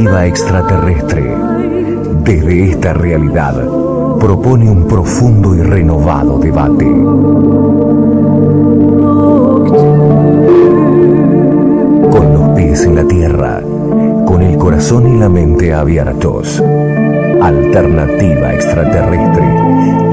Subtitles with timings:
[0.00, 1.36] Alternativa extraterrestre.
[2.24, 3.54] Desde esta realidad,
[4.18, 6.86] propone un profundo y renovado debate.
[12.10, 13.60] Con los pies en la tierra,
[14.24, 16.62] con el corazón y la mente abiertos.
[17.42, 19.54] Alternativa extraterrestre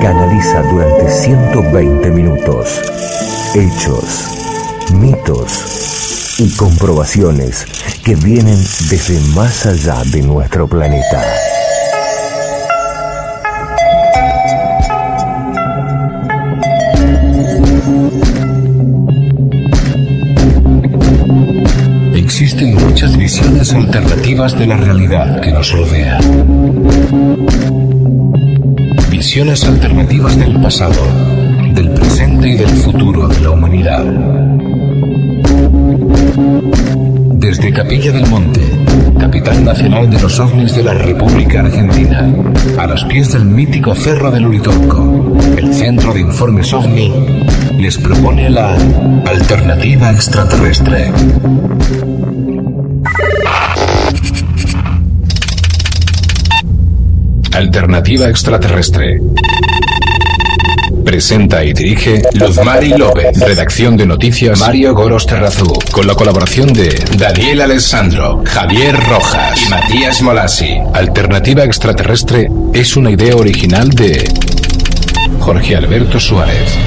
[0.02, 2.82] canaliza durante 120 minutos
[3.56, 4.28] hechos,
[5.00, 7.77] mitos y comprobaciones
[8.08, 8.58] que vienen
[8.90, 11.22] desde más allá de nuestro planeta.
[22.16, 26.18] Existen muchas visiones alternativas de la realidad que nos rodea.
[29.12, 31.04] Visiones alternativas del pasado,
[31.74, 34.06] del presente y del futuro de la humanidad.
[37.48, 38.60] Desde Capilla del Monte,
[39.18, 42.30] capital nacional de los ovnis de la República Argentina,
[42.78, 47.10] a los pies del mítico Cerro del Uritorco, el Centro de Informes OVNI
[47.80, 48.76] les propone la
[49.26, 51.10] alternativa extraterrestre.
[57.54, 59.22] Alternativa extraterrestre.
[61.08, 63.40] Presenta y dirige Luzmari López.
[63.40, 65.72] Redacción de noticias Mario Goros Terrazú.
[65.94, 70.78] Con la colaboración de Daniel Alessandro, Javier Rojas y Matías Molasi.
[70.94, 74.30] Alternativa extraterrestre es una idea original de
[75.40, 76.78] Jorge Alberto Suárez.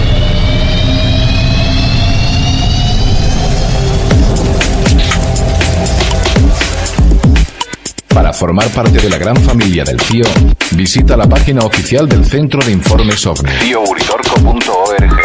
[8.09, 10.27] Para formar parte de la gran familia del CIO,
[10.73, 13.51] visita la página oficial del Centro de Informes OVNI.
[13.61, 15.21] CIOuritorco.org.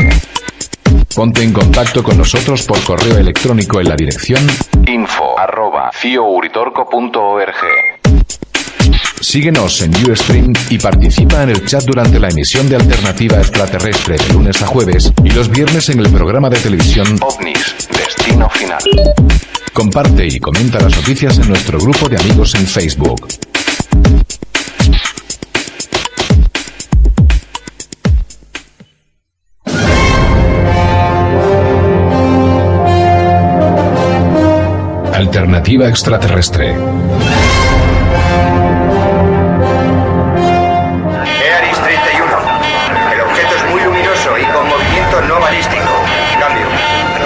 [1.16, 4.46] Ponte en contacto con nosotros por correo electrónico en la dirección
[4.88, 7.56] info arroba ciouritorco.org.
[9.22, 14.34] Síguenos en Ustream y participa en el chat durante la emisión de Alternativa Extraterrestre de
[14.34, 18.84] lunes a jueves y los viernes en el programa de televisión OVNIS, Destino Final.
[19.74, 23.28] Comparte y comenta las noticias en nuestro grupo de amigos en Facebook.
[35.36, 36.70] Alternativa extraterrestre.
[36.72, 36.80] EARIS
[41.78, 42.24] 31.
[43.12, 45.92] El objeto es muy luminoso y con movimiento no balístico.
[46.40, 46.66] Cambio.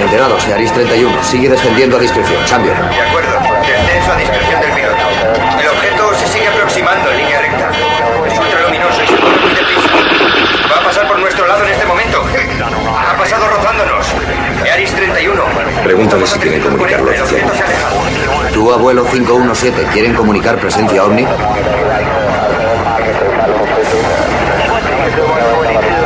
[0.02, 1.24] Enterados, Earis 31.
[1.24, 2.42] Sigue descendiendo a discreción.
[2.50, 2.72] Cambio.
[2.74, 3.30] De acuerdo.
[3.62, 5.06] Descenso a discreción del piloto.
[5.62, 7.70] El objeto se sigue aproximando en línea recta.
[8.26, 9.88] Es ultraluminoso y se mueve muy deprisa.
[10.72, 12.26] Va a pasar por nuestro lado en este momento.
[12.26, 14.08] Ha pasado rozándonos.
[14.66, 15.44] EARIS 31.
[16.00, 17.26] Pregúntale si quieren comunicarlo aleja.
[18.54, 19.84] Tu abuelo 517.
[19.92, 21.28] ¿Quieren comunicar presencia ovni?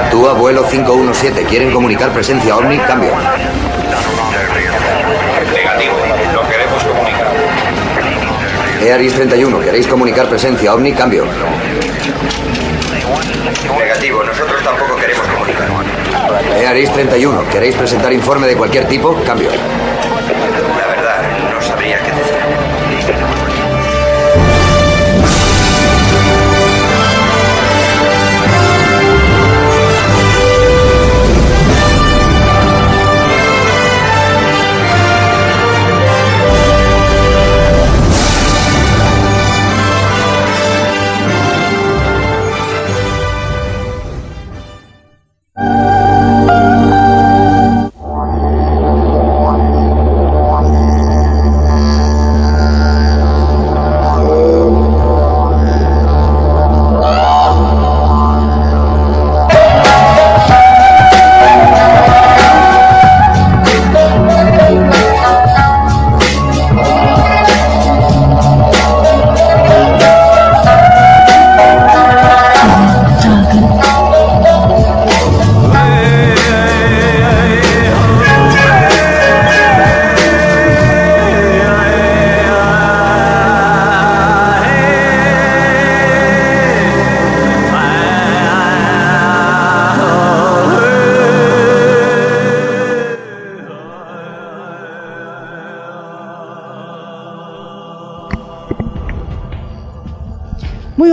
[0.09, 1.43] Tu abuelo 517.
[1.43, 2.79] ¿Quieren comunicar presencia ovni?
[2.79, 3.11] Cambio.
[5.53, 5.95] Negativo.
[6.33, 7.27] No queremos comunicar.
[8.81, 9.59] Earis 31.
[9.59, 10.91] ¿Queréis comunicar presencia ovni?
[10.93, 11.23] Cambio.
[13.77, 14.23] Negativo.
[14.23, 16.02] Nosotros tampoco queremos comunicar.
[16.51, 17.49] Earis 31.
[17.49, 19.15] ¿Queréis presentar informe de cualquier tipo?
[19.25, 19.49] Cambio.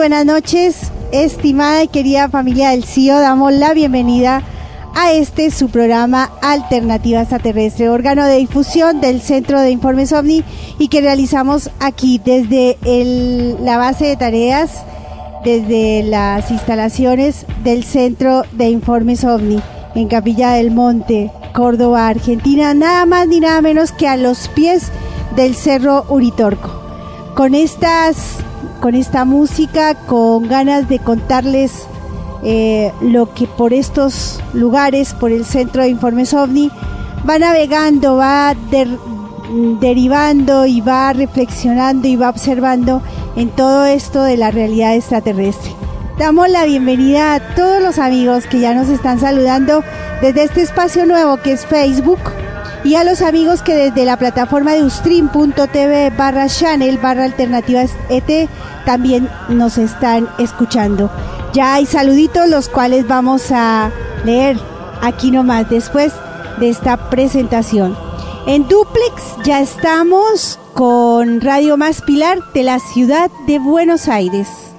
[0.00, 3.20] Buenas noches, estimada y querida familia del CIO.
[3.20, 4.42] Damos la bienvenida
[4.94, 10.42] a este su programa Alternativa Extraterrestre, órgano de difusión del Centro de Informes OVNI
[10.78, 12.78] y que realizamos aquí desde
[13.60, 14.70] la base de tareas,
[15.44, 19.60] desde las instalaciones del Centro de Informes OVNI
[19.96, 24.90] en Capilla del Monte, Córdoba, Argentina, nada más ni nada menos que a los pies
[25.36, 26.70] del Cerro Uritorco.
[27.34, 28.38] Con estas,
[28.80, 31.86] con esta música, con ganas de contarles
[32.42, 36.70] eh, lo que por estos lugares, por el Centro de Informes OVNI,
[37.28, 38.54] va navegando, va
[39.80, 43.02] derivando y va reflexionando y va observando
[43.36, 45.72] en todo esto de la realidad extraterrestre.
[46.18, 49.82] Damos la bienvenida a todos los amigos que ya nos están saludando
[50.20, 52.20] desde este espacio nuevo que es Facebook
[52.84, 58.48] y a los amigos que desde la plataforma de ustream.tv barra channel barra alternativas ET
[58.86, 61.10] también nos están escuchando.
[61.52, 63.90] Ya hay saluditos los cuales vamos a
[64.24, 64.58] leer
[65.02, 66.12] aquí nomás después
[66.58, 67.96] de esta presentación.
[68.46, 74.69] En Duplex ya estamos con Radio Más Pilar de la ciudad de Buenos Aires.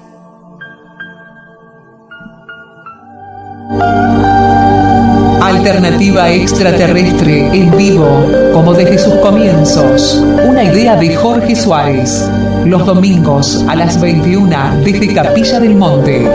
[5.61, 10.19] Alternativa extraterrestre en vivo, como desde sus comienzos.
[10.43, 12.27] Una idea de Jorge Suárez.
[12.65, 16.27] Los domingos a las 21 desde Capilla del Monte.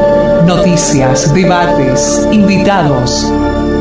[0.46, 3.26] Noticias, debates, invitados.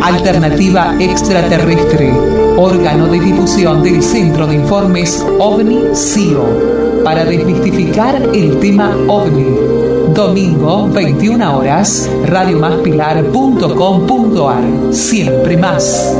[0.01, 2.11] Alternativa extraterrestre.
[2.57, 7.03] Órgano de difusión del Centro de Informes OVNI-CIO.
[7.03, 9.74] Para desmistificar el tema OVNI
[10.15, 14.93] Domingo, 21 horas, radiomaspilar.com.ar.
[14.93, 16.15] Siempre más.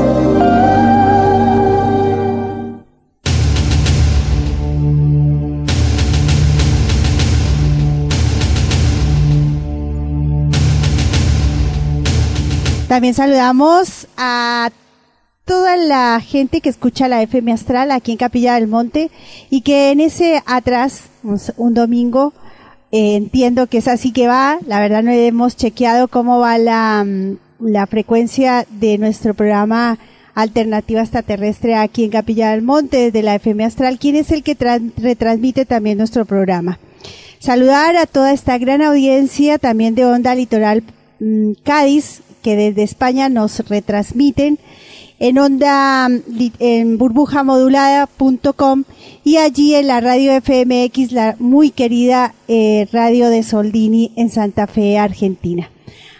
[12.86, 14.70] También saludamos a
[15.46, 19.10] toda la gente que escucha la FM Astral aquí en Capilla del Monte
[19.48, 21.04] y que en ese atrás,
[21.56, 22.34] un domingo,
[22.96, 24.58] entiendo que es así que va.
[24.66, 29.98] La verdad no hemos chequeado cómo va la, mm, la frecuencia de nuestro programa
[30.34, 33.98] Alternativa Extraterrestre aquí en Capilla del Monte desde la FM Astral.
[33.98, 34.56] ¿Quién es el que
[34.98, 36.78] retransmite también nuestro programa?
[37.38, 40.82] Saludar a toda esta gran audiencia también de Onda Litoral
[41.20, 44.58] mm, Cádiz que desde España nos retransmiten
[45.18, 46.08] en onda
[46.58, 48.84] en burbujamodulada.com
[49.24, 54.66] y allí en la radio FMX, la muy querida eh, radio de Soldini en Santa
[54.66, 55.70] Fe, Argentina.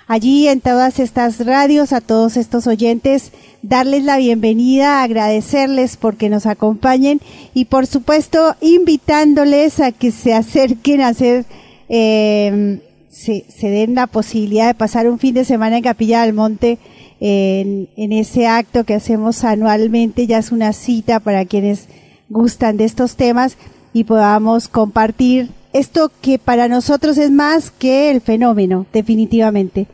[0.08, 3.32] Allí en todas estas radios, a todos estos oyentes,
[3.62, 7.20] darles la bienvenida, agradecerles porque nos acompañen
[7.54, 11.44] y por supuesto invitándoles a que se acerquen a hacer,
[11.88, 16.34] eh, se, se den la posibilidad de pasar un fin de semana en Capilla del
[16.34, 16.78] Monte
[17.20, 20.26] en, en ese acto que hacemos anualmente.
[20.26, 21.88] Ya es una cita para quienes
[22.28, 23.56] gustan de estos temas
[23.92, 29.86] y podamos compartir esto que para nosotros es más que el fenómeno, definitivamente.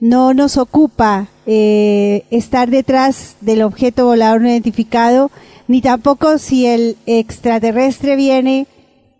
[0.00, 5.30] No nos ocupa eh, estar detrás del objeto volador no identificado,
[5.66, 8.66] ni tampoco si el extraterrestre viene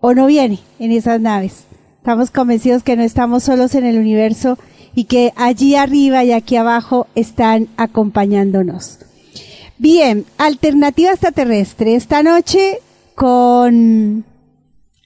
[0.01, 1.65] o no viene en esas naves.
[1.99, 4.59] Estamos convencidos que no estamos solos en el universo
[4.95, 8.99] y que allí arriba y aquí abajo están acompañándonos.
[9.79, 11.95] Bien, alternativa extraterrestre.
[11.95, 12.81] Esta noche
[13.15, 14.25] con,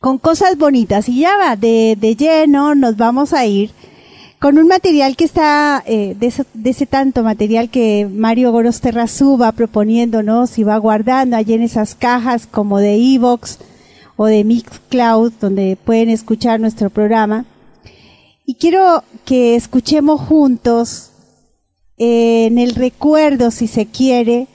[0.00, 3.70] con cosas bonitas y ya va, de, de lleno nos vamos a ir
[4.42, 6.26] con un material que está, eh, de,
[6.70, 11.94] ese, tanto material que Mario Goros Terrazú va proponiéndonos y va guardando allí en esas
[11.94, 13.60] cajas como de Evox
[14.16, 17.44] o de Mixcloud donde pueden escuchar nuestro programa.
[18.52, 21.08] Y quiero que escuchemos juntos
[21.96, 24.46] eh, en el recuerdo, si se quiere,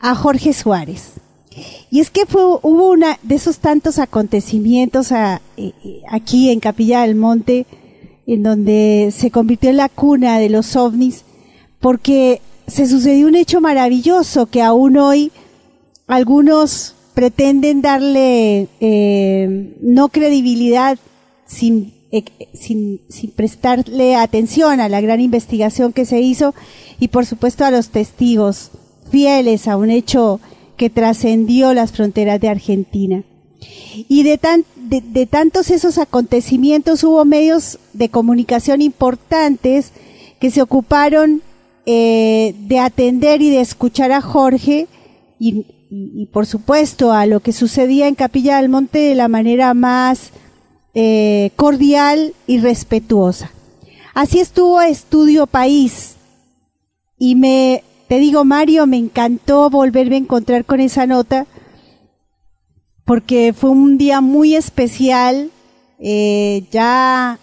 [0.00, 1.10] a Jorge Suárez.
[1.90, 5.74] Y es que fue, hubo una de esos tantos acontecimientos eh, eh,
[6.08, 7.66] aquí en Capilla del Monte,
[8.26, 11.26] en donde se convirtió en la cuna de los ovnis,
[11.80, 15.32] porque se sucedió un hecho maravilloso que aún hoy
[16.06, 18.68] algunos pretenden darle
[19.82, 20.98] no credibilidad
[21.44, 21.92] sin
[22.52, 26.54] sin, sin prestarle atención a la gran investigación que se hizo
[27.00, 28.70] y por supuesto a los testigos
[29.10, 30.40] fieles a un hecho
[30.76, 33.24] que trascendió las fronteras de Argentina.
[34.08, 39.92] Y de, tan, de, tantos esos acontecimientos hubo medios de comunicación importantes
[40.40, 41.42] que se ocuparon
[41.86, 44.88] eh, de atender y de escuchar a Jorge
[45.38, 50.30] y, por supuesto a lo que sucedía en Capilla del Monte de la manera más
[50.94, 53.50] eh, cordial y respetuosa.
[54.14, 56.16] Así estuvo Estudio País.
[57.18, 61.46] Y me, te digo, Mario, me encantó volverme a encontrar con esa nota
[63.04, 65.50] porque fue un día muy especial.
[65.98, 67.38] Eh, ya,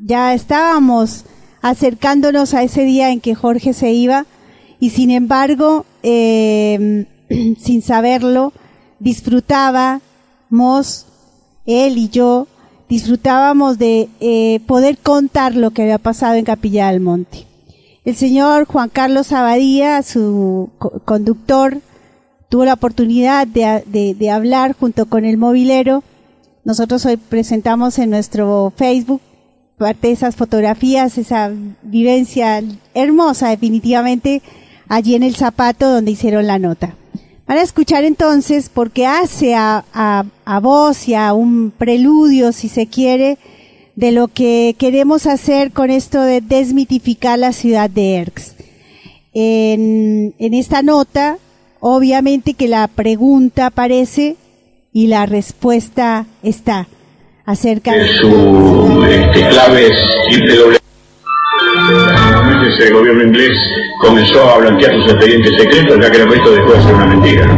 [0.00, 1.24] ya estábamos
[1.60, 4.26] acercándonos a ese día en que Jorge se iba
[4.82, 7.06] y sin embargo, eh,
[7.58, 8.52] sin saberlo,
[8.98, 10.00] disfrutábamos,
[11.66, 12.48] él y yo,
[12.92, 17.46] disfrutábamos de eh, poder contar lo que había pasado en Capilla del Monte.
[18.04, 20.68] El señor Juan Carlos Abadía, su
[21.06, 21.78] conductor,
[22.50, 26.04] tuvo la oportunidad de, de, hablar junto con el movilero.
[26.64, 29.22] Nosotros hoy presentamos en nuestro Facebook
[29.78, 34.42] parte de esas fotografías, esa vivencia hermosa definitivamente
[34.86, 36.94] allí en el zapato donde hicieron la nota.
[37.46, 42.86] Van a escuchar entonces, porque hace a, a, voz y a un preludio, si se
[42.86, 43.38] quiere,
[43.96, 48.54] de lo que queremos hacer con esto de desmitificar la ciudad de Erx.
[49.34, 51.38] En, en esta nota,
[51.80, 54.36] obviamente que la pregunta aparece
[54.92, 56.86] y la respuesta está
[57.44, 60.81] acerca de su este, clave es
[62.84, 63.52] el gobierno inglés
[63.98, 67.48] comenzó a blanquear sus expedientes secretos, ya que el resto dejó de ser una mentira.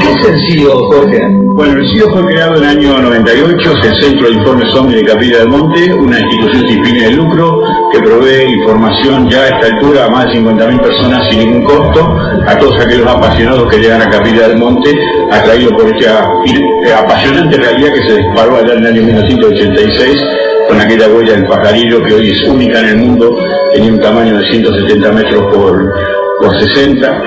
[0.00, 1.20] ¿Qué es el CIO, Jorge?
[1.54, 4.94] Bueno, el CIO fue creado en el año 98, es el Centro de Informes OVNI
[4.94, 9.48] de Capilla del Monte, una institución sin fines de lucro que provee información ya a
[9.48, 13.78] esta altura a más de 50.000 personas sin ningún costo, a todos aquellos apasionados que
[13.78, 14.98] llegan a Capilla del Monte,
[15.30, 16.28] atraídos por esta
[16.98, 20.22] apasionante realidad que se disparó allá en el año 1986
[20.72, 23.38] con aquella huella del pajarillo que hoy es única en el mundo,
[23.74, 25.92] tenía un tamaño de 170 metros por,
[26.40, 27.22] por 60.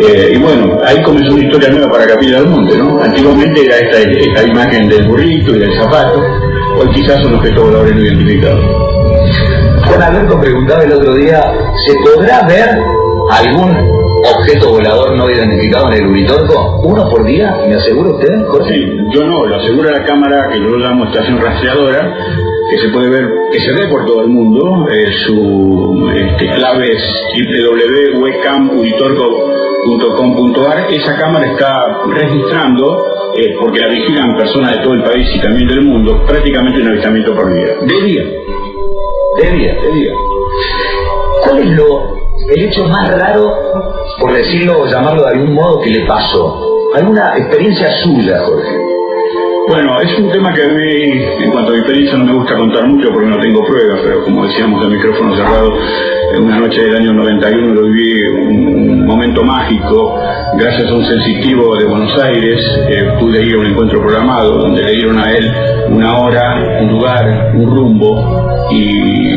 [0.00, 3.02] Eh, y bueno, ahí comenzó una historia nueva para Capilla del Monte, ¿no?
[3.02, 6.22] Antiguamente era esta, esta imagen del burrito y del zapato,
[6.78, 8.64] hoy quizás son objetos voladores no identificados.
[9.86, 11.42] Juan Alberto preguntaba el otro día,
[11.86, 12.68] ¿se podrá ver
[13.30, 16.80] algún objeto volador no identificado en el Uritorco?
[16.82, 17.56] ¿Uno por día?
[17.66, 18.74] ¿Me asegura usted, Jorge?
[18.74, 22.14] Sí, yo no, lo asegura la cámara que yo llamo estación rastreadora,
[22.70, 24.86] que se puede ver, que se ve por todo el mundo.
[24.90, 27.02] Eh, su este, clave es
[28.14, 30.86] www.webcamuritorco.com.ar.
[30.92, 35.66] Esa cámara está registrando, eh, porque la vigilan personas de todo el país y también
[35.68, 37.74] del mundo, prácticamente un avistamiento por día.
[37.80, 38.24] De día.
[39.42, 40.12] De día, de día.
[41.44, 42.14] ¿Cuál es lo,
[42.48, 43.52] el hecho más raro,
[44.20, 46.68] por decirlo o llamarlo de algún modo, que le pasó?
[46.94, 48.89] ¿Alguna experiencia suya, Jorge?
[49.70, 52.56] Bueno, es un tema que a mí, en cuanto a mi experiencia, no me gusta
[52.56, 55.72] contar mucho porque no tengo pruebas, pero como decíamos, el micrófono cerrado,
[56.34, 60.18] en una noche del año 91 lo viví un, momento mágico,
[60.56, 64.82] gracias a un sensitivo de Buenos Aires, eh, pude ir a un encuentro programado donde
[64.82, 65.52] le dieron a él
[65.88, 69.36] una hora, un lugar, un rumbo y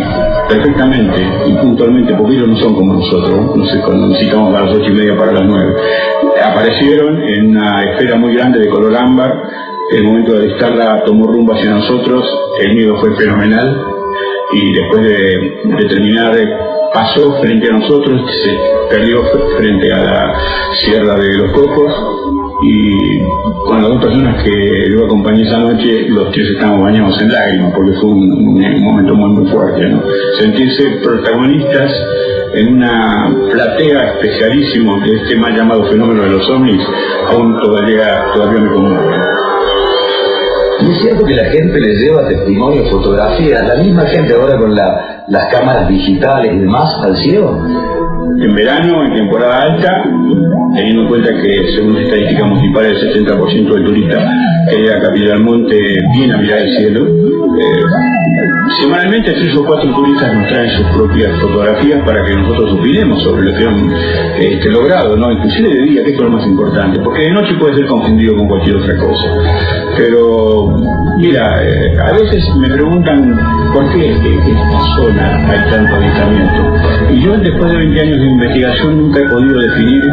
[0.50, 4.74] perfectamente y puntualmente, porque ellos no son como nosotros, no sé, cuando necesitamos a las
[4.74, 5.76] ocho y media para las nueve,
[6.44, 11.54] aparecieron en una esfera muy grande de color ámbar, el momento de estarla tomó rumbo
[11.54, 12.26] hacia nosotros,
[12.62, 13.86] el miedo fue fenomenal
[14.54, 16.36] y después de, terminar
[16.94, 18.58] pasó frente a nosotros, se
[18.90, 19.24] perdió
[19.58, 20.36] frente a la
[20.74, 21.94] Sierra de los Cocos
[22.62, 23.20] y
[23.66, 27.74] con las dos personas que lo acompañé esa noche, los tres estábamos bañados en lágrimas
[27.76, 29.82] porque fue un, momento muy muy fuerte.
[30.40, 31.92] Sentirse protagonistas
[32.54, 36.82] en una platea especialísimo de este mal llamado fenómeno de los ovnis,
[37.28, 39.43] aún todavía, todavía me conmueve.
[40.90, 45.46] Es cierto que la gente le lleva testimonios, fotografías, la misma gente ahora con las
[45.48, 47.58] cámaras digitales y demás al cielo.
[48.40, 50.04] En verano, en temporada alta,
[50.76, 54.32] teniendo en cuenta que según estadísticas municipales el 70% del turista
[54.70, 55.78] que llega a Capilla del Monte
[56.14, 58.23] viene a mirar el cielo, eh,
[58.80, 63.44] semanalmente tres o cuatro turistas nos traen sus propias fotografías para que nosotros opinemos sobre
[63.44, 63.94] lo que han
[64.40, 65.32] este, logrado, ¿no?
[65.32, 68.48] inclusive de día, que es lo más importante, porque de noche puede ser confundido con
[68.48, 69.28] cualquier otra cosa.
[69.98, 70.78] Pero,
[71.18, 76.74] mira, eh, a veces me preguntan por qué en esta zona hay tanto avistamiento.
[77.12, 80.04] Y yo, después de 20 años de investigación, nunca he podido definir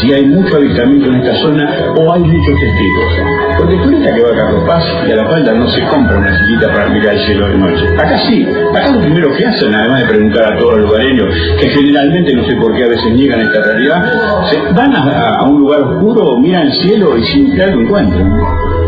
[0.00, 3.58] si hay mucho avistamiento en esta zona o hay muchos testigos.
[3.58, 6.18] Porque el turista que va a Carlos Paz y a la falda no se compra
[6.18, 7.91] una sillita para mirar el cielo de noche.
[7.98, 11.28] Acá sí, acá lo primero que hacen, además de preguntar a todos los lugareños,
[11.60, 15.60] que generalmente no sé por qué a veces niegan esta realidad, se van a, un
[15.60, 18.81] lugar oscuro, miran el cielo y sin que algo encuentran.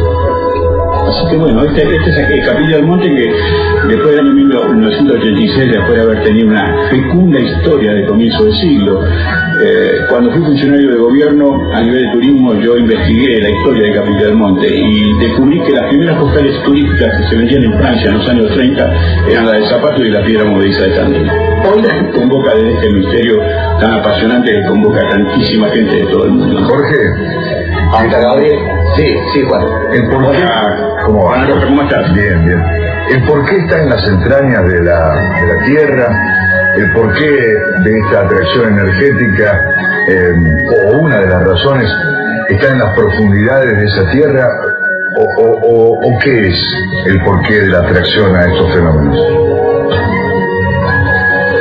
[1.06, 3.32] Así que bueno, este, este es el Capilla del Monte que
[3.88, 9.00] después del año 1986, después de haber tenido una fecunda historia de comienzo del siglo,
[9.62, 13.94] eh, cuando fui funcionario de gobierno a nivel de turismo, yo investigué la historia de
[13.94, 18.10] Capilla del Monte y descubrí que las primeras postales turísticas que se vendían en Francia
[18.10, 18.92] en los años 30
[19.30, 21.30] eran la de Zapato y la piedra movediza de Tandil.
[21.66, 21.82] Hoy
[22.12, 23.40] convoca desde este misterio
[23.80, 26.64] tan apasionante que convoca a tantísima gente de todo el mundo.
[26.64, 26.96] Jorge,
[27.92, 28.58] ¿Anta Gabriel?
[28.96, 29.62] Sí, sí, Juan.
[29.92, 30.44] ¿El por qué?
[31.04, 31.46] ¿Cómo va?
[31.64, 32.12] ¿Cómo estás?
[32.14, 32.62] Bien, bien.
[33.10, 36.74] ¿El por qué está en las entrañas de la, de la Tierra?
[36.76, 37.30] ¿El por qué
[37.84, 39.60] de esta atracción energética?
[40.06, 40.34] eh,
[40.86, 41.90] o una de las razones
[42.50, 44.48] está en las profundidades de esa Tierra?
[45.16, 46.74] ¿O, o, o, o qué es
[47.06, 49.16] el porqué de la atracción a estos fenómenos?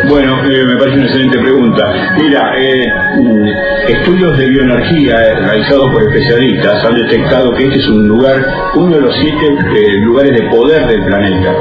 [0.10, 2.16] Bueno, eh, me parece una excelente pregunta.
[2.20, 2.86] Mira, eh,
[3.20, 3.48] mm,
[3.88, 8.44] estudios de bioenergía eh, realizados por especialistas han detectado que este es un lugar,
[8.76, 11.56] uno de los siete eh, lugares de poder del planeta.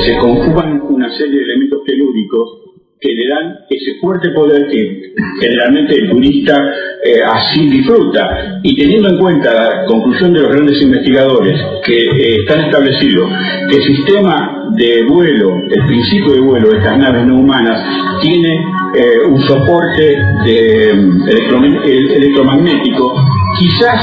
[0.00, 2.71] Se conjugan una serie de elementos telúricos
[3.02, 6.56] que le dan ese fuerte poder que generalmente el turista
[7.04, 8.60] eh, así disfruta.
[8.62, 13.28] Y teniendo en cuenta la conclusión de los grandes investigadores que eh, están establecidos
[13.68, 18.54] que el sistema de vuelo, el principio de vuelo de estas naves no humanas, tiene
[18.94, 23.14] eh, un soporte de, mm, electromagnético,
[23.62, 24.00] quizás,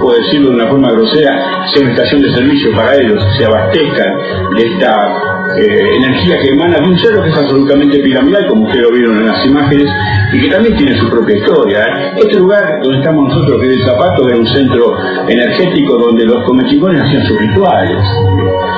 [0.00, 4.12] por decirlo de una forma grosera, sea una estación de servicio para ellos, se abastezcan
[4.56, 8.82] de esta eh, energía que emana de un cero que es absolutamente piramidal, como ustedes
[8.82, 9.86] lo vieron en las imágenes,
[10.32, 11.78] y que también tiene su propia historia.
[11.78, 12.12] ¿eh?
[12.16, 14.96] Este lugar donde estamos nosotros, que es el Zapato, era un centro
[15.28, 18.04] energético donde los comechingones hacían sus rituales.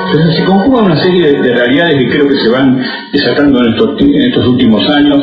[0.07, 4.15] Entonces se conjugan una serie de, de realidades que creo que se van desatando en
[4.23, 5.19] estos últimos años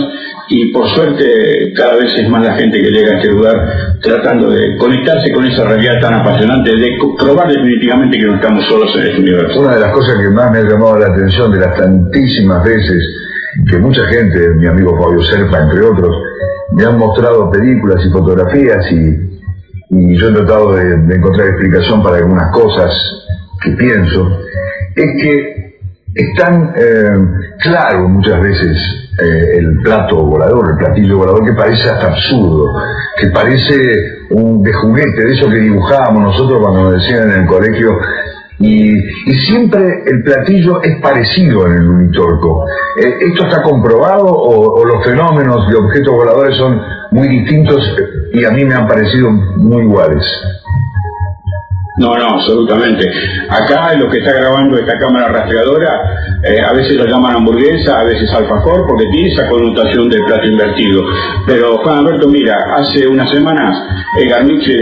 [0.50, 3.56] y por suerte cada vez es más la gente que llega a este lugar
[4.02, 8.96] tratando de conectarse con esa realidad tan apasionante, de probar definitivamente que no estamos solos
[8.96, 9.60] en este universo.
[9.60, 13.04] Una de las cosas que más me ha llamado la atención de las tantísimas veces
[13.70, 16.16] que mucha gente, mi amigo Fabio Serpa, entre otros,
[16.74, 19.28] me han mostrado películas y fotografías y,
[19.90, 22.94] yo he tratado de encontrar explicación para algunas cosas
[23.64, 24.42] que pienso,
[24.96, 25.57] es que
[26.18, 27.16] es tan eh,
[27.60, 28.78] claro muchas veces
[29.22, 32.74] eh, el plato volador, el platillo volador, que parece hasta absurdo,
[33.20, 33.76] que parece
[34.32, 37.98] un de juguete, de eso que dibujábamos nosotros cuando nos decían en el colegio,
[38.60, 39.00] y,
[39.46, 42.66] siempre el platillo es parecido en el unitorco.
[43.00, 47.96] Eh, ¿Esto está comprobado o, los fenómenos de objetos voladores son muy distintos
[48.34, 50.26] y a mí me han parecido muy iguales?
[51.98, 53.10] No, no, absolutamente.
[53.50, 56.00] Acá lo que está grabando esta cámara rastreadora,
[56.44, 60.48] eh, a veces lo llaman hamburguesa, a veces alfajor, porque tiene esa connotación del plato
[60.48, 61.04] invertido.
[61.48, 63.76] Pero Juan Alberto, mira, hace unas semanas,
[64.20, 64.74] el Garniche,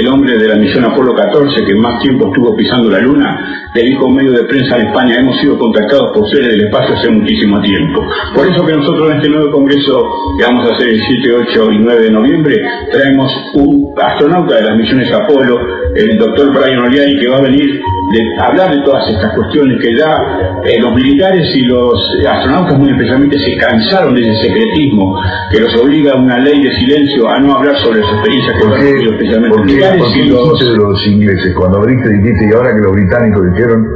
[0.00, 3.82] el, hombre de la misión Apolo 14, que más tiempo estuvo pisando la luna, le
[3.84, 7.10] dijo a medio de prensa en España, hemos sido contactados por seres del espacio hace
[7.10, 8.02] muchísimo tiempo.
[8.34, 11.72] Por eso que nosotros en este nuevo congreso que vamos a hacer el 7, 8
[11.72, 12.56] y 9 de noviembre,
[12.90, 15.60] traemos un astronauta de las misiones Apolo,
[15.94, 17.80] el doctor Brian Oliari, que va a venir
[18.12, 20.16] de hablar de todas estas cuestiones que ya
[20.64, 25.76] eh, los militares y los astronautas muy especialmente se cansaron de ese secretismo que los
[25.76, 28.86] obliga a una ley de silencio a no hablar sobre las experiencias que ¿Por han
[28.86, 31.54] especialmente por qué, militares por qué y los de los ingleses?
[31.56, 33.86] Cuando abriste dijiste y ahora que los británicos dijeron,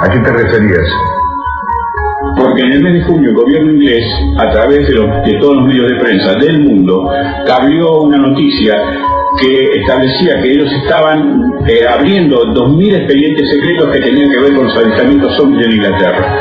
[0.00, 0.86] ¿a qué te referías?
[2.36, 4.04] Porque en el mes de junio el gobierno inglés,
[4.38, 7.10] a través de, los- de todos los medios de prensa del mundo,
[7.46, 8.74] cabrió una noticia
[9.40, 14.64] que establecía que ellos estaban eh, abriendo 2.000 expedientes secretos que tenían que ver con
[14.66, 16.36] los avistamientos ovnis en Inglaterra.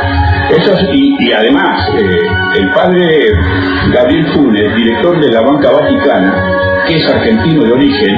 [0.50, 2.20] Eso es- y, además, eh,
[2.60, 3.32] el padre
[3.94, 8.16] Gabriel Funes, director de la Banca Vaticana, que es argentino de origen,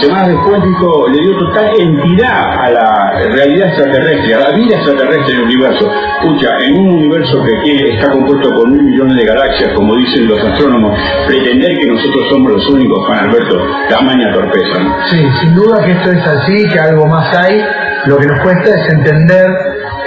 [0.00, 5.34] Semanas después dijo, le dio total entidad a la realidad extraterrestre, a la vida extraterrestre
[5.34, 5.90] en el universo.
[6.20, 10.28] Escucha, en un universo que tiene- está compuesto por mil millones de galaxias, como dicen
[10.28, 14.78] los astrónomos, pretender que nosotros somos los únicos, Juan Alberto, tamaña torpeza.
[14.78, 14.94] ¿no?
[15.08, 17.60] Sí, sin duda que esto es así, que algo más hay.
[18.06, 19.50] Lo que nos cuesta es entender,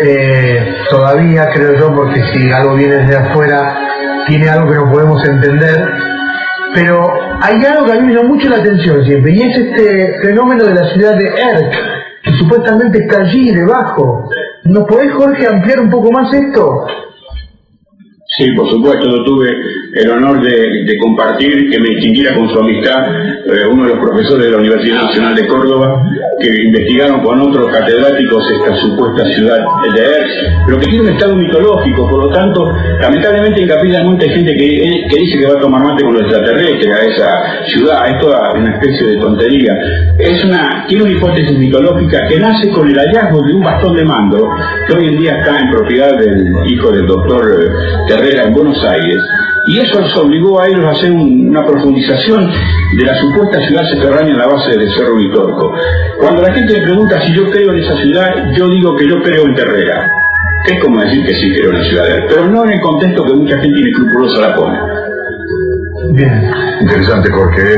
[0.01, 3.75] eh, todavía creo yo, porque si algo viene desde afuera,
[4.27, 5.93] tiene algo que no podemos entender.
[6.73, 7.07] Pero
[7.41, 10.65] hay algo que a mí me llama mucho la atención siempre, y es este fenómeno
[10.65, 11.73] de la ciudad de Erk,
[12.23, 14.29] que supuestamente está allí debajo.
[14.65, 16.87] ¿Nos podés, Jorge, ampliar un poco más esto?
[18.37, 19.51] Sí, por supuesto, yo tuve
[19.93, 23.05] el honor de, compartir, que me distinguiera con su amistad
[23.45, 26.03] eh, uno de los profesores de la Universidad Nacional de Córdoba,
[26.39, 29.59] que investigaron con otros catedráticos esta supuesta ciudad
[29.93, 30.29] de Erx,
[30.65, 34.55] pero que tiene un estado mitológico, por lo tanto, lamentablemente en Capilla Monte hay gente
[34.55, 38.19] que, que dice que va a tomar mate con los extraterrestres a esa ciudad, es
[38.19, 39.73] toda una especie de tontería.
[40.17, 44.05] Es una, tiene una hipótesis mitológica que nace con el hallazgo de un bastón de
[44.05, 44.49] mando,
[44.87, 48.83] que hoy en día está en propiedad del hijo del doctor eh, Terrera en Buenos
[48.85, 49.19] Aires,
[49.65, 52.51] y eso los obligó a ellos a hacer una profundización
[52.97, 55.73] de la supuesta ciudad subterránea en la base del Cerro Vitorco.
[56.19, 59.21] Cuando la gente me pregunta si yo creo en esa ciudad, yo digo que yo
[59.21, 60.11] creo en Terrera.
[60.65, 62.81] es como decir que sí creo en la ciudad de él, pero no en el
[62.81, 64.77] contexto que mucha gente inescrupulosa la pone.
[66.11, 66.51] Bien.
[66.81, 67.75] Interesante, Jorge.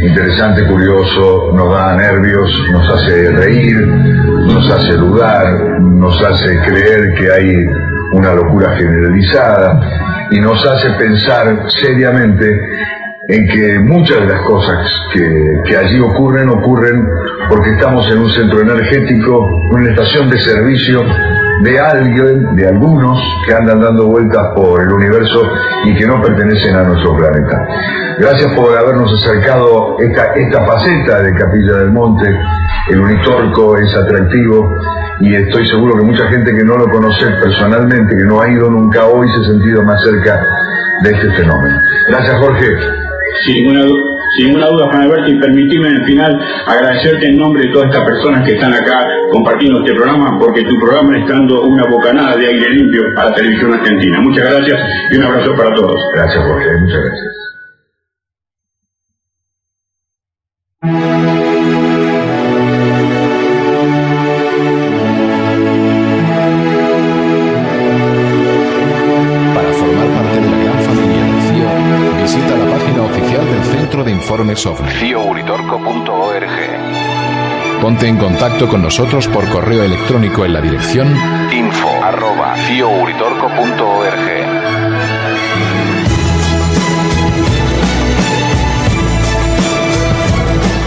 [0.00, 7.32] Interesante, curioso, nos da nervios, nos hace reír, nos hace dudar, nos hace creer que
[7.32, 7.66] hay
[8.12, 9.80] una locura generalizada
[10.30, 12.46] y nos hace pensar seriamente
[13.28, 17.06] en que muchas de las cosas que, que, allí ocurren ocurren
[17.50, 21.04] porque estamos en un centro energético, una estación de servicio
[21.62, 25.42] de alguien, de algunos que andan dando vueltas por el universo
[25.84, 27.66] y que no pertenecen a nuestro planeta.
[28.18, 32.34] Gracias por habernos acercado esta, esta faceta de Capilla del Monte.
[32.88, 34.72] El Unitorco es atractivo
[35.20, 38.70] y estoy seguro que mucha gente que no lo conoce personalmente, que no ha ido
[38.70, 40.40] nunca hoy, se ha sentido más cerca
[41.02, 41.76] de este fenómeno.
[42.08, 42.66] Gracias, Jorge.
[43.44, 43.82] Sin ninguna,
[44.36, 47.88] sin ninguna duda, Juan Alberto, y permitime en el final agradecerte en nombre de todas
[47.90, 52.36] estas personas que están acá compartiendo este programa, porque tu programa está dando una bocanada
[52.36, 54.20] de aire limpio a la televisión argentina.
[54.20, 56.00] Muchas gracias y un abrazo para todos.
[56.14, 56.78] Gracias, Jorge.
[56.80, 57.00] Muchas
[60.80, 61.27] gracias.
[77.80, 81.08] Ponte en contacto con nosotros por correo electrónico en la dirección
[81.52, 81.88] info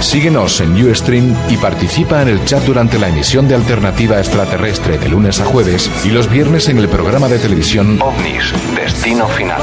[0.01, 5.07] Síguenos en Ustream y participa en el chat durante la emisión de Alternativa Extraterrestre de
[5.07, 9.61] lunes a jueves y los viernes en el programa de televisión OVNIS, Destino Final.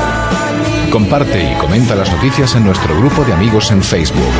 [0.91, 4.33] Comparte y comenta las noticias en nuestro grupo de amigos en Facebook.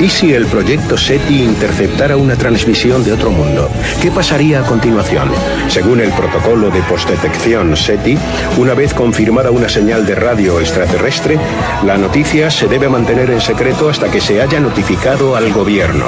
[0.00, 3.70] ¿Y si el proyecto SETI interceptara una transmisión de otro mundo?
[4.02, 5.30] ¿Qué pasaría a continuación?
[5.68, 8.18] Según el protocolo de postdetección SETI,
[8.58, 11.38] una vez confirmada una señal de radio extraterrestre,
[11.84, 16.06] la noticia se debe mantener en secreto hasta que se haya notificado al gobierno.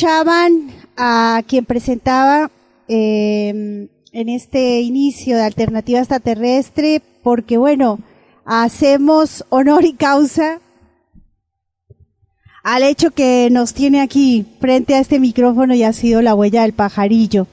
[0.00, 2.50] Escuchaban a quien presentaba
[2.88, 7.98] em, en este inicio de Alternativa Extraterrestre, porque bueno,
[8.46, 10.58] hacemos honor y causa
[12.62, 16.62] al hecho que nos tiene aquí frente a este micrófono y ha sido la huella
[16.62, 17.46] del pajarillo.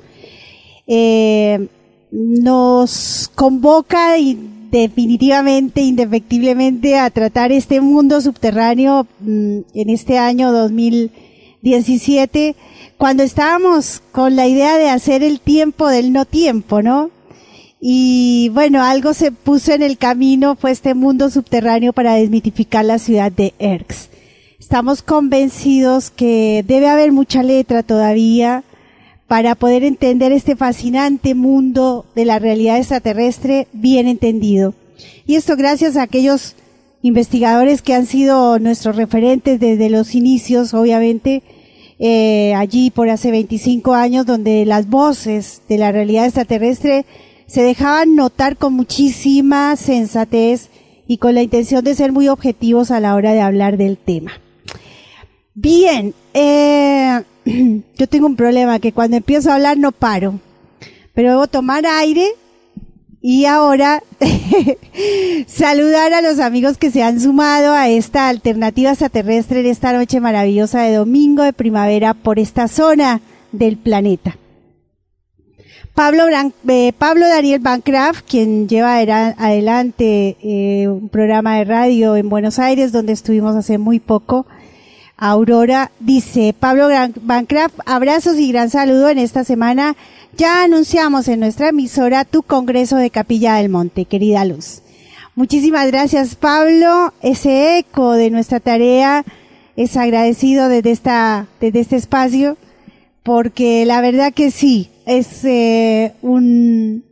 [0.87, 1.67] Em,
[2.11, 4.37] nos convoca y
[4.71, 11.26] definitivamente, indefectiblemente a tratar este mundo subterráneo mm, en este año 2000
[11.61, 12.55] 17,
[12.97, 17.11] cuando estábamos con la idea de hacer el tiempo del no tiempo, ¿no?
[17.79, 22.97] Y bueno, algo se puso en el camino, fue este mundo subterráneo para desmitificar la
[22.97, 24.09] ciudad de Erx.
[24.59, 28.63] Estamos convencidos que debe haber mucha letra todavía
[29.27, 34.73] para poder entender este fascinante mundo de la realidad extraterrestre bien entendido.
[35.27, 36.55] Y esto gracias a aquellos
[37.07, 41.41] investigadores que han sido nuestros referentes desde los inicios, obviamente,
[41.99, 47.05] eh, allí por hace 25 años, donde las voces de la realidad extraterrestre
[47.47, 50.69] se dejaban notar con muchísima sensatez
[51.07, 54.33] y con la intención de ser muy objetivos a la hora de hablar del tema.
[55.53, 57.23] Bien, eh,
[57.97, 60.39] yo tengo un problema que cuando empiezo a hablar no paro,
[61.13, 62.27] pero debo tomar aire
[63.21, 64.03] y ahora,
[65.47, 70.19] saludar a los amigos que se han sumado a esta alternativa extraterrestre en esta noche
[70.19, 74.37] maravillosa de domingo de primavera por esta zona del planeta.
[75.97, 76.25] Pablo,
[76.67, 83.13] eh, Daniel Bancraft, quien lleva adelante eh, un programa de radio en Buenos Aires, donde
[83.13, 84.45] estuvimos hace muy poco,
[85.17, 86.89] Aurora, dice, Pablo
[87.21, 89.95] Bancraft, abrazos y gran saludo en esta semana.
[90.35, 94.81] Ya anunciamos en nuestra emisora tu Congreso de Capilla del Monte, querida Luz.
[95.35, 97.13] Muchísimas gracias, Pablo.
[97.21, 99.23] Ese eco de nuestra tarea
[99.75, 102.57] es agradecido desde esta, desde este espacio,
[103.23, 107.05] porque la verdad que sí, es eh, un,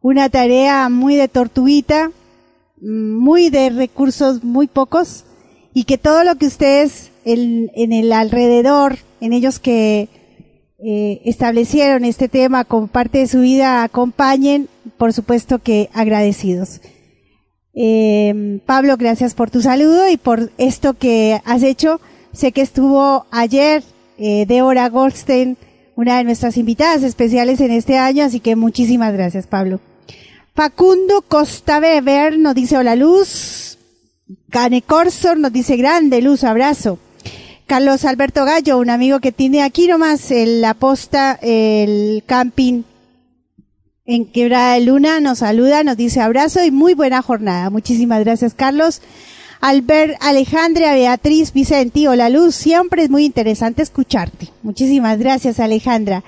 [0.00, 2.10] una tarea muy de tortuguita,
[2.80, 5.24] muy de recursos muy pocos,
[5.72, 10.08] y que todo lo que ustedes en, en el alrededor, en ellos que
[10.84, 14.68] eh, establecieron este tema como parte de su vida, acompañen,
[14.98, 16.80] por supuesto que agradecidos.
[17.72, 22.00] Eh, Pablo, gracias por tu saludo y por esto que has hecho.
[22.32, 23.84] Sé que estuvo ayer
[24.18, 25.56] eh, Débora Goldstein,
[25.94, 29.78] una de nuestras invitadas especiales en este año, así que muchísimas gracias, Pablo.
[30.54, 33.78] Facundo Costa Beber nos dice hola Luz.
[34.50, 36.98] Cane Corsor nos dice grande Luz, abrazo.
[37.72, 42.82] Carlos Alberto Gallo, un amigo que tiene aquí nomás el, la posta, el camping
[44.04, 47.70] en Quebrada de Luna, nos saluda, nos dice abrazo y muy buena jornada.
[47.70, 49.00] Muchísimas gracias, Carlos.
[49.62, 54.50] Albert, Alejandra, Beatriz, Vicente, hola Luz, siempre es muy interesante escucharte.
[54.62, 56.22] Muchísimas gracias, Alejandra.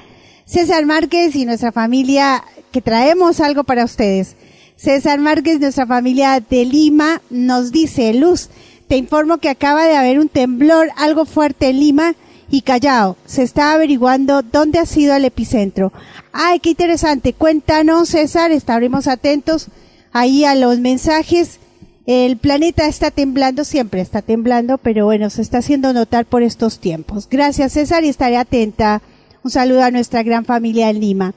[0.47, 4.35] César Márquez y nuestra familia, que traemos algo para ustedes.
[4.77, 8.49] César Márquez, nuestra familia de Lima, nos dice, Luz,
[8.95, 12.15] te informo que acaba de haber un temblor algo fuerte en Lima
[12.49, 13.17] y Callao.
[13.27, 15.93] Se está averiguando dónde ha sido el epicentro.
[16.33, 17.33] Ay, qué interesante.
[17.33, 19.67] Cuéntanos, César, estaremos atentos
[20.13, 21.59] ahí a los mensajes.
[22.07, 26.79] El planeta está temblando, siempre está temblando, pero bueno, se está haciendo notar por estos
[26.79, 27.27] tiempos.
[27.29, 29.03] Gracias, César, y estaré atenta.
[29.43, 31.35] Un saludo a nuestra gran familia en Lima.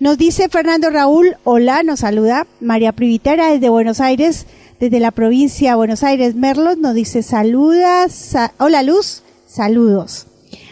[0.00, 4.46] Nos dice Fernando Raúl, hola, nos saluda María Privitera desde Buenos Aires
[4.80, 10.26] desde la provincia de Buenos Aires, Merlos, nos dice saludas, hola Luz, saludos.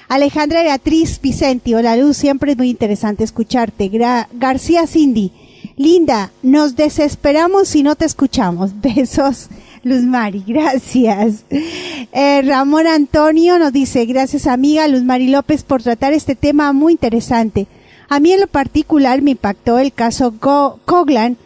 [0.09, 3.91] Alejandra Beatriz Vicenti, hola Luz, siempre es muy interesante escucharte.
[4.35, 5.33] García Cindy,
[5.77, 8.81] linda, nos desesperamos si no te escuchamos.
[8.81, 9.49] Besos.
[9.83, 11.45] Luz Mari, gracias.
[11.51, 16.93] Eh, Ramón Antonio nos dice, gracias amiga Luz Mari López por tratar este tema muy
[16.93, 17.69] interesante.
[18.09, 21.37] A mí en lo particular me impactó el caso Coglan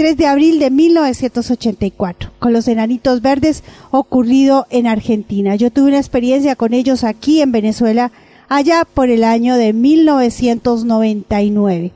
[0.00, 5.56] 3 de abril de 1984, con los enanitos verdes ocurrido en Argentina.
[5.56, 8.10] Yo tuve una experiencia con ellos aquí en Venezuela
[8.48, 11.92] allá por el año de 1999.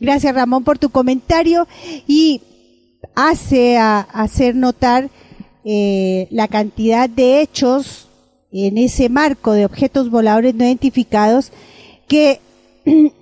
[0.00, 1.68] Gracias Ramón por tu comentario
[2.06, 2.40] y
[3.14, 5.10] hace a, hacer notar
[5.62, 8.08] eh, la cantidad de hechos
[8.50, 11.52] en ese marco de objetos voladores no identificados
[12.08, 12.40] que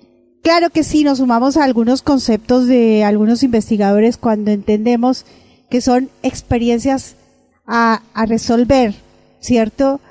[0.41, 5.25] Claro que sí, nos sumamos a algunos conceptos de algunos investigadores cuando entendemos
[5.69, 7.15] que son experiencias
[7.67, 8.95] a, resolver,
[9.39, 10.01] ¿cierto?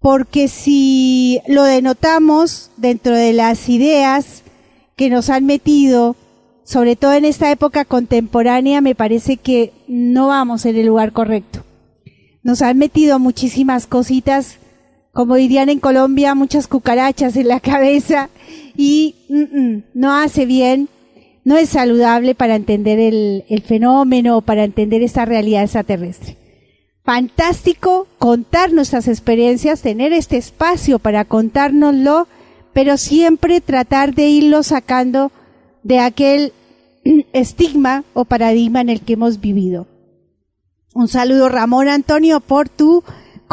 [0.00, 4.42] Porque si lo denotamos dentro de las ideas
[4.96, 6.16] que nos han metido,
[6.64, 11.64] sobre todo en esta época contemporánea, me parece que no vamos en el lugar correcto.
[12.42, 14.58] Nos han metido muchísimas cositas,
[15.12, 18.28] como dirían en Colombia, muchas cucarachas en la cabeza
[18.76, 20.88] y mm, mm, no hace bien,
[21.44, 26.36] no es saludable para entender el, el fenómeno, para entender esta realidad extraterrestre.
[27.04, 32.26] Fantástico contar nuestras experiencias, tener este espacio para contárnoslo,
[32.72, 35.30] pero siempre tratar de irlo sacando
[35.82, 36.52] de aquel
[37.32, 39.86] estigma o paradigma en el que hemos vivido.
[40.94, 43.04] Un saludo Ramón Antonio por tu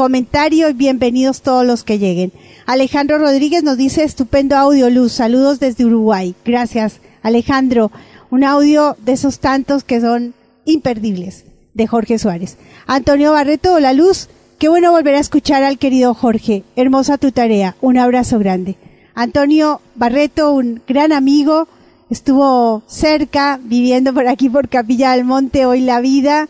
[0.02, 2.34] comentario y bienvenidos todos los que lleguen.
[2.66, 6.34] Alejandro Rodríguez nos dice estupendo audio luz, saludos desde Uruguay.
[6.44, 7.92] Gracias Alejandro,
[8.32, 10.34] un audio de esos tantos que son
[10.66, 12.58] imperdibles de Jorge Suárez.
[12.88, 17.76] Antonio Barreto, la luz, qué bueno volver a escuchar al querido Jorge, hermosa tu tarea,
[17.80, 18.78] un abrazo grande.
[19.14, 21.68] Antonio Barreto, un gran amigo,
[22.10, 26.50] estuvo cerca, viviendo por aquí por Capilla del Monte, hoy la vida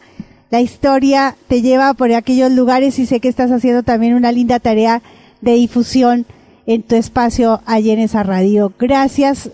[0.52, 4.60] la historia te lleva por aquellos lugares y sé que estás haciendo también una linda
[4.60, 5.02] tarea
[5.40, 6.26] de difusión
[6.68, 8.74] en tu espacio allí en esa radio.
[8.78, 9.50] Gracias,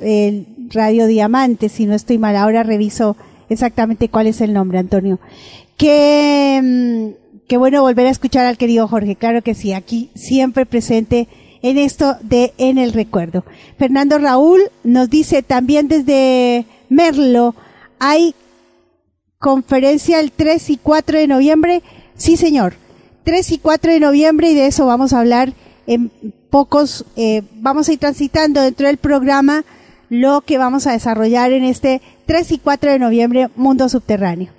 [0.69, 3.15] Radio Diamante, si no estoy mal, ahora reviso
[3.47, 5.19] exactamente cuál es el nombre, Antonio.
[5.77, 10.65] Qué, mm, qué bueno volver a escuchar al querido Jorge, claro que sí, aquí siempre
[10.65, 11.27] presente
[11.61, 13.45] en esto de En el Recuerdo.
[13.77, 17.55] Fernando Raúl nos dice también desde Merlo,
[17.99, 18.35] hay
[19.39, 21.83] conferencia el 3 y 4 de noviembre.
[22.15, 22.75] Sí, señor.
[23.23, 25.53] 3 y 4 de noviembre y de eso vamos a hablar
[25.85, 26.11] en
[26.49, 29.65] pocos eh, vamos a ir transitando dentro del programa
[30.09, 34.51] lo que vamos a desarrollar en este 3 y 4 de noviembre Mundo Subterráneo.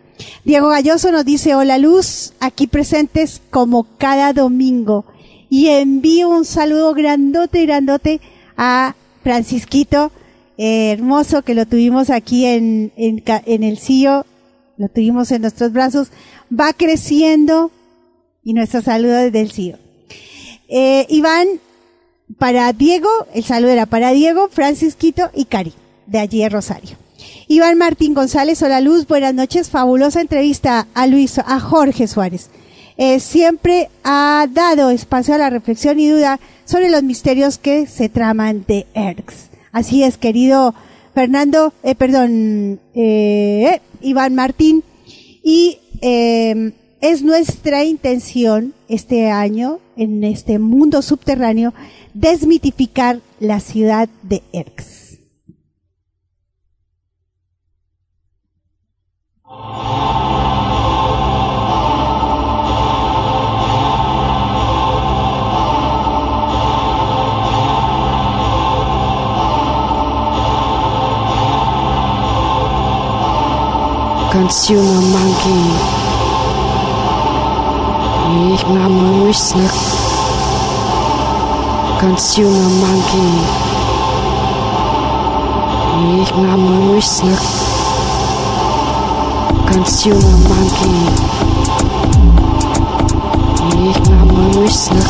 [0.45, 5.07] Diego Galloso nos dice, hola Luz, aquí presentes como cada domingo.
[5.49, 8.21] Y envío un saludo grandote, grandote
[8.57, 10.12] a Francisquito,
[10.59, 14.27] eh, hermoso, que lo tuvimos aquí en, en, en el CIO,
[14.79, 16.09] lo tuvimos en nuestros brazos,
[16.51, 17.71] va creciendo
[18.45, 19.79] y nuestro saludo desde el CIO.
[20.69, 21.49] Eh, Iván,
[22.38, 25.75] para Diego, el saludo era para Diego, Francisquito y Cari,
[26.07, 26.97] de allí de Rosario.
[27.49, 32.51] Iván Martín González, hola Luz, buenas noches, fabulosa entrevista a Luis, a Jorge Suárez.
[32.97, 38.09] Eh, siempre ha dado espacio a la reflexión y duda sobre los misterios que se
[38.09, 39.49] traman de ERX.
[39.73, 40.75] Así es, querido
[41.19, 44.85] Fernando, eh, perdón, eh, Iván Martín,
[45.43, 51.75] y eh, es nuestra intención este año, en este mundo subterráneo,
[52.15, 55.19] desmitificar la ciudad de Erx.
[74.33, 75.64] Consumer monkey.
[78.55, 79.69] Ich mam myślę.
[82.01, 83.31] Consumer monkey.
[86.23, 87.37] Ich mam myślę.
[89.73, 91.01] Consumer monkey.
[93.91, 95.03] Ich mam myślę.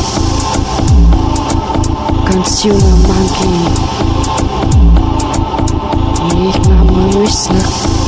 [2.31, 3.59] Consumer monkey.
[6.49, 6.87] Ich mam
[7.21, 7.98] myślę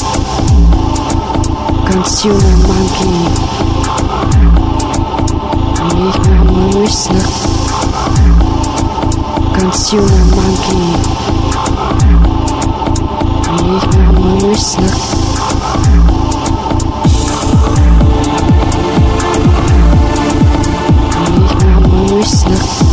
[1.92, 3.12] consumer monkey.
[5.96, 7.16] Nicht mehr Münchse.
[9.54, 10.84] Consumer monkey.
[13.64, 14.82] Nicht mehr Münchse.
[22.52, 22.91] Thank you.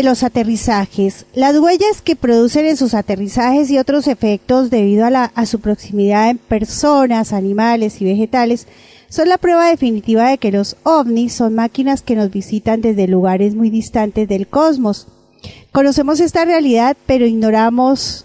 [0.00, 1.26] De los aterrizajes.
[1.34, 5.60] Las huellas que producen en sus aterrizajes y otros efectos debido a, la- a su
[5.60, 8.66] proximidad en personas, animales y vegetales
[9.10, 13.54] son la prueba definitiva de que los ovnis son máquinas que nos visitan desde lugares
[13.54, 15.06] muy distantes del cosmos.
[15.70, 18.24] Conocemos esta realidad, pero ignoramos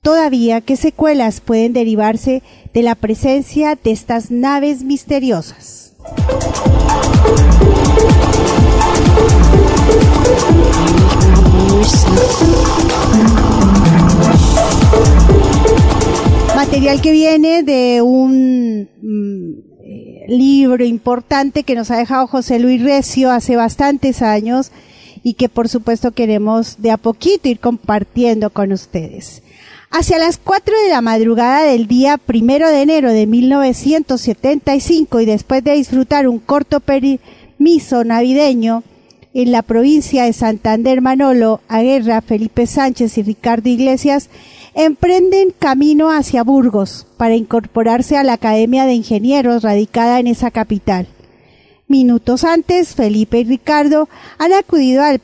[0.00, 2.42] todavía qué secuelas pueden derivarse
[2.72, 5.92] de la presencia de estas naves misteriosas.
[16.54, 23.30] Material que viene de un mm, libro importante que nos ha dejado José Luis Recio
[23.30, 24.72] hace bastantes años
[25.22, 29.42] y que por supuesto queremos de a poquito ir compartiendo con ustedes.
[29.90, 35.64] Hacia las 4 de la madrugada del día primero de enero de 1975 y después
[35.64, 38.84] de disfrutar un corto permiso navideño
[39.32, 44.28] en la provincia de Santander, Manolo Aguerra, Felipe Sánchez y Ricardo Iglesias
[44.74, 51.08] emprenden camino hacia Burgos para incorporarse a la Academia de Ingenieros radicada en esa capital.
[51.88, 54.08] Minutos antes, Felipe y Ricardo
[54.38, 55.20] han acudido al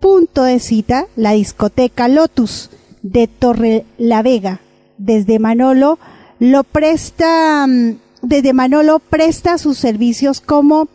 [0.00, 2.70] punto de cita, la discoteca Lotus
[3.02, 4.60] de Torre la Vega.
[4.98, 5.98] Desde Manolo
[6.38, 10.88] lo presta, mm, desde Manolo presta sus servicios como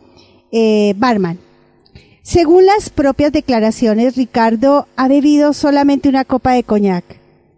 [0.52, 1.40] eh, barman.
[2.24, 7.04] Según las propias declaraciones, Ricardo ha bebido solamente una copa de coñac,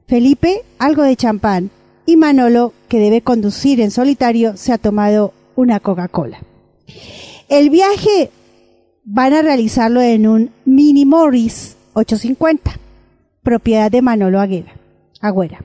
[0.08, 1.70] Felipe algo de champán
[2.06, 6.40] y Manolo, que debe conducir en solitario, se ha tomado una Coca-Cola.
[7.50, 8.30] El viaje
[9.04, 12.80] van a realizarlo en un Mini Morris 850,
[13.42, 14.74] propiedad de Manolo Aguera,
[15.20, 15.64] Agüera.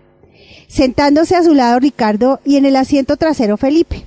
[0.66, 4.05] Sentándose a su lado Ricardo y en el asiento trasero Felipe.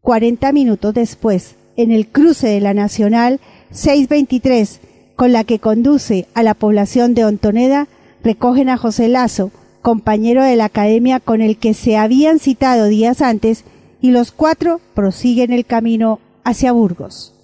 [0.00, 3.40] 40 minutos después, en el cruce de la Nacional
[3.72, 4.80] 623,
[5.16, 7.88] con la que conduce a la población de Ontoneda,
[8.22, 9.50] recogen a José Lazo,
[9.82, 13.64] compañero de la academia con el que se habían citado días antes,
[14.00, 17.34] y los cuatro prosiguen el camino hacia Burgos.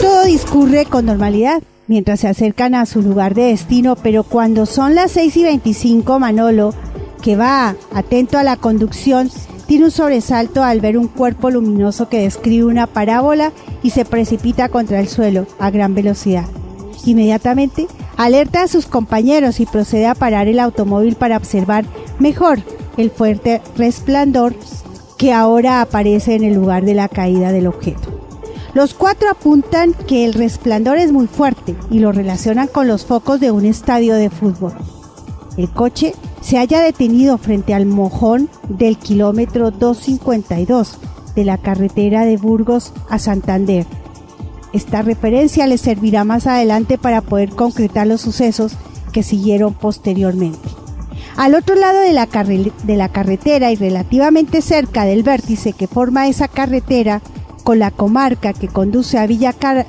[0.00, 4.94] Todo discurre con normalidad mientras se acercan a su lugar de destino, pero cuando son
[4.94, 6.74] las 6 y 25, Manolo,
[7.28, 9.30] que va atento a la conducción,
[9.66, 13.52] tiene un sobresalto al ver un cuerpo luminoso que describe una parábola
[13.82, 16.46] y se precipita contra el suelo a gran velocidad.
[17.04, 21.84] Inmediatamente alerta a sus compañeros y procede a parar el automóvil para observar
[22.18, 22.60] mejor
[22.96, 24.54] el fuerte resplandor
[25.18, 28.08] que ahora aparece en el lugar de la caída del objeto.
[28.72, 33.38] Los cuatro apuntan que el resplandor es muy fuerte y lo relacionan con los focos
[33.38, 34.72] de un estadio de fútbol.
[35.58, 40.98] El coche se haya detenido frente al mojón del kilómetro 252
[41.34, 43.84] de la carretera de Burgos a Santander.
[44.72, 48.74] Esta referencia les servirá más adelante para poder concretar los sucesos
[49.12, 50.68] que siguieron posteriormente.
[51.36, 52.26] Al otro lado de la,
[53.08, 57.20] carretera y relativamente cerca del vértice que forma esa carretera
[57.64, 59.88] con la comarca que conduce a Villarcacho,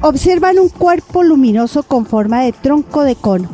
[0.00, 3.48] observan un cuerpo luminoso con forma de tronco de cono.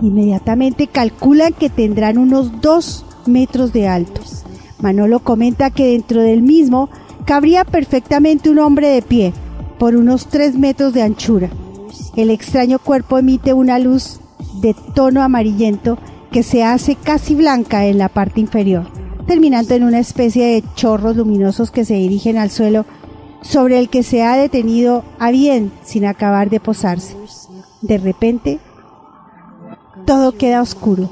[0.00, 4.22] Inmediatamente calculan que tendrán unos dos metros de alto.
[4.80, 6.88] Manolo comenta que dentro del mismo
[7.26, 9.32] cabría perfectamente un hombre de pie,
[9.78, 11.50] por unos tres metros de anchura.
[12.16, 14.20] El extraño cuerpo emite una luz
[14.60, 15.98] de tono amarillento
[16.30, 18.86] que se hace casi blanca en la parte inferior,
[19.26, 22.84] terminando en una especie de chorros luminosos que se dirigen al suelo
[23.42, 27.16] sobre el que se ha detenido a bien sin acabar de posarse.
[27.80, 28.58] De repente,
[30.06, 31.08] todo queda oscuro,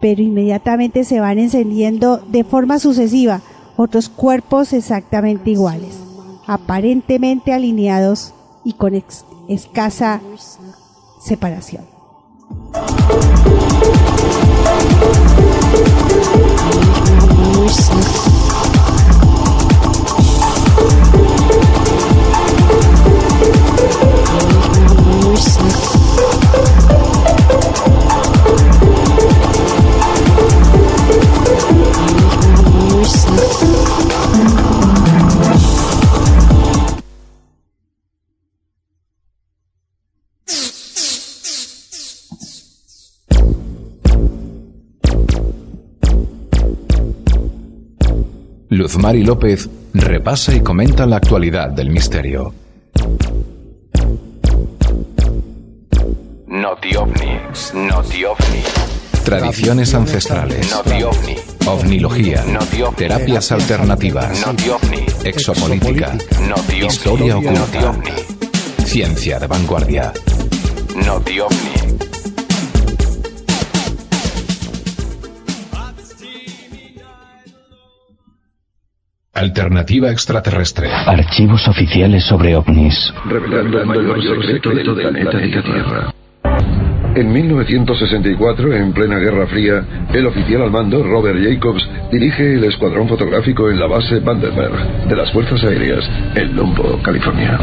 [0.00, 3.40] pero inmediatamente se van encendiendo de forma sucesiva
[3.76, 5.98] otros cuerpos exactamente iguales,
[6.46, 8.34] aparentemente alineados
[8.64, 8.94] y con
[9.48, 10.20] escasa
[11.20, 11.84] separación.
[48.74, 52.52] Luzmari López repasa y comenta la actualidad del misterio.
[56.48, 57.40] Noti OVNI,
[57.74, 58.62] Noti OVNI.
[59.24, 60.70] Tradiciones ancestrales.
[60.72, 61.36] Noti OVNI.
[61.66, 62.44] Ovnilogía.
[62.46, 62.96] Noti OVNI.
[62.96, 64.44] Terapias alternativas.
[64.44, 65.06] Noti OVNI.
[65.22, 66.12] Exopolítica.
[66.48, 66.86] Noti OVNI.
[66.86, 67.90] Historia Noti oculta.
[67.90, 68.86] OVNI.
[68.86, 70.12] Ciencia de vanguardia.
[70.96, 71.73] Noti OVNI.
[79.34, 80.88] Alternativa extraterrestre.
[80.92, 83.12] Archivos oficiales sobre ovnis.
[83.26, 86.14] Revelando el mayor secreto del planeta Tierra.
[87.16, 93.08] En 1964, en plena Guerra Fría, el oficial al mando, Robert Jacobs, dirige el escuadrón
[93.08, 97.58] fotográfico en la base Vandenberg de las Fuerzas Aéreas, en Lombo, California.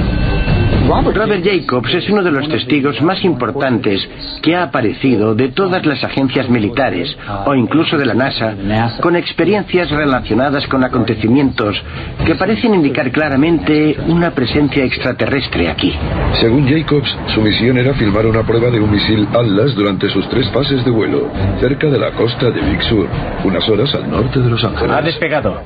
[0.92, 4.08] Robert Jacobs es uno de los testigos más importantes
[4.42, 8.56] que ha aparecido de todas las agencias militares o incluso de la NASA
[9.00, 11.82] con experiencias relacionadas con acontecimientos
[12.26, 15.94] que parecen indicar claramente una presencia extraterrestre aquí.
[16.42, 20.50] Según Jacobs, su misión era filmar una prueba de un misil Atlas durante sus tres
[20.52, 21.32] fases de vuelo,
[21.62, 23.08] cerca de la costa de Big Sur,
[23.46, 24.92] unas horas al norte de Los Ángeles.
[24.92, 25.62] Ha despegado.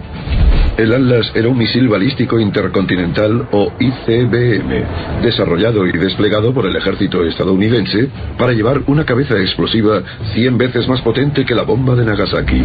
[0.77, 7.23] El Atlas era un misil balístico intercontinental o ICBM, desarrollado y desplegado por el ejército
[7.23, 10.01] estadounidense para llevar una cabeza explosiva
[10.33, 12.61] 100 veces más potente que la bomba de Nagasaki.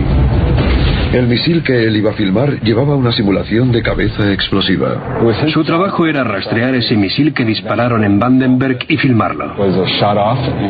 [1.12, 5.20] El misil que él iba a filmar llevaba una simulación de cabeza explosiva.
[5.52, 9.54] Su trabajo era rastrear ese misil que dispararon en Vandenberg y filmarlo.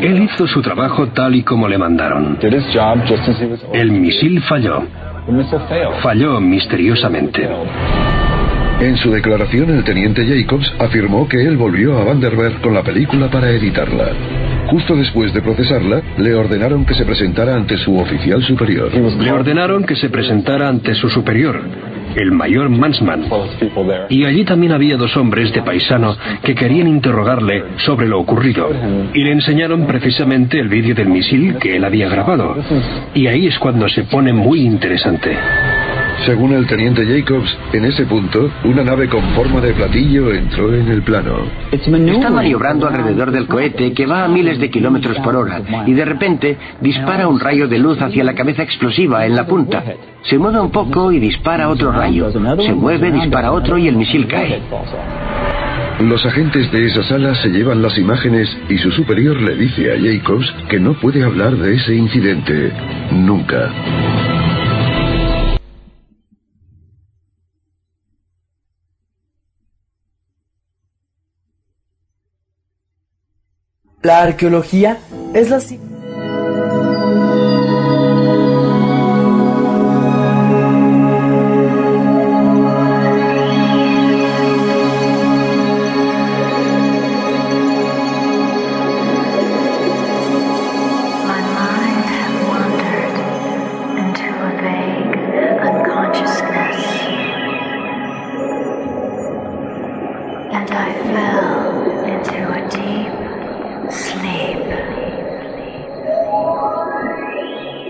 [0.01, 2.37] Él hizo su trabajo tal y como le mandaron.
[3.73, 4.83] El misil falló.
[6.01, 7.47] Falló misteriosamente.
[8.79, 13.29] En su declaración, el teniente Jacobs afirmó que él volvió a Vandenberg con la película
[13.29, 14.09] para editarla.
[14.71, 18.91] Justo después de procesarla, le ordenaron que se presentara ante su oficial superior.
[18.91, 21.61] Le ordenaron que se presentara ante su superior,
[22.15, 23.25] el mayor Mansman.
[24.09, 28.69] Y allí también había dos hombres de paisano que querían interrogarle sobre lo ocurrido.
[29.13, 32.55] Y le enseñaron precisamente el vídeo del misil que él había grabado.
[33.13, 35.35] Y ahí es cuando se pone muy interesante.
[36.25, 40.87] Según el teniente Jacobs, en ese punto, una nave con forma de platillo entró en
[40.87, 41.39] el plano.
[41.71, 46.05] Está maniobrando alrededor del cohete que va a miles de kilómetros por hora y de
[46.05, 49.83] repente dispara un rayo de luz hacia la cabeza explosiva en la punta.
[50.23, 52.31] Se mueve un poco y dispara otro rayo.
[52.31, 54.61] Se mueve, dispara otro y el misil cae.
[56.01, 59.95] Los agentes de esa sala se llevan las imágenes y su superior le dice a
[59.99, 62.71] Jacobs que no puede hablar de ese incidente.
[63.11, 63.71] Nunca.
[74.03, 74.97] La arqueología
[75.33, 75.57] es la...
[75.57, 75.79] ci-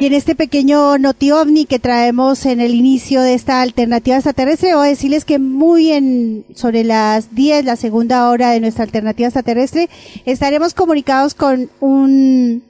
[0.01, 4.73] Y en este pequeño noti ovni que traemos en el inicio de esta alternativa extraterrestre,
[4.73, 9.27] voy a decirles que muy en, sobre las 10, la segunda hora de nuestra alternativa
[9.27, 9.91] extraterrestre,
[10.25, 12.63] estaremos comunicados con un,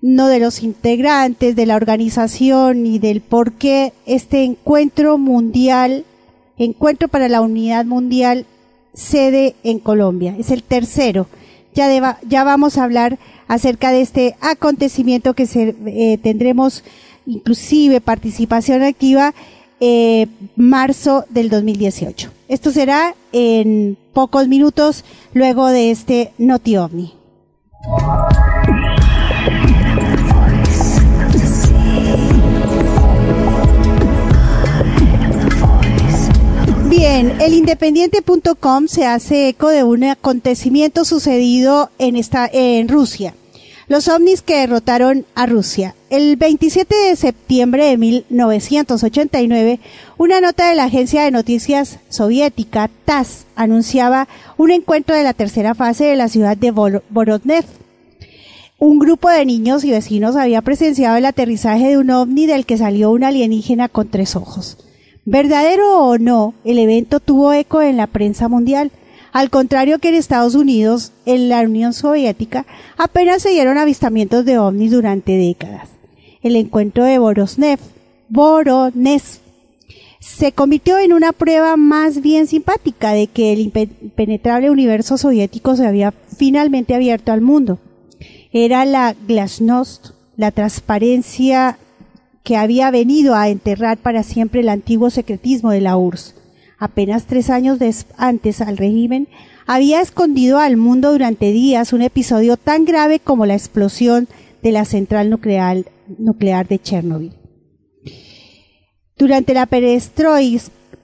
[0.00, 6.04] uno de los integrantes de la organización y del por qué este encuentro mundial,
[6.56, 8.46] encuentro para la unidad mundial,
[8.94, 10.36] sede en Colombia.
[10.38, 11.26] Es el tercero.
[11.74, 13.18] Ya, vamos a hablar
[13.48, 16.84] acerca de este acontecimiento que se, eh, tendremos
[17.26, 19.34] inclusive participación activa
[19.80, 22.30] eh, marzo del 2018.
[22.48, 27.14] Esto será en pocos minutos luego de este Noti OVNI.
[36.90, 43.36] Bien, el independiente.com se hace eco de un acontecimiento sucedido en esta en Rusia.
[43.86, 45.94] Los ovnis que derrotaron a Rusia.
[46.10, 49.78] El 27 de septiembre de 1989,
[50.18, 54.26] una nota de la agencia de noticias soviética TASS anunciaba
[54.56, 57.66] un encuentro de la tercera fase de la ciudad de Borodnev.
[58.80, 62.78] Un grupo de niños y vecinos había presenciado el aterrizaje de un ovni del que
[62.78, 64.89] salió un alienígena con tres ojos.
[65.30, 68.90] Verdadero o no, el evento tuvo eco en la prensa mundial.
[69.30, 72.66] Al contrario que en Estados Unidos, en la Unión Soviética,
[72.98, 75.88] apenas se dieron avistamientos de ovnis durante décadas.
[76.42, 77.78] El encuentro de Borosnev,
[78.28, 79.38] Voronezh,
[80.18, 85.76] se convirtió en una prueba más bien simpática de que el impe- impenetrable universo soviético
[85.76, 87.78] se había finalmente abierto al mundo.
[88.50, 91.78] Era la glasnost, la transparencia
[92.42, 96.34] que había venido a enterrar para siempre el antiguo secretismo de la URSS.
[96.78, 97.78] Apenas tres años
[98.16, 99.28] antes al régimen
[99.66, 104.28] había escondido al mundo durante días un episodio tan grave como la explosión
[104.62, 105.84] de la central nuclear,
[106.18, 107.34] nuclear de Chernobyl.
[109.18, 109.66] Durante la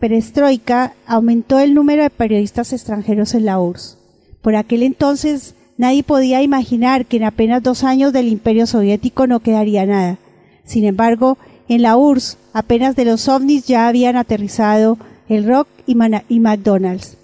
[0.01, 3.99] perestroika aumentó el número de periodistas extranjeros en la URSS.
[4.41, 9.41] Por aquel entonces nadie podía imaginar que en apenas dos años del imperio soviético no
[9.41, 10.19] quedaría nada.
[10.67, 11.39] Sin embargo,
[11.69, 14.99] en la URSS apenas de los ovnis ya habían aterrizado
[15.29, 17.17] el rock y, McDonald's.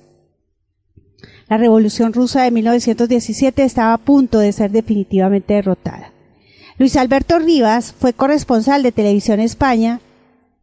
[1.49, 6.13] La Revolución Rusa de 1917 estaba a punto de ser definitivamente derrotada.
[6.79, 10.01] Luis Alberto Rivas fue corresponsal de Televisión España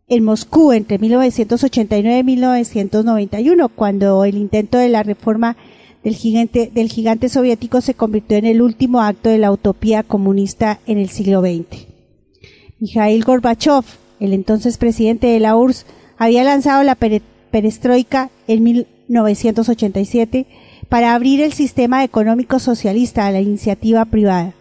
[0.08, 5.56] en Moscú entre 1989 y 1991, cuando el intento de la reforma
[6.04, 10.80] del gigante, del gigante soviético se convirtió en el último acto de la utopía comunista
[10.88, 11.89] en el siglo XX.
[12.80, 13.84] Mikhail Gorbachev,
[14.22, 15.86] el entonces presidente de la URSS,
[16.18, 20.46] había lanzado la perestroika en 1987
[20.88, 24.54] para abrir el sistema económico socialista a la iniciativa privada.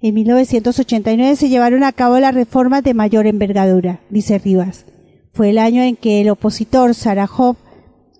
[0.00, 4.86] En 1989 se llevaron a cabo las reformas de mayor envergadura, dice Rivas.
[5.32, 7.56] Fue el año en que el opositor Sarajov,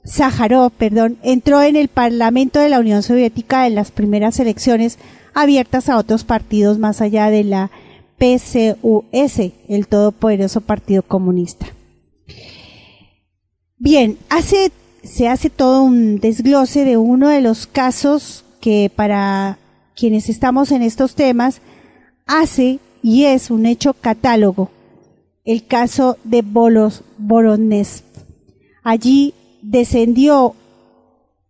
[0.05, 4.99] Sájarov perdón, entró en el Parlamento de la Unión Soviética en las primeras elecciones
[5.35, 7.71] abiertas a otros partidos más allá de la
[8.23, 11.67] PCUS, el todopoderoso Partido Comunista.
[13.79, 14.71] Bien, hace,
[15.03, 19.59] se hace todo un desglose de uno de los casos que para
[19.97, 21.63] quienes estamos en estos temas
[22.25, 24.71] hace y es un hecho catálogo,
[25.45, 27.03] el caso de Bolos.
[28.85, 30.55] Allí descendió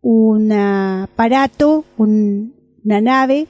[0.00, 3.46] un aparato, una nave,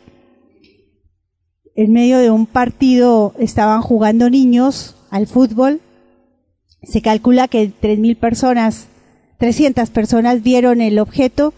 [1.74, 5.80] en medio de un partido estaban jugando niños al fútbol.
[6.82, 8.88] Se calcula que 3.000 personas,
[9.38, 11.54] 300 personas vieron el objeto,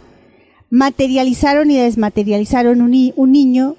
[0.70, 3.76] materializaron y desmaterializaron un, niño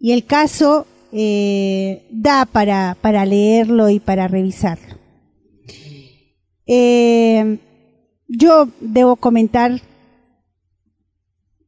[0.00, 4.96] y el caso eh, da para, para leerlo y para revisarlo.
[6.66, 7.58] Eh,
[8.28, 9.80] yo debo comentar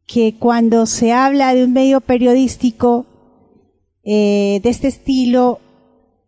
[0.07, 3.07] que cuando se habla de un medio periodístico
[4.13, 5.61] eh, de este estilo,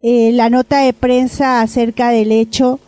[0.02, 2.78] eh, la nota de prensa acerca del hecho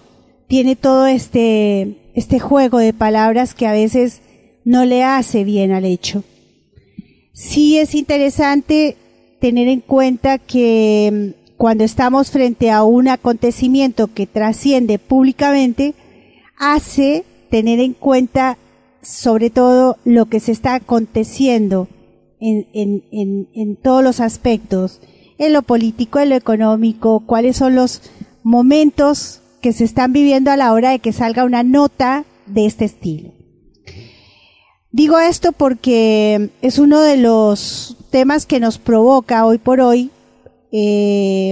[0.47, 4.21] tiene todo este, este juego de palabras que a veces
[4.65, 6.23] no le hace bien al hecho.
[7.33, 8.97] Sí es interesante
[9.41, 15.95] tener en cuenta que mm, cuando estamos frente a un acontecimiento que trasciende públicamente,
[16.57, 18.59] hace tener en cuenta
[19.03, 21.89] sobre todo lo que se está aconteciendo
[22.45, 25.01] en, todos los aspectos,
[25.39, 28.03] en lo político, en lo económico, cuáles son los
[28.43, 32.85] momentos que se están viviendo a la hora de que salga una nota de este
[32.85, 33.33] estilo.
[34.93, 40.11] Digo esto porque es uno de los temas que nos provoca hoy por hoy
[40.71, 41.51] eh,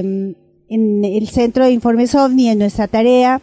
[0.69, 3.41] en el Centro de Informes OVNI, en nuestra tarea,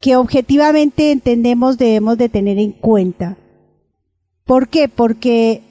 [0.00, 3.36] que objetivamente entendemos debemos de tener en cuenta.
[4.44, 4.88] ¿Por qué?
[4.88, 5.62] Porque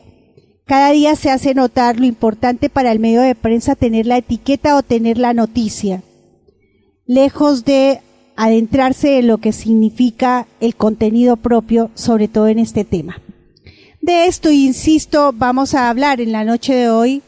[0.69, 4.75] cada día se hace notar lo importante para el medio de prensa tener la etiqueta
[4.75, 6.03] o tener la noticia,
[7.07, 8.01] lejos de
[8.35, 13.19] adentrarse en lo que significa el contenido propio, sobre todo en este tema.
[13.99, 17.23] De esto, insisto, vamos a hablar en la noche de hoy,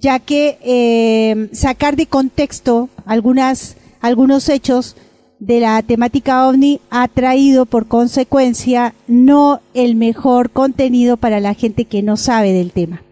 [0.00, 4.94] ya que eh, sacar de contexto algunos hechos
[5.46, 11.84] de la temática ovni ha traído por consecuencia no el mejor contenido para la gente
[11.84, 13.03] que no sabe del tema.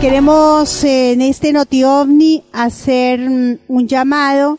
[0.00, 4.58] Queremos en este Noti OVNI hacer mm, un llamado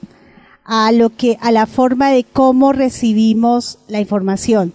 [0.63, 4.71] a lo que, a la forma de cómo recibimos la información.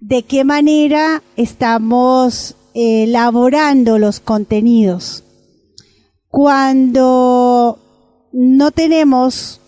[0.00, 5.22] De qué manera estamos elaborando los contenidos.
[6.30, 7.78] Cuando
[8.32, 9.60] no tenemos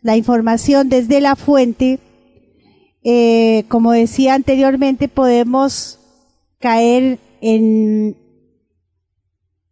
[0.00, 1.98] la información desde la fuente,
[3.04, 5.98] eh, como decía anteriormente, podemos
[6.60, 8.16] caer en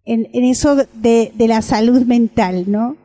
[0.04, 2.96] en, eso de, la salud mental, ¿no?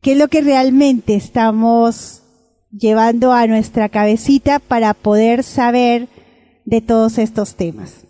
[0.00, 2.22] ¿Qué es lo que realmente estamos
[2.70, 6.08] llevando a nuestra cabecita para poder saber
[6.64, 8.04] de todos estos temas?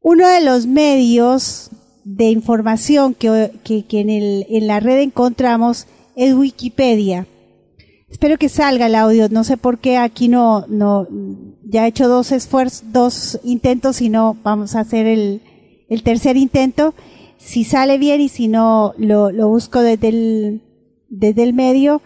[0.00, 1.70] Uno de los medios
[2.04, 3.50] de información que
[3.90, 7.26] en, el, en la red encontramos es Wikipedia.
[8.08, 11.08] Espero que salga el audio, no sé por qué aquí no, no,
[11.64, 15.40] ya he hecho dos esfuerzos, dos intentos y no vamos a hacer el,
[15.88, 16.94] el tercer intento,
[17.38, 20.62] si sale bien y si no, lo, busco desde el,
[21.08, 22.02] desde el medio,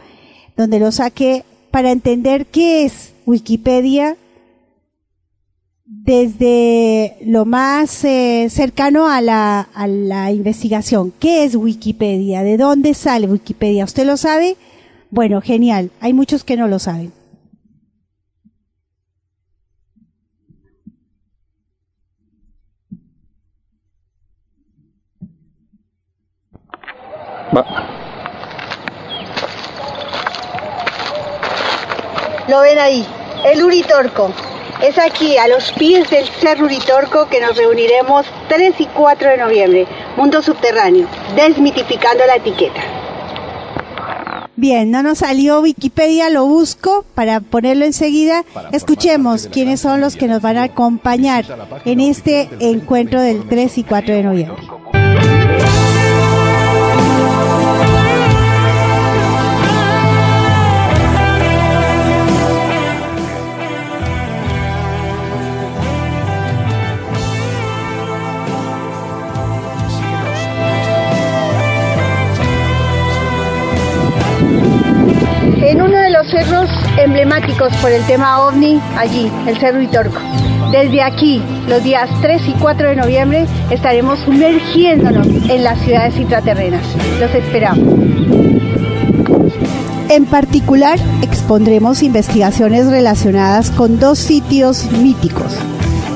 [0.57, 4.17] donde lo saqué para entender qué es Wikipedia
[5.85, 11.13] desde lo más eh, cercano a la, a la investigación.
[11.19, 12.43] ¿Qué es Wikipedia?
[12.43, 13.85] ¿De dónde sale Wikipedia?
[13.85, 14.57] ¿Usted lo sabe?
[15.11, 15.91] Bueno, genial.
[16.01, 17.13] Hay muchos que no lo saben.
[32.49, 33.07] Lo ven ahí,
[33.45, 34.33] el Uritorco.
[34.83, 39.37] Es aquí, a los pies del Cerro Uritorco, que nos reuniremos 3 y 4 de
[39.39, 39.87] noviembre.
[40.17, 42.81] Mundo subterráneo, desmitificando la etiqueta.
[44.55, 48.45] Bien, no nos salió Wikipedia, lo busco para ponerlo enseguida.
[48.73, 51.45] Escuchemos quiénes son los que nos van a acompañar
[51.85, 54.63] en este encuentro del 3 y 4 de noviembre.
[75.69, 80.19] En uno de los cerros emblemáticos por el tema ovni, allí, el Cerro Itorco.
[80.73, 86.81] Desde aquí, los días 3 y 4 de noviembre, estaremos sumergiéndonos en las ciudades intraterrenas.
[87.21, 87.87] Los esperamos.
[90.09, 95.55] En particular, expondremos investigaciones relacionadas con dos sitios míticos,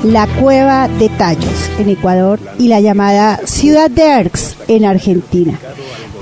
[0.02, 5.58] la Cueva de Tallos en Ecuador y la llamada Ciudad de Erx en Argentina.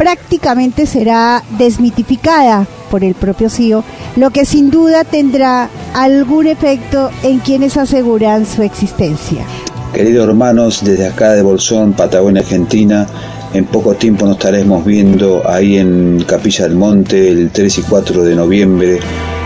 [0.00, 3.84] Prácticamente será desmitificada por el propio CIO,
[4.16, 9.44] lo que sin duda tendrá algún efecto en quienes aseguran su existencia.
[9.92, 13.06] Queridos hermanos, desde acá de Bolsón, Patagonia, Argentina,
[13.52, 18.24] en poco tiempo nos estaremos viendo ahí en Capilla del Monte el 3 y 4
[18.24, 19.00] de noviembre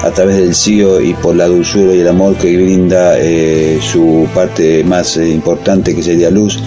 [0.05, 4.29] a través del CIO y por la dulzura y el amor que brinda eh, su
[4.33, 6.63] parte más eh, importante que sería luz.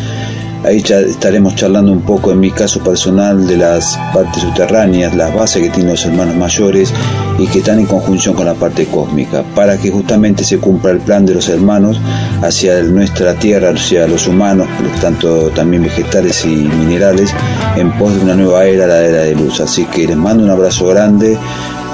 [0.64, 5.64] Ahí estaremos charlando un poco en mi caso personal de las partes subterráneas, las bases
[5.64, 6.93] que tienen los hermanos mayores
[7.38, 10.99] y que están en conjunción con la parte cósmica, para que justamente se cumpla el
[10.99, 11.99] plan de los hermanos
[12.41, 14.68] hacia nuestra tierra, hacia los humanos,
[14.99, 17.34] tanto también vegetales y minerales,
[17.76, 19.60] en pos de una nueva era, la era de luz.
[19.62, 21.38] Así que les mando un abrazo grande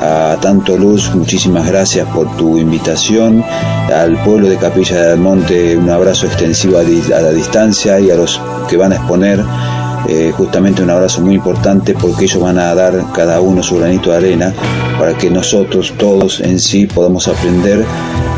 [0.01, 3.43] a tanto Luz, muchísimas gracias por tu invitación.
[3.93, 8.39] Al pueblo de Capilla del Monte, un abrazo extensivo a, la distancia y a los
[8.69, 9.43] que van a exponer.
[10.09, 14.11] eh, justamente un abrazo muy importante porque ellos van a dar cada uno su granito
[14.11, 14.53] de arena
[14.99, 17.85] para que nosotros todos en sí podamos aprender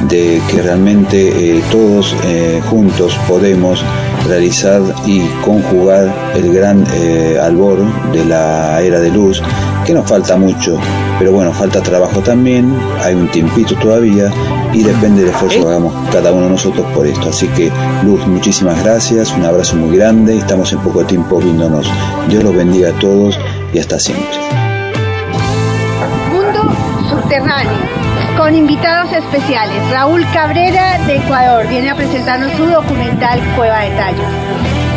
[0.08, 3.84] de que realmente eh, todos eh, juntos podemos
[4.28, 6.86] realizar y conjugar el gran
[7.42, 7.80] albor
[8.12, 9.42] de la era de luz,
[9.86, 10.78] que nos falta mucho,
[11.20, 14.32] pero bueno, falta trabajo también, hay un tiempito todavía
[14.74, 17.30] y depende del esfuerzo que hagamos cada uno de nosotros por esto.
[17.30, 17.72] Así que
[18.04, 21.90] Luz, muchísimas gracias, un abrazo muy grande, estamos en poco tiempo viéndonos.
[22.28, 23.40] Dios los bendiga a todos
[23.74, 24.26] y hasta siempre.
[26.34, 26.76] Mundo
[27.10, 27.72] Subterráneo,
[28.38, 29.90] con invitados especiales.
[29.92, 34.26] Raúl Cabrera de Ecuador viene a presentarnos su documental Cueva de Tallos.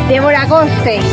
[0.09, 1.03] Débora Gostein,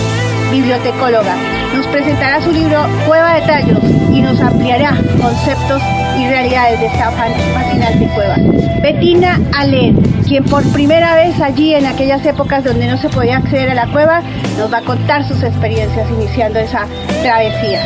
[0.50, 1.34] bibliotecóloga,
[1.74, 3.78] nos presentará su libro Cueva de Tallos
[4.12, 5.82] y nos ampliará conceptos
[6.18, 8.36] y realidades de esta fascinante cueva.
[8.80, 13.70] Bettina Alén, quien por primera vez allí en aquellas épocas donde no se podía acceder
[13.70, 14.22] a la cueva,
[14.58, 16.86] nos va a contar sus experiencias iniciando esa
[17.22, 17.82] travesía.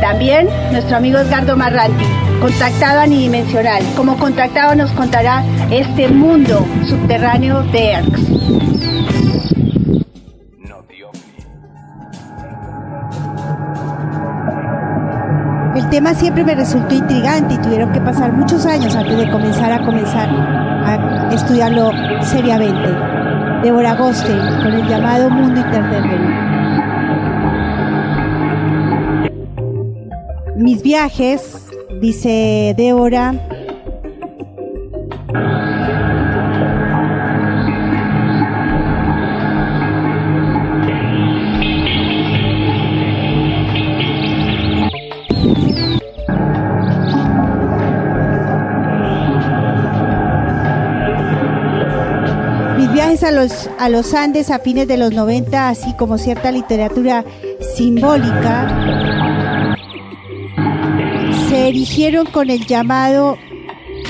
[0.00, 2.04] También nuestro amigo Edgardo Marranti,
[2.40, 3.82] contactado anidimensional.
[3.96, 8.67] Como contactado nos contará este mundo subterráneo de ERX.
[15.98, 19.84] Tema siempre me resultó intrigante y tuvieron que pasar muchos años antes de comenzar a
[19.84, 21.90] comenzar a estudiarlo
[22.22, 22.88] seriamente.
[23.64, 26.28] Débora Gostein, con el llamado mundo interterreno.
[30.54, 31.66] Mis viajes,
[32.00, 33.34] dice Débora,
[53.22, 57.24] a los, a los Andes a fines de los 90, así como cierta literatura
[57.74, 59.76] simbólica,
[61.48, 63.36] se erigieron con el llamado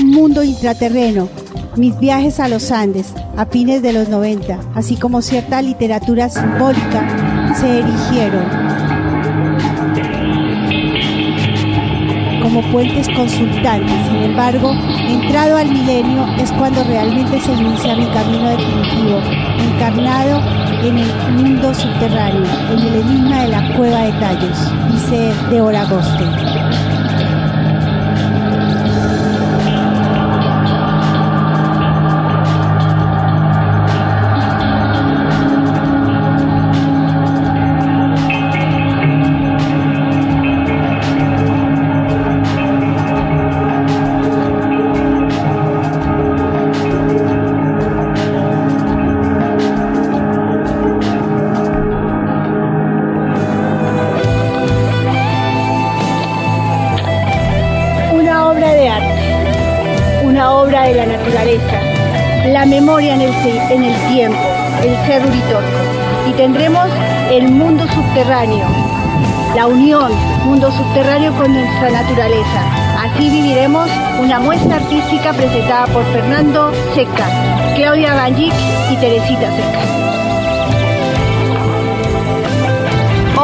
[0.05, 1.29] mundo intraterreno.
[1.77, 7.55] Mis viajes a los Andes a fines de los 90, así como cierta literatura simbólica,
[7.55, 8.45] se erigieron
[12.43, 13.95] como puentes consultantes.
[14.11, 14.73] Sin embargo,
[15.09, 19.19] entrado al milenio es cuando realmente se inicia mi camino definitivo,
[19.59, 20.41] encarnado
[20.83, 24.59] en el mundo subterráneo, en el enigma de la cueva de tallos,
[24.93, 26.68] dice Deora Goste.
[63.49, 64.39] En el, tiempo,
[64.83, 65.79] el Uritorco.
[66.29, 66.89] Y tendremos
[67.31, 68.67] el mundo subterráneo,
[69.55, 70.13] la unión
[70.45, 72.63] mundo subterráneo con nuestra naturaleza.
[72.99, 73.89] Así viviremos
[74.21, 77.27] una muestra artística presentada por Fernando Seca,
[77.77, 78.53] Claudia Banjic
[78.91, 80.18] y Teresita Seca.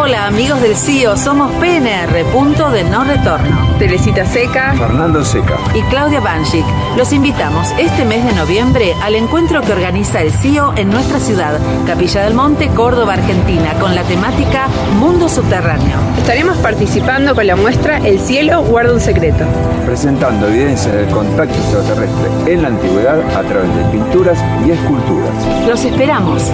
[0.05, 3.75] Hola amigos del CIO, somos PNR, punto de no retorno.
[3.79, 5.57] Teresita Seca Fernando Seca.
[5.75, 6.63] y Claudia Banjic.
[6.99, 11.59] Los invitamos este mes de noviembre al encuentro que organiza el CIO en nuestra ciudad,
[11.87, 14.69] Capilla del Monte, Córdoba, Argentina, con la temática
[15.01, 15.97] Mundo Subterráneo.
[16.19, 19.47] Estaremos participando con la muestra El cielo guarda un secreto.
[19.87, 25.33] Presentando evidencia del contacto extraterrestre en la antigüedad a través de pinturas y esculturas.
[25.67, 26.53] Los esperamos.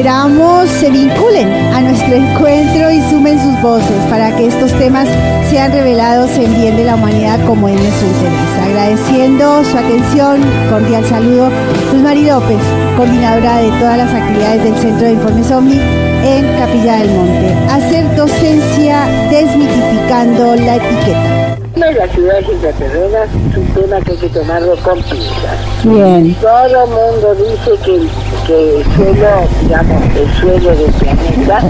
[0.00, 5.06] Esperamos se vinculen a nuestro encuentro y sumen sus voces para que estos temas
[5.50, 8.32] sean revelados en bien de la humanidad como es nuestro interés.
[8.64, 10.40] Agradeciendo su atención,
[10.70, 11.50] cordial saludo,
[11.92, 12.56] Luz Mari López,
[12.96, 15.80] coordinadora de todas las actividades del Centro de Informes OVNI
[16.24, 17.54] en Capilla del Monte.
[17.68, 21.58] Hacer docencia desmitificando la etiqueta.
[21.76, 25.84] Las ciudades intraterrenas es un tema que hay que tomarlo con pinzas.
[25.84, 26.34] Bien.
[26.40, 28.08] Todo el mundo dice que,
[28.50, 31.60] el suelo, digamos, el suelo del planeta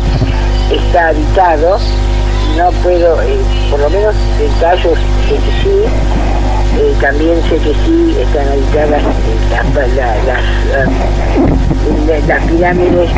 [0.73, 1.79] está habitado.
[2.57, 3.39] No puedo, eh,
[3.71, 5.85] por lo menos en casos sé que sí,
[6.79, 10.43] eh, también sé que sí están habitadas eh, las, la- las,
[12.07, 13.11] la- las pirámides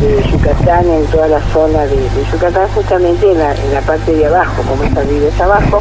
[0.00, 1.96] de Yucatán en toda la zona de,
[2.32, 5.80] Yucatán, justamente en la, parte de abajo, como esta es abajo.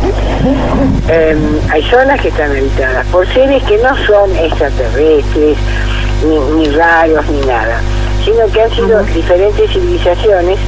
[1.09, 1.35] Eh,
[1.71, 5.57] hay zonas que están habitadas por seres que no son extraterrestres,
[6.23, 7.81] ni, ni raros, ni nada,
[8.23, 10.59] sino que han sido diferentes civilizaciones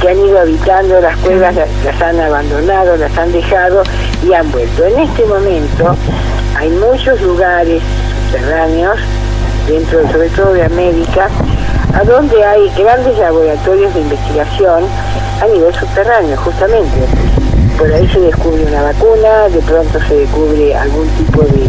[0.00, 3.82] que han ido habitando las cuevas, las, las han abandonado, las han dejado
[4.26, 4.84] y han vuelto.
[4.84, 5.96] En este momento
[6.56, 7.82] hay muchos lugares
[8.32, 8.98] subterráneos,
[9.68, 11.28] dentro sobre todo de América,
[11.94, 14.84] a donde hay grandes laboratorios de investigación
[15.40, 17.06] a nivel subterráneo, justamente.
[17.78, 21.66] Por ahí se descubre una vacuna, de pronto se descubre algún tipo de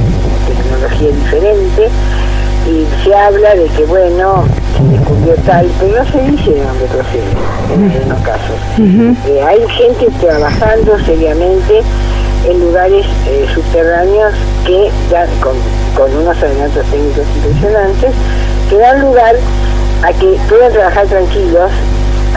[0.47, 1.89] tecnología diferente
[2.67, 4.45] y se habla de que, bueno,
[4.77, 7.23] se descubrió tal, pero no se dice de dónde procede
[7.73, 8.55] en algunos casos.
[8.79, 11.81] Eh, hay gente trabajando seriamente
[12.47, 14.33] en lugares eh, subterráneos
[14.65, 15.55] que dan, con,
[15.95, 18.11] con unos adelantos técnicos impresionantes,
[18.69, 19.35] que dan lugar
[20.03, 21.71] a que puedan trabajar tranquilos,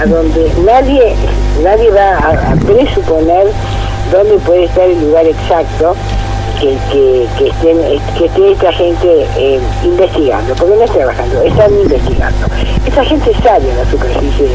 [0.00, 1.16] a donde nadie,
[1.62, 3.46] nadie va a, a presuponer
[4.12, 5.96] dónde puede estar el lugar exacto
[6.60, 7.78] que, que, que estén,
[8.18, 12.46] que esté esta gente eh, investigando, porque no es trabajando, están investigando.
[12.86, 14.48] Esta gente sale a la superficie,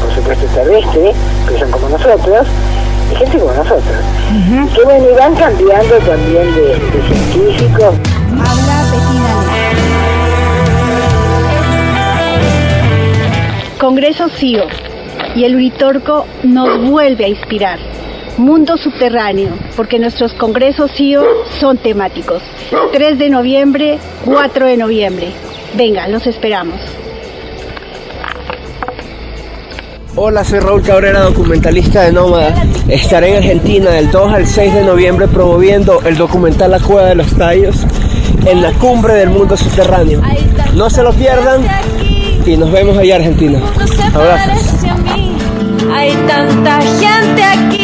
[0.00, 1.12] por supuesto terrestre,
[1.48, 2.46] que son como nosotros,
[3.12, 3.96] y gente como nosotros.
[4.74, 7.94] Que bueno, y van cambiando también de, de científicos.
[8.32, 8.78] Habla
[13.78, 14.64] Congreso CIO
[15.36, 17.78] y el Uritorco nos vuelve a inspirar.
[18.38, 21.24] Mundo subterráneo, porque nuestros congresos CIO
[21.60, 22.40] son temáticos.
[22.92, 25.32] 3 de noviembre, 4 de noviembre.
[25.74, 26.80] Venga, los esperamos.
[30.14, 32.54] Hola, soy Raúl Cabrera, documentalista de Nómada.
[32.88, 37.14] Estaré en Argentina del 2 al 6 de noviembre promoviendo el documental La Cueva de
[37.16, 37.84] los Tallos
[38.46, 40.22] en la cumbre del mundo subterráneo.
[40.74, 41.62] No se lo pierdan
[42.46, 43.60] y nos vemos allá Argentina.
[44.14, 44.84] Abrazos.
[45.92, 47.77] Hay tanta gente aquí,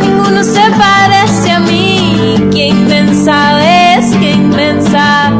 [0.00, 2.48] ninguno se parece a mí.
[2.52, 5.30] Qué inmensa es, qué inmensa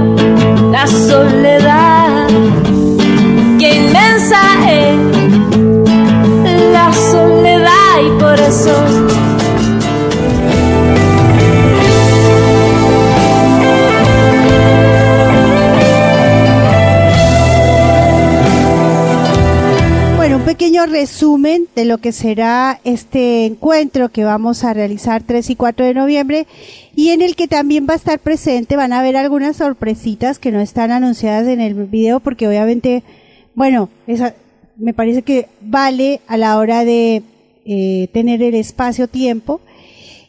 [0.70, 2.28] la soledad.
[3.58, 4.40] Qué inmensa
[4.70, 5.15] es
[20.56, 25.84] pequeño resumen de lo que será este encuentro que vamos a realizar 3 y 4
[25.84, 26.46] de noviembre
[26.94, 30.52] y en el que también va a estar presente, van a haber algunas sorpresitas que
[30.52, 33.02] no están anunciadas en el video porque obviamente,
[33.54, 34.34] bueno, esa,
[34.78, 37.22] me parece que vale a la hora de
[37.66, 39.60] eh, tener el espacio-tiempo.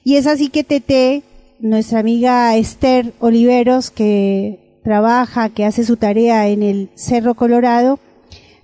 [0.03, 1.23] Y es así que Tete,
[1.61, 7.97] nuestra amiga Esther Oliveros que trabaja, que hace su tarea en el Cerro Colorado,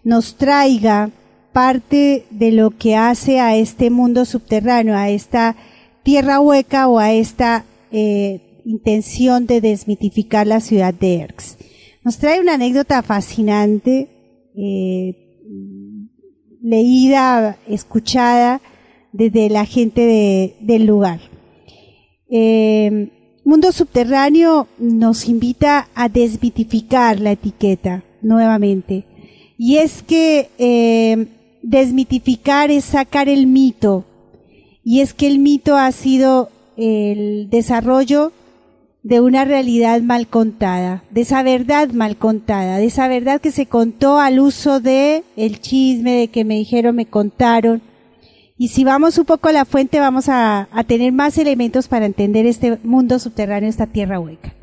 [0.04, 1.10] nos traiga
[1.54, 5.56] parte de lo que hace a este mundo subterráneo, a esta
[6.04, 11.58] tierra hueca o a esta eh, intención de desmitificar la ciudad de Erx.
[12.04, 14.10] Nos trae una anécdota fascinante,
[14.58, 15.16] eh,
[16.62, 18.62] leída, escuchada
[19.12, 21.20] desde la gente de- del lugar.
[22.30, 23.10] Eh,
[23.46, 29.06] Mundo Subterráneo nos invita a desmitificar la etiqueta nuevamente.
[29.58, 30.50] Y es que
[31.64, 34.06] desmitificar es sacar el mito.
[34.84, 38.32] Y es que el mito ha sido el desarrollo
[39.02, 43.66] de una realidad mal contada, de esa verdad mal contada, de esa verdad que se
[43.66, 47.82] contó al uso de el chisme, de que me dijeron, me contaron.
[48.58, 52.06] Y si vamos un poco a la fuente, vamos a, a tener más elementos para
[52.06, 54.54] entender este mundo subterráneo, esta tierra hueca.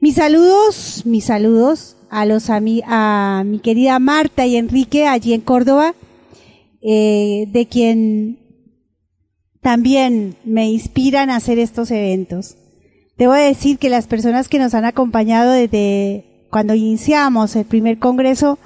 [0.00, 5.40] Mis saludos, mis saludos a los ami- a mi querida Marta y Enrique allí en
[5.42, 5.94] Córdoba,
[6.88, 8.38] eh, de quien
[9.60, 12.56] también me inspiran a hacer estos eventos.
[13.18, 18.60] Debo decir que las personas que nos han acompañado desde cuando iniciamos el primer congreso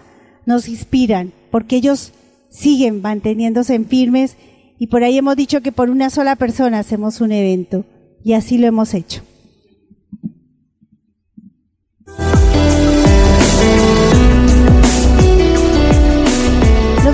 [0.45, 2.13] nos inspiran, porque ellos
[2.51, 4.37] siguen manteniéndose en firmes
[4.79, 7.87] y por ahí hemos dicho que por una sola persona hacemos un evento
[8.23, 9.23] y así lo hemos hecho.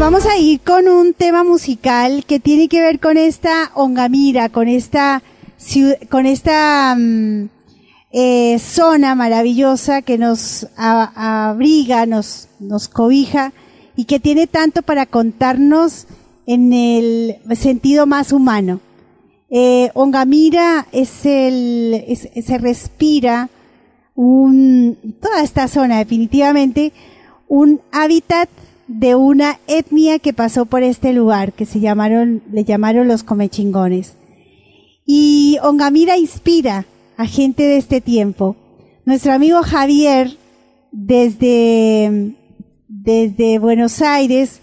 [0.06, 4.68] Vamos a ir con un tema musical que tiene que ver con esta Ongamira, con
[4.68, 5.20] esta
[6.12, 7.48] con esta mm,
[8.12, 13.52] eh, zona maravillosa que nos abriga, nos, nos cobija
[13.96, 16.06] y que tiene tanto para contarnos
[16.46, 18.78] en el sentido más humano.
[19.50, 23.48] Eh, Ongamira es el, es- se respira
[24.14, 26.92] un, toda esta zona definitivamente,
[27.48, 28.48] un hábitat
[28.88, 34.14] de una etnia que pasó por este lugar, que se llamaron, le llamaron los comechingones.
[35.04, 38.56] Y Ongamira inspira a gente de este tiempo.
[39.04, 40.36] Nuestro amigo Javier,
[40.92, 42.34] desde,
[42.88, 44.60] desde Buenos Aires,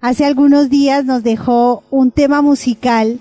[0.00, 3.20] hace algunos días nos dejó un tema musical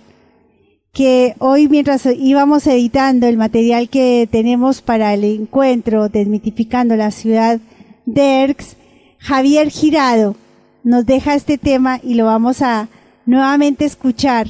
[0.93, 7.59] que hoy mientras íbamos editando el material que tenemos para el encuentro desmitificando la ciudad
[8.05, 8.75] de Erx,
[9.19, 10.35] Javier Girado
[10.83, 12.87] nos deja este tema y lo vamos a
[13.25, 14.47] nuevamente escuchar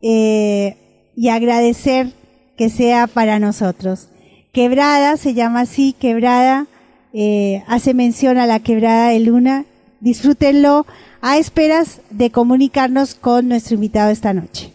[0.00, 0.76] eh,
[1.14, 2.12] y agradecer
[2.56, 4.08] que sea para nosotros.
[4.52, 6.66] Quebrada se llama así, Quebrada,
[7.12, 9.64] eh, hace mención a la Quebrada de Luna.
[10.00, 10.86] Disfrútenlo
[11.20, 14.72] a esperas de comunicarnos con nuestro invitado esta noche.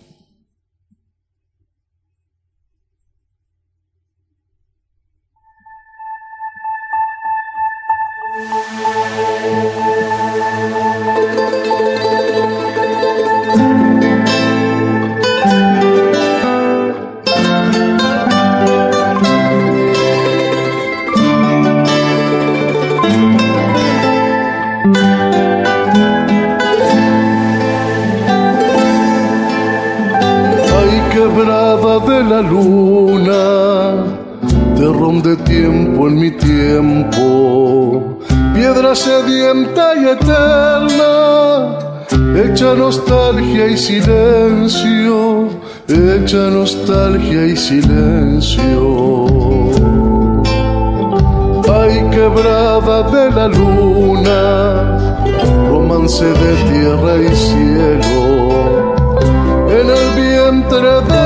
[36.24, 38.20] Mi tiempo,
[38.54, 41.78] piedra sedienta y eterna,
[42.42, 45.50] hecha nostalgia y silencio,
[45.86, 48.84] hecha nostalgia y silencio.
[51.82, 54.46] Ay, quebrada de la luna,
[55.70, 58.24] romance de tierra y cielo
[59.78, 61.23] en el vientre de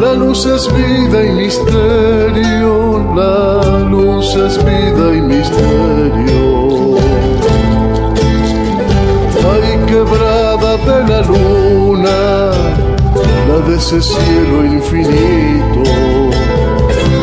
[0.00, 6.96] la luz es vida y misterio, la luz es vida y misterio.
[9.52, 12.50] Ay, quebrada de la luna,
[13.48, 15.82] la de ese cielo infinito,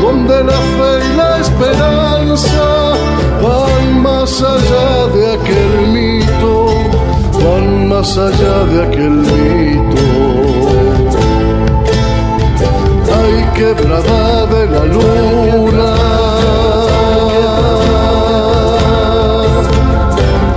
[0.03, 2.93] donde la fe y la esperanza
[3.41, 6.67] van más allá de aquel mito
[7.43, 10.06] van más allá de aquel mito.
[13.57, 15.95] Quebrada de la luna.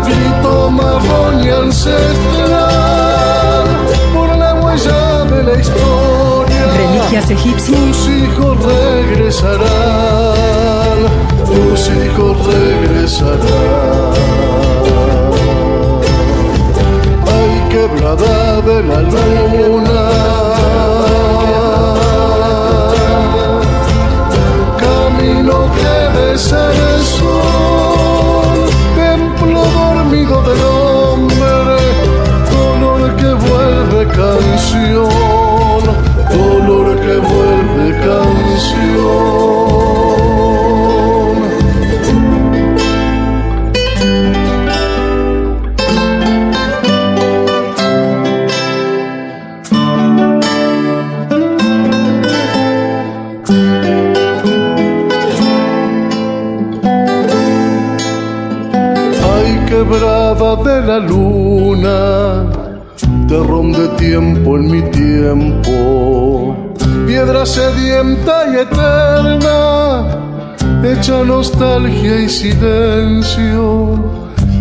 [0.04, 2.58] Grito marrón y ancestral
[4.14, 6.62] por la huella de la historia.
[6.76, 7.78] Reliquias egipcias.
[7.80, 9.68] Tus hijos regresarán,
[11.46, 14.12] tus hijos regresarán.
[17.34, 20.19] Ay, quebrada de la luna.
[34.20, 35.82] canción,
[36.30, 39.40] dolor que vuelve canción.
[59.68, 62.19] quebrada de la luna
[63.40, 66.56] terrón de tiempo en mi tiempo,
[67.06, 70.04] piedra sedienta y eterna,
[70.84, 73.98] hecha nostalgia y silencio,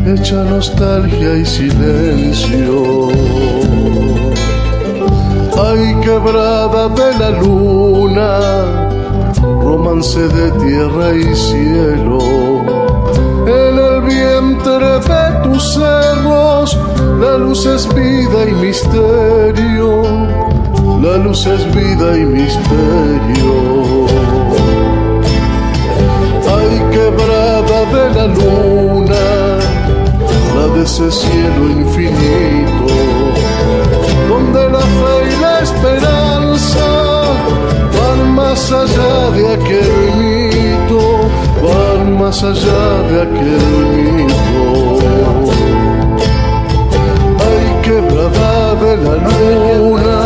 [0.06, 3.10] hecha nostalgia y silencio.
[5.62, 8.90] Ay, quebrada de la luna,
[9.62, 12.59] romance de tierra y cielo.
[15.64, 16.78] Cerros,
[17.20, 20.04] la luz es vida y misterio.
[21.02, 24.06] La luz es vida y misterio.
[26.58, 29.26] Ay, quebrada de la luna,
[30.56, 32.86] la de ese cielo infinito,
[34.28, 36.88] donde la fe y la esperanza
[37.98, 41.02] van más allá de aquel mito,
[41.64, 44.89] van más allá de aquel mito.
[48.32, 50.19] Quebrada de la luna.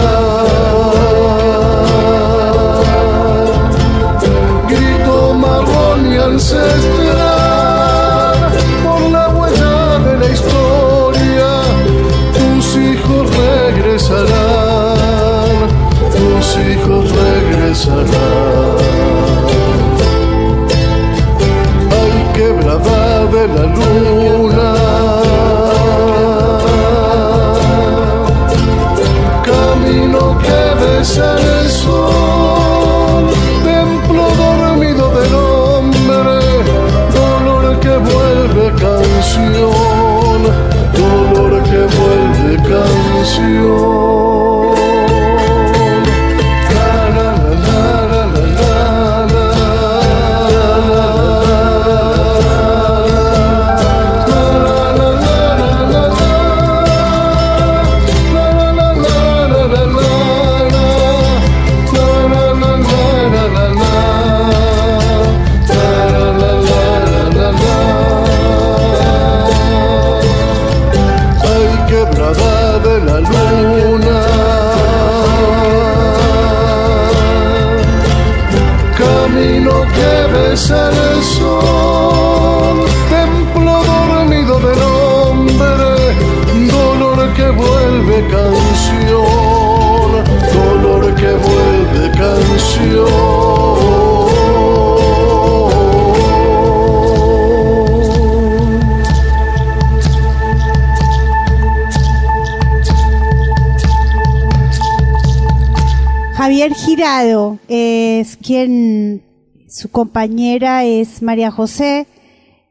[107.67, 109.21] Es quien,
[109.69, 112.07] su compañera es María José,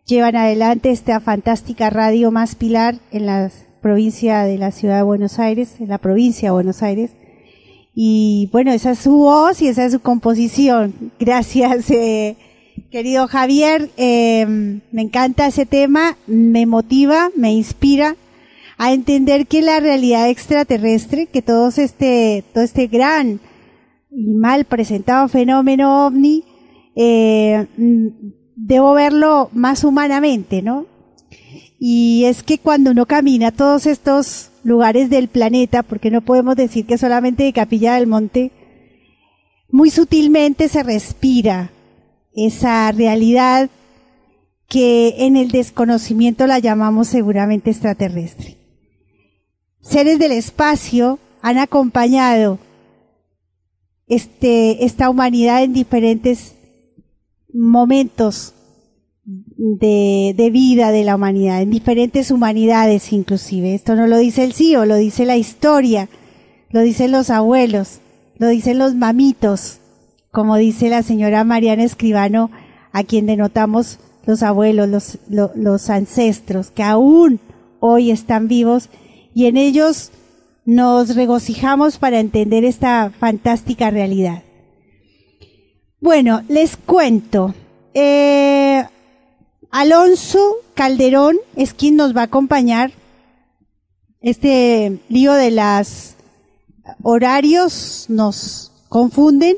[0.05, 5.39] llevan adelante esta fantástica radio más pilar en la provincia de la ciudad de Buenos
[5.39, 7.13] Aires, en la provincia de Buenos Aires.
[7.95, 10.93] Y bueno, esa es su voz y esa es su composición.
[11.21, 12.35] Gracias, eh,
[12.91, 13.91] querido Javier.
[13.97, 14.45] Eh,
[14.91, 18.17] me encanta ese tema, me motiva, me inspira
[18.77, 23.39] a entender que la realidad extraterrestre, que todo este, todo este gran
[24.15, 26.45] y mal presentado fenómeno ovni,
[26.95, 28.07] eh, mm,
[28.57, 30.87] debo verlo más humanamente, ¿no?
[31.79, 36.55] Y es que cuando uno camina a todos estos lugares del planeta, porque no podemos
[36.57, 38.53] decir que solamente de Capilla del Monte,
[39.71, 41.71] muy sutilmente se respira
[42.35, 43.71] esa realidad
[44.69, 48.59] que en el desconocimiento la llamamos seguramente extraterrestre.
[49.81, 52.59] Seres del espacio han acompañado
[54.15, 56.55] este, esta humanidad en diferentes
[57.53, 58.55] momentos
[59.25, 63.75] de, vida de la humanidad, en diferentes humanidades inclusive.
[63.75, 66.09] Esto no lo dice el CIO, lo dice la historia,
[66.71, 68.01] lo dicen los abuelos,
[68.39, 69.79] lo dicen los mamitos,
[70.31, 72.51] como dice la señora Mariana Escribano,
[72.93, 77.41] a quien denotamos los abuelos, los, los, los ancestros, que aún
[77.81, 78.89] hoy están vivos
[79.35, 80.11] y en ellos
[80.65, 84.43] nos regocijamos para entender esta fantástica realidad.
[86.01, 87.55] Bueno, les cuento.
[87.95, 88.85] Eh,
[89.71, 92.93] Alonso Calderón es quien nos va a acompañar.
[94.21, 96.17] Este lío de las
[97.03, 99.57] horarios nos confunden.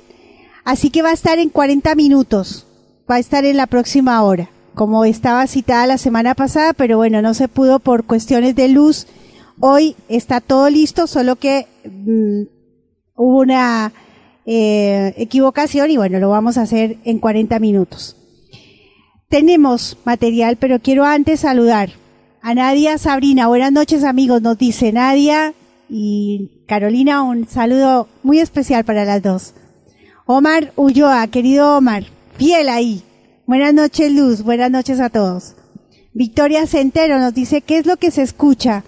[0.64, 2.66] Así que va a estar en 40 minutos.
[3.10, 4.50] Va a estar en la próxima hora.
[4.74, 9.06] Como estaba citada la semana pasada, pero bueno, no se pudo por cuestiones de luz.
[9.60, 12.42] Hoy está todo listo, solo que mmm,
[13.16, 13.92] hubo una
[14.46, 18.16] eh, equivocación y bueno, lo vamos a hacer en 40 minutos.
[19.28, 21.90] Tenemos material, pero quiero antes saludar
[22.42, 25.54] A Nadia Sabrina, buenas noches amigos, nos dice Nadia
[25.88, 29.54] y Carolina, un saludo muy especial para las dos.
[30.26, 32.04] Omar Ulloa, querido Omar,
[32.36, 33.02] fiel ahí.
[33.46, 35.54] Buenas noches Luz, buenas noches a todos.
[36.12, 38.84] Victoria Centero nos dice, ¿qué es lo que se escucha?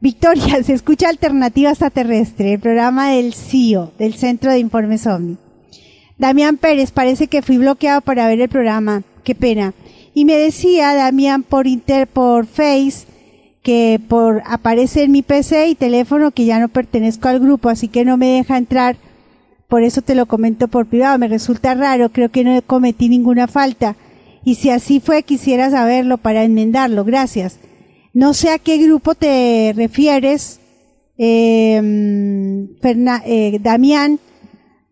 [0.00, 5.36] Victoria, se escucha Alternativa Extraterrestre, el programa del CIO, del Centro de Informes OVNI.
[6.18, 9.02] Damián Pérez, parece que fui bloqueado para ver el programa.
[9.22, 9.74] Qué pena.
[10.14, 13.06] Y me decía Damián por inter, por Face,
[13.62, 17.88] que por, aparece en mi PC y teléfono que ya no pertenezco al grupo, así
[17.88, 18.96] que no me deja entrar.
[19.68, 21.18] Por eso te lo comento por privado.
[21.18, 23.96] Me resulta raro, creo que no cometí ninguna falta.
[24.44, 27.04] Y si así fue, quisiera saberlo para enmendarlo.
[27.04, 27.58] Gracias.
[28.16, 30.58] No sé a qué grupo te refieres,
[31.18, 34.20] eh, eh, Damián.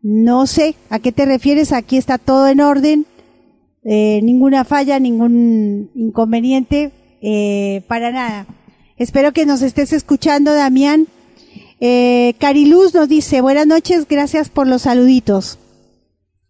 [0.03, 1.73] No sé a qué te refieres.
[1.73, 3.07] Aquí está todo en orden.
[3.83, 6.93] Eh, ninguna falla, ningún inconveniente,
[7.23, 8.47] eh, para nada.
[8.99, 11.07] Espero que nos estés escuchando, Damián.
[11.81, 15.59] Eh, Cariluz nos dice, buenas noches, gracias por los saluditos.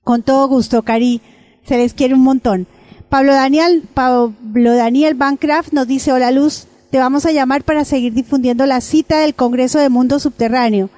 [0.02, 1.20] Con todo gusto, Cari.
[1.68, 2.66] Se les quiere un montón.
[3.14, 8.12] Pablo Daniel, Pablo Daniel Bancraft nos dice, hola Luz, te vamos a llamar para seguir
[8.12, 10.90] difundiendo la cita del Congreso de Mundo Subterráneo.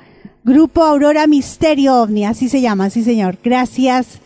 [0.43, 3.37] Grupo Aurora Misterio OVNI, así se llama, sí señor.
[3.45, 4.21] Gracias.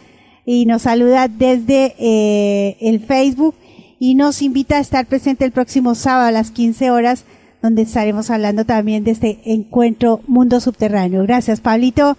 [0.46, 3.56] Y nos saluda desde eh, el Facebook
[3.98, 7.24] y nos invita a estar presente el próximo sábado a las 15 horas,
[7.60, 11.24] donde estaremos hablando también de este encuentro Mundo Subterráneo.
[11.24, 12.16] Gracias, Pablito.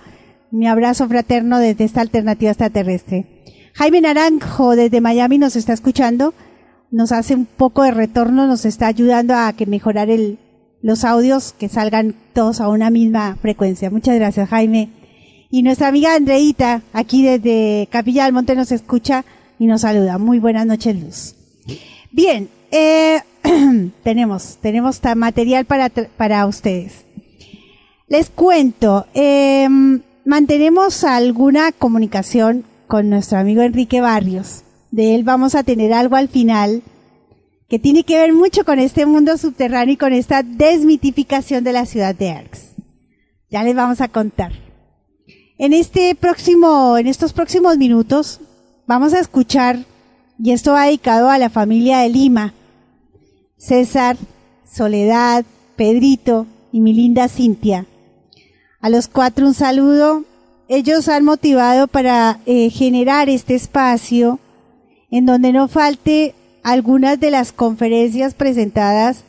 [0.51, 3.25] Mi abrazo fraterno desde esta alternativa extraterrestre.
[3.73, 6.33] Jaime Naranjo desde Miami nos está escuchando,
[6.91, 10.39] nos hace un poco de retorno, nos está ayudando a que mejorar el,
[10.81, 13.89] los audios, que salgan todos a una misma frecuencia.
[13.89, 14.89] Muchas gracias, Jaime.
[15.49, 19.23] Y nuestra amiga Andreita, aquí desde Capilla del Monte, nos escucha
[19.57, 20.17] y nos saluda.
[20.17, 21.35] Muy buenas noches, Luz.
[22.11, 23.21] Bien, eh,
[24.03, 27.05] tenemos, tenemos material para, para ustedes.
[28.09, 29.69] Les cuento, eh,
[30.31, 34.63] mantenemos alguna comunicación con nuestro amigo Enrique Barrios.
[34.89, 36.83] De él vamos a tener algo al final
[37.67, 41.85] que tiene que ver mucho con este mundo subterráneo y con esta desmitificación de la
[41.85, 42.75] ciudad de Arx.
[43.49, 44.53] Ya les vamos a contar.
[45.57, 48.39] En este próximo, en estos próximos minutos,
[48.87, 49.79] vamos a escuchar,
[50.41, 52.53] y esto va dedicado a la familia de Lima,
[53.57, 54.15] César,
[54.63, 55.43] Soledad,
[55.75, 57.85] Pedrito y mi linda Cintia.
[58.81, 60.23] A los cuatro un saludo.
[60.67, 64.39] Ellos han motivado para eh, generar este espacio
[65.11, 66.33] en donde no falte
[66.63, 69.23] algunas de las conferencias presentadas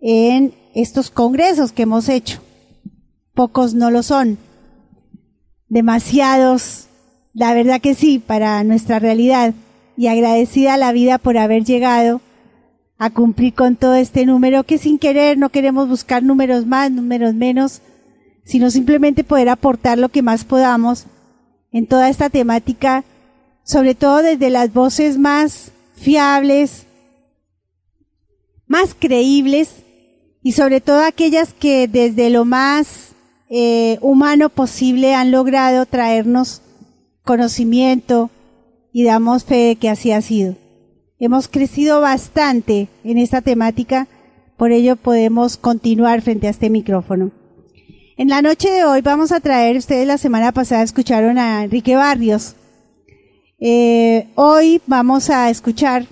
[0.00, 2.40] en estos congresos que hemos hecho.
[3.34, 4.38] Pocos no lo son.
[5.68, 6.86] Demasiados,
[7.32, 9.52] la verdad que sí, para nuestra realidad.
[9.96, 12.20] Y agradecida a la vida por haber llegado
[12.98, 17.34] a cumplir con todo este número que sin querer no queremos buscar números más, números
[17.34, 17.82] menos,
[18.46, 21.06] sino simplemente poder aportar lo que más podamos
[21.72, 23.04] en toda esta temática,
[23.64, 26.86] sobre todo desde las voces más fiables,
[28.68, 29.82] más creíbles
[30.42, 33.14] y sobre todo aquellas que desde lo más
[33.50, 36.62] eh, humano posible han logrado traernos
[37.24, 38.30] conocimiento
[38.92, 40.54] y damos fe de que así ha sido.
[41.18, 44.06] Hemos crecido bastante en esta temática,
[44.56, 47.32] por ello podemos continuar frente a este micrófono.
[48.18, 51.96] En la noche de hoy vamos a traer, ustedes la semana pasada escucharon a Enrique
[51.96, 52.56] Barrios.
[53.60, 56.06] Eh, hoy vamos a escuchar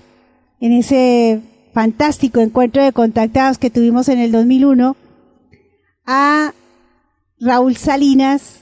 [0.59, 1.41] en ese
[1.73, 4.95] fantástico encuentro de contactados que tuvimos en el 2001
[6.05, 6.53] a
[7.39, 8.59] Raúl Salinas,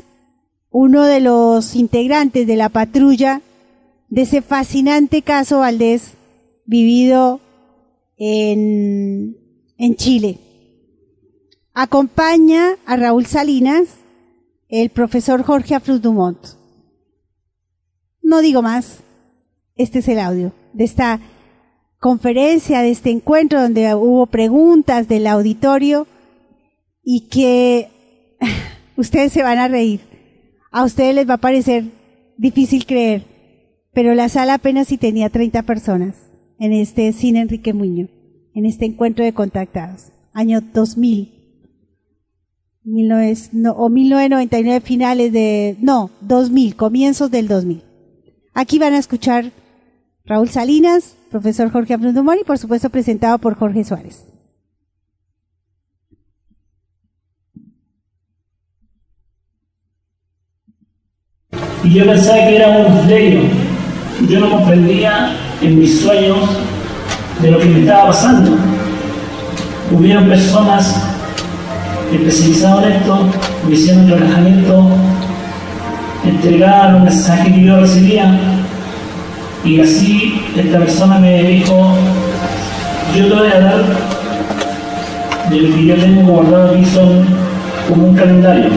[0.69, 3.41] uno de los integrantes de la patrulla
[4.07, 6.13] de ese fascinante caso Valdés
[6.65, 7.41] vivido
[8.17, 9.35] en,
[9.77, 10.39] en Chile.
[11.75, 13.87] Acompaña a Raúl Salinas
[14.69, 16.37] el profesor Jorge Afruz Dumont.
[18.21, 18.99] No digo más,
[19.75, 21.19] este es el audio de esta
[21.99, 26.05] conferencia, de este encuentro donde hubo preguntas del auditorio
[27.03, 27.89] y que
[28.95, 30.01] ustedes se van a reír.
[30.71, 31.85] A ustedes les va a parecer
[32.37, 33.25] difícil creer,
[33.93, 36.15] pero la sala apenas si tenía 30 personas
[36.59, 38.11] en este cine Enrique Muñoz,
[38.53, 41.42] en este encuentro de contactados, año 2000.
[42.83, 47.83] 19, no, o 1999 finales de, no, 2000, comienzos del 2000.
[48.53, 49.51] Aquí van a escuchar
[50.25, 54.25] Raúl Salinas, profesor Jorge Aprendumón y por supuesto presentado por Jorge Suárez.
[61.83, 63.41] Y yo pensaba que era un misterio.
[64.29, 66.37] Yo no comprendía en mis sueños
[67.41, 68.55] de lo que me estaba pasando.
[69.91, 71.12] hubieron personas
[72.15, 73.17] especializadas en esto,
[73.67, 74.87] me hicieron el relajamiento,
[76.25, 78.39] entregaron los mensajes que yo recibía
[79.65, 81.95] y así esta persona me dijo,
[83.15, 83.83] yo te voy a dar
[85.49, 87.25] de lo que yo tengo guardado aquí son
[87.87, 88.69] como un calendario.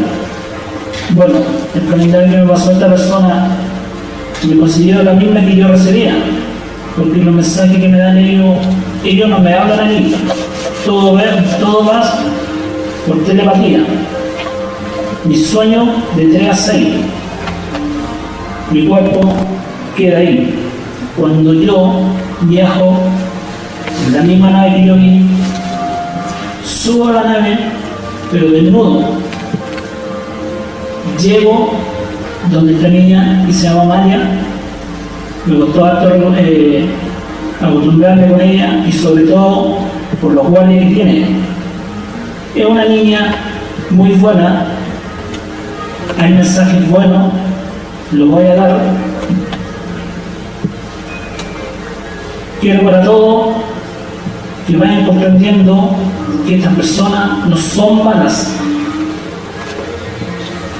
[1.10, 1.34] Bueno,
[1.74, 3.48] el calendario que me pasó esta persona
[4.48, 6.14] me consiguió la misma que yo recibía,
[6.96, 8.56] porque los mensajes que me dan ellos,
[9.04, 10.14] ellos no me hablan a mí,
[10.84, 11.18] todo,
[11.60, 12.18] todo va
[13.06, 13.84] por telepatía.
[15.24, 16.88] Mi sueño de 3 a 6,
[18.72, 19.32] mi cuerpo
[19.96, 20.54] queda ahí.
[21.16, 22.02] Cuando yo
[22.42, 22.98] viajo
[24.06, 25.22] en la misma nave que yo vi,
[26.64, 27.58] subo a la nave,
[28.30, 29.04] pero desnudo.
[31.20, 31.72] Llego
[32.50, 34.20] donde esta niña y se llama María,
[35.46, 36.84] me costó harto eh,
[37.60, 39.78] acostumbrarme con ella y sobre todo
[40.20, 41.45] por los guardias que tiene.
[42.56, 43.34] Es una niña
[43.90, 44.64] muy buena,
[46.18, 47.30] hay mensajes buenos,
[48.12, 48.80] los voy a dar.
[52.58, 53.56] Quiero para todos
[54.66, 55.90] que vayan comprendiendo
[56.46, 58.50] que estas personas no son malas.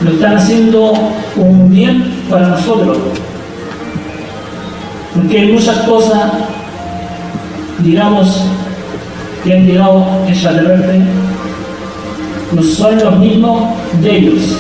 [0.02, 0.94] Lo están haciendo
[1.36, 2.96] un bien para nosotros.
[5.14, 6.32] Porque hay muchas cosas,
[7.80, 8.46] digamos,
[9.44, 11.02] que han llegado extraterrestres,
[12.52, 13.62] no son los mismos
[14.00, 14.56] de ellos.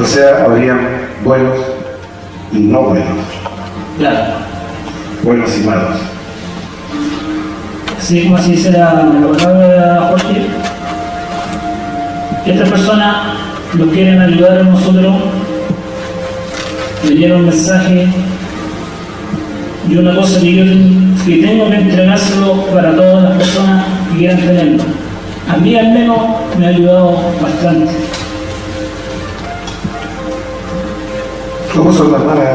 [0.00, 0.80] O sea, habrían
[1.24, 1.56] buenos
[2.52, 3.06] y no buenos,
[3.98, 4.34] Claro.
[5.22, 5.96] buenos y malos.
[7.98, 9.08] Así como así dice la,
[9.38, 10.46] palabra Jorge,
[12.46, 13.16] estas personas
[13.74, 15.14] nos quieren ayudar a nosotros,
[17.04, 18.08] me dieron un mensaje
[19.88, 20.64] y una cosa que yo
[21.24, 25.03] que tengo que entregárselo para todas las personas que quieran tenerlo.
[25.48, 26.18] A mí al menos
[26.58, 27.92] me ha ayudado bastante.
[31.74, 32.46] ¿Cómo son las malas?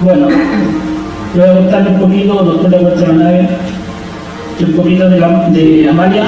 [0.00, 0.28] Bueno,
[1.34, 3.48] voy a contarle un poquito, después le cuento la nave,
[4.60, 6.24] un poquito de, la, de Amalia,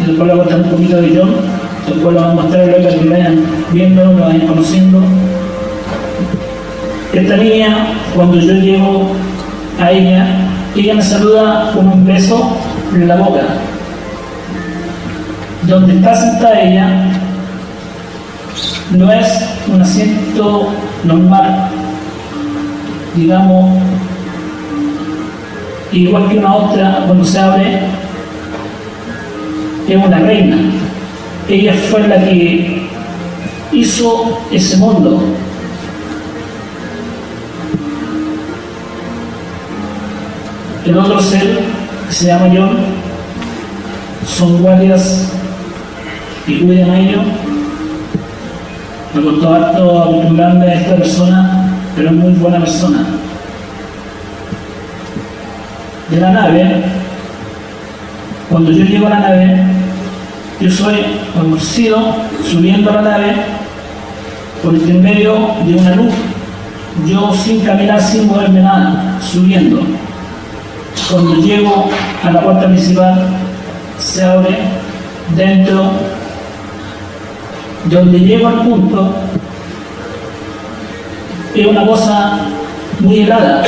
[0.00, 1.34] y después le voy a contar un poquito de John,
[1.86, 5.00] después lo vamos a mostrar para que vayan viendo, lo vayan conociendo.
[7.12, 9.08] Esta niña, cuando yo llego
[9.80, 10.26] a ella,
[10.74, 12.56] ella me saluda con un beso
[12.94, 13.42] en la boca.
[15.66, 17.12] Donde está sentada ella
[18.90, 19.26] no es
[19.72, 20.68] un asiento
[21.04, 21.70] normal,
[23.14, 23.78] digamos,
[25.92, 27.80] igual que una otra cuando se abre,
[29.88, 30.56] es una reina.
[31.48, 32.88] Ella fue la que
[33.72, 35.22] hizo ese mundo.
[40.84, 41.60] El otro ser,
[42.08, 42.78] que se llama John,
[44.26, 45.32] son guardias
[46.46, 47.22] que cuidan a ellos.
[49.14, 53.04] Me costó harto acostumbrarme a esta persona, pero es muy buena persona.
[56.10, 56.82] De la nave,
[58.50, 59.56] cuando yo llego a la nave,
[60.60, 60.96] yo soy
[61.34, 62.14] conocido
[62.50, 63.34] subiendo a la nave
[64.62, 65.34] por intermedio
[65.66, 66.14] de una luz.
[67.06, 69.80] Yo sin caminar, sin moverme nada, subiendo.
[71.10, 71.88] Cuando llego
[72.22, 73.26] a la puerta principal,
[73.98, 74.58] se abre
[75.36, 75.92] dentro,
[77.90, 79.14] donde llego al punto,
[81.54, 82.38] es una cosa
[83.00, 83.62] muy helada,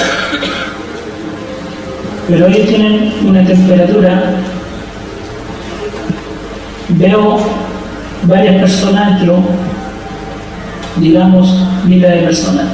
[2.29, 4.37] pero ellos tienen una temperatura.
[6.89, 7.39] Veo
[8.25, 9.43] varias personas dentro,
[10.97, 12.67] digamos miles de personas,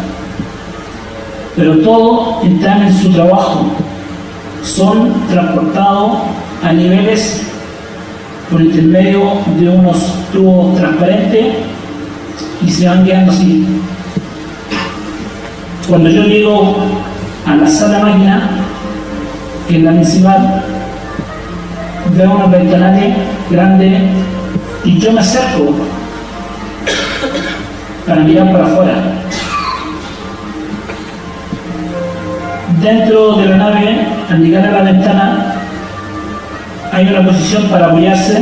[1.56, 3.66] pero todos están en su trabajo,
[4.62, 6.18] son transportados
[6.62, 7.49] a niveles
[8.50, 9.20] por intermedio
[9.58, 11.46] de unos tubos transparentes
[12.66, 13.64] y se van quedando así.
[15.88, 16.76] Cuando yo llego
[17.46, 18.50] a la sala máquina,
[19.68, 20.62] que es la principal,
[22.16, 23.14] veo unos ventanales
[23.50, 24.02] grandes
[24.84, 25.74] y yo me acerco
[28.06, 28.94] para mirar para afuera.
[32.82, 35.49] Dentro de la nave, al llegar a la ventana,
[36.92, 38.38] hay una posición para apoyarse.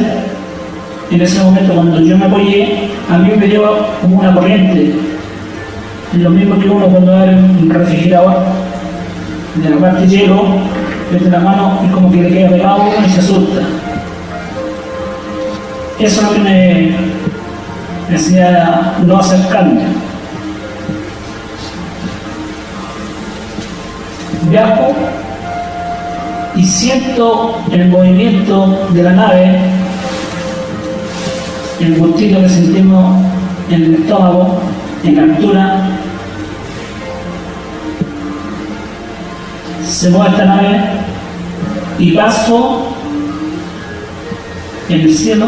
[1.10, 4.94] En ese momento, cuando yo me apoyé, a mí me dio como una corriente.
[6.14, 8.44] Lo mismo que uno cuando abre un refrigerador,
[9.54, 10.44] de la parte hielo,
[11.10, 13.60] mete la mano y como que le queda pegado y se asusta.
[15.98, 16.92] Eso es lo que me,
[18.08, 19.82] me hacía no acercarme.
[24.50, 24.94] Viajo
[26.58, 29.60] y siento el movimiento de la nave,
[31.78, 33.24] el gustito que sentimos
[33.70, 34.60] en el estómago,
[35.04, 35.82] en la altura.
[39.86, 40.80] Se mueve esta nave
[42.00, 42.88] y paso
[44.88, 45.46] en el cielo,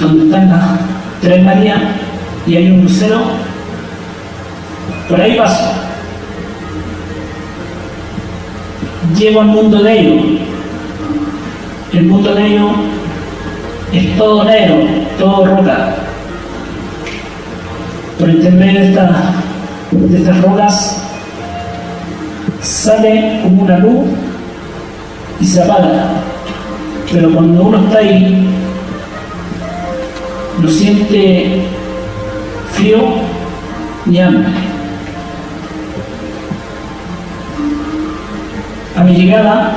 [0.00, 0.78] donde están las
[1.20, 1.80] tres Marías
[2.46, 3.18] y hay un lucero.
[5.08, 5.87] Por ahí paso.
[9.16, 10.24] Llego al mundo de ellos.
[11.92, 12.70] El mundo de ellos
[13.92, 14.76] es todo negro,
[15.18, 15.94] todo roca.
[18.18, 21.02] Por intermedio de, de estas rocas
[22.60, 24.06] sale como una luz
[25.40, 26.08] y se apaga.
[27.10, 28.46] Pero cuando uno está ahí,
[30.60, 31.62] no siente
[32.72, 32.98] frío
[34.06, 34.67] ni hambre.
[38.98, 39.70] A mi llegada,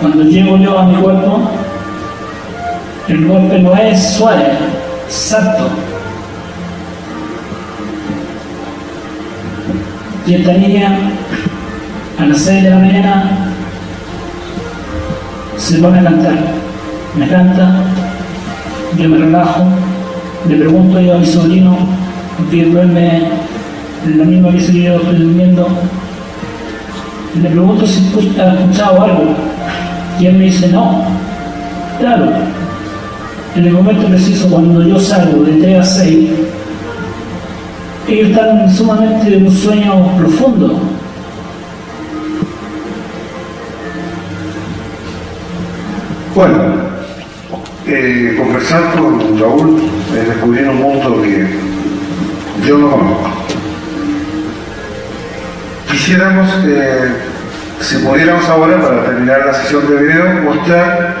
[0.00, 1.50] cuando llego yo a mi cuerpo,
[3.08, 4.52] el golpe no es suave,
[5.06, 5.68] exacto.
[10.26, 10.98] Y esta niña,
[12.18, 13.30] a las 6 de la mañana,
[15.58, 16.38] se pone a cantar.
[17.18, 17.82] Me canta,
[18.96, 19.66] yo me relajo,
[20.48, 21.76] le pregunto yo a mi sobrino,
[22.50, 23.24] que duerme
[24.06, 25.68] en la misma que yo estoy durmiendo,
[27.34, 28.00] le pregunto si
[28.40, 29.34] ha escuchado algo.
[30.18, 31.04] Y él me dice, no.
[31.98, 32.26] Claro,
[33.56, 36.30] en el momento preciso cuando yo salgo de 3 a 6,
[38.08, 40.80] ellos están sumamente en un sueño profundo.
[46.34, 46.54] Bueno,
[47.86, 49.82] eh, conversar con Raúl
[50.16, 51.48] es descubrir un mundo que
[52.66, 53.37] yo no conozco.
[55.98, 57.12] Quisiéramos, eh,
[57.80, 61.16] si pudiéramos ahora, para terminar la sesión de video, mostrar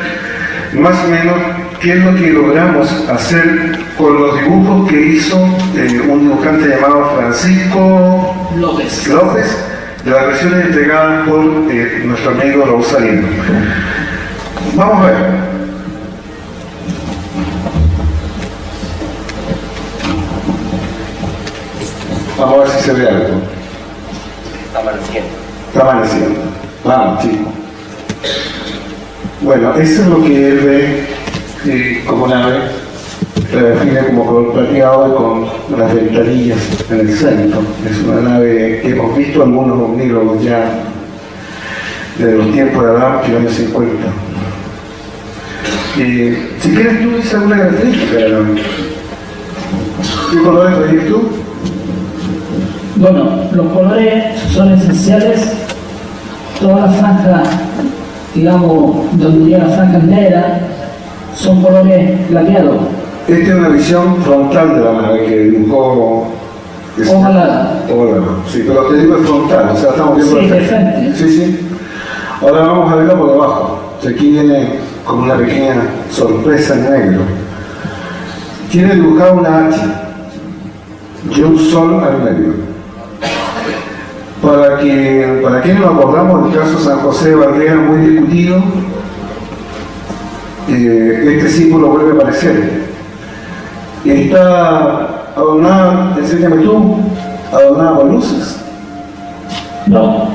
[0.72, 1.36] más o menos
[1.80, 5.36] qué es lo que logramos hacer con los dibujos que hizo
[5.76, 9.08] eh, un dibujante llamado Francisco López.
[9.08, 9.64] López,
[10.04, 13.30] de las versiones entregadas por eh, nuestro amigo Raúl Salinas.
[14.74, 15.16] Vamos a ver.
[22.38, 23.57] Vamos a ver si se ve algo.
[24.68, 25.30] Está amaneciendo.
[25.68, 26.40] Está amaneciendo.
[26.84, 27.52] Vamos, chicos.
[29.40, 31.06] Bueno, eso es lo que él ve
[31.66, 32.58] eh, como nave.
[33.54, 36.58] La define como color plateado y con las ventanillas
[36.90, 37.60] en el centro.
[37.88, 40.70] Es una nave que hemos visto algunos omnílogos ya
[42.18, 43.92] de los tiempos de Adán, que años 50.
[45.98, 48.62] Eh, si quieres tú dices alguna característica de la nave.
[50.30, 51.37] ¿Qué colores tú?
[52.98, 55.52] Bueno, los colores son esenciales.
[56.60, 57.48] Todas las franjas,
[58.34, 60.60] digamos, donde llega la franja negra,
[61.36, 62.76] son colores plateados.
[63.28, 66.26] Esta es una visión frontal de la nave que dibujó.
[67.14, 67.74] Ojalá.
[67.94, 68.22] Ojalá.
[68.50, 70.40] Sí, pero te digo es frontal, o sea, estamos viendo.
[70.40, 71.12] Sí, la- de frente.
[71.16, 71.60] Sí, sí.
[72.42, 73.80] Ahora vamos a verla por abajo.
[74.08, 74.70] Aquí viene
[75.04, 75.74] como una pequeña
[76.10, 77.20] sorpresa en negro.
[78.72, 79.76] Tiene dibujada una H
[81.36, 82.67] y un sol al medio.
[84.42, 88.62] Para que, para quienes nos acordamos del caso San José de Barrera, muy discutido,
[90.68, 92.88] eh, este símbolo vuelve a aparecer.
[94.04, 96.96] Y está adornada, enséñame tú,
[97.52, 98.60] adornada con luces.
[99.86, 100.28] No,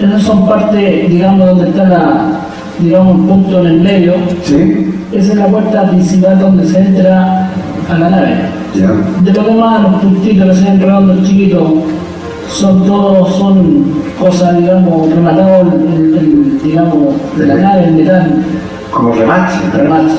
[0.00, 2.40] esas son parte, digamos, donde está la,
[2.78, 4.14] digamos, un punto en el medio.
[4.44, 4.94] Sí.
[5.12, 7.50] Esa es la puerta principal donde se entra
[7.90, 8.34] a la nave.
[9.20, 11.62] De lo demás, los puntitos que se ven redondos chiquitos,
[12.52, 13.84] son todos, son
[14.20, 18.44] cosas, digamos, rematados, el- el- digamos, de la nave, en metal.
[18.92, 19.72] Como remaches.
[19.74, 20.18] Remaches.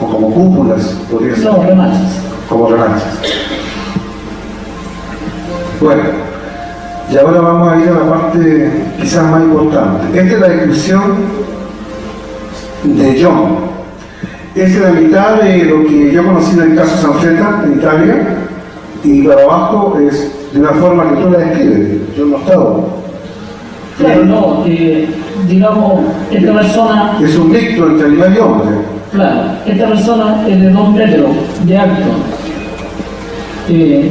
[0.00, 1.44] O como cúpulas, podría ser.
[1.44, 2.00] No, remaches.
[2.48, 3.02] Como remaches.
[5.80, 6.02] Bueno,
[7.12, 10.18] y ahora vamos a ir a la parte quizás más importante.
[10.18, 11.02] Esta es la descripción
[12.84, 13.56] de John.
[14.54, 18.26] Esta es la mitad de lo que yo conocí del caso Sanfeta en Italia,
[19.04, 22.16] y para abajo es de una forma que tú la describes.
[22.16, 22.84] Yo no he estado.
[23.98, 24.64] Claro, no,
[25.48, 26.00] digamos,
[26.30, 28.68] esta persona, Es un mixto entre animal y hombre.
[29.10, 31.30] claro, esta persona es de dos metros
[31.64, 32.02] de alto.
[33.68, 34.10] Eh,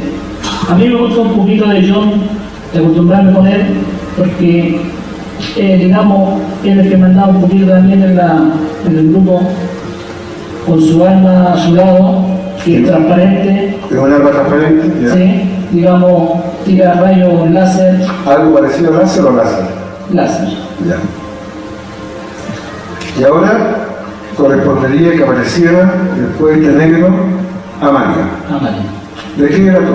[0.68, 2.12] a mí me gusta un poquito de John,
[2.72, 3.62] de acostumbrarme con él,
[4.18, 4.80] porque,
[5.56, 8.38] eh, digamos, él es el que me ha dado un poquito también en, la,
[8.86, 9.40] en el grupo,
[10.66, 12.24] con su arma a su lado,
[12.66, 13.78] que es transparente.
[13.90, 15.06] Es un arma transparente.
[15.06, 15.14] ¿ya?
[15.14, 16.30] Sí, digamos,
[16.64, 18.00] tira rayos láser.
[18.26, 19.64] ¿Algo parecido a láser o láser?
[20.12, 20.48] láser.
[20.84, 20.96] Ya.
[23.20, 23.76] Y ahora
[24.36, 27.08] correspondería que apareciera después de negro
[27.80, 28.26] Amalia.
[28.50, 28.82] Amalia.
[29.36, 29.92] ¿De quién era tú?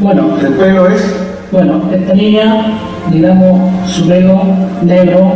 [0.00, 1.16] Bueno, ¿El pelo es?
[1.50, 2.66] Bueno, esta niña,
[3.10, 4.42] digamos, su pelo
[4.82, 5.32] negro,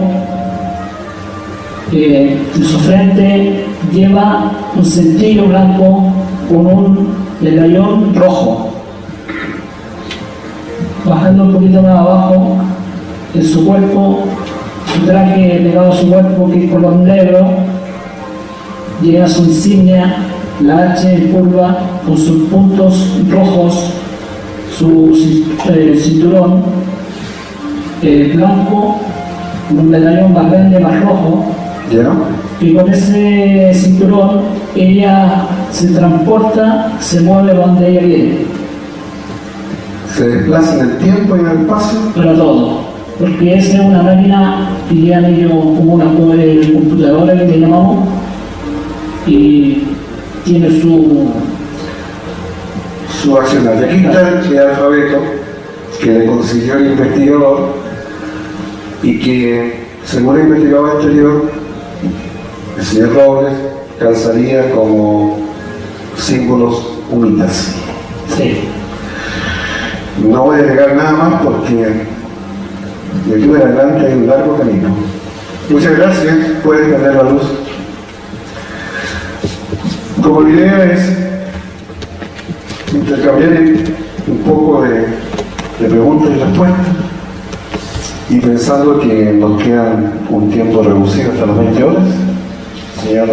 [1.93, 6.13] eh, en su frente lleva un cintillo blanco
[6.49, 7.09] con un
[7.41, 8.71] medallón rojo.
[11.05, 12.57] Bajando un poquito más abajo,
[13.35, 14.25] en su cuerpo,
[14.95, 17.51] su traje pegado a su cuerpo, que es color negro,
[19.03, 20.17] llega su insignia,
[20.61, 23.91] la H en curva, con sus puntos rojos,
[24.79, 25.13] su
[25.71, 26.63] eh, cinturón
[28.03, 28.97] eh, blanco,
[29.71, 31.45] un medallón más grande, más rojo,
[32.61, 38.47] y con ese cinturón ella se transporta, se mueve donde ella quiere.
[40.17, 41.99] ¿Se desplaza en el tiempo y en el espacio?
[42.15, 42.81] Para todo,
[43.19, 46.05] porque esa es una máquina ya ellos como una
[46.35, 48.09] eh, computadora que le llamamos
[49.27, 49.85] y
[50.45, 51.31] tiene su
[53.23, 53.77] su accionar.
[53.81, 55.19] Y aquí está el alfabeto
[56.01, 57.77] que le consiguió el investigador
[59.03, 61.51] y que, según el investigador anterior,
[62.79, 63.55] el señor Robles
[63.99, 65.39] calzaría como
[66.17, 67.75] símbolos unitas.
[68.37, 68.61] Sí.
[70.29, 74.89] No voy a agregar nada más porque de aquí en adelante hay un largo camino.
[75.69, 77.43] Muchas gracias, pueden prender la luz.
[80.23, 81.19] Como la idea es
[82.93, 83.53] intercambiar
[84.27, 85.01] un poco de,
[85.81, 86.87] de preguntas y respuestas
[88.31, 92.05] y pensando que nos quedan un tiempo reducido hasta las 20 horas,
[93.03, 93.29] señor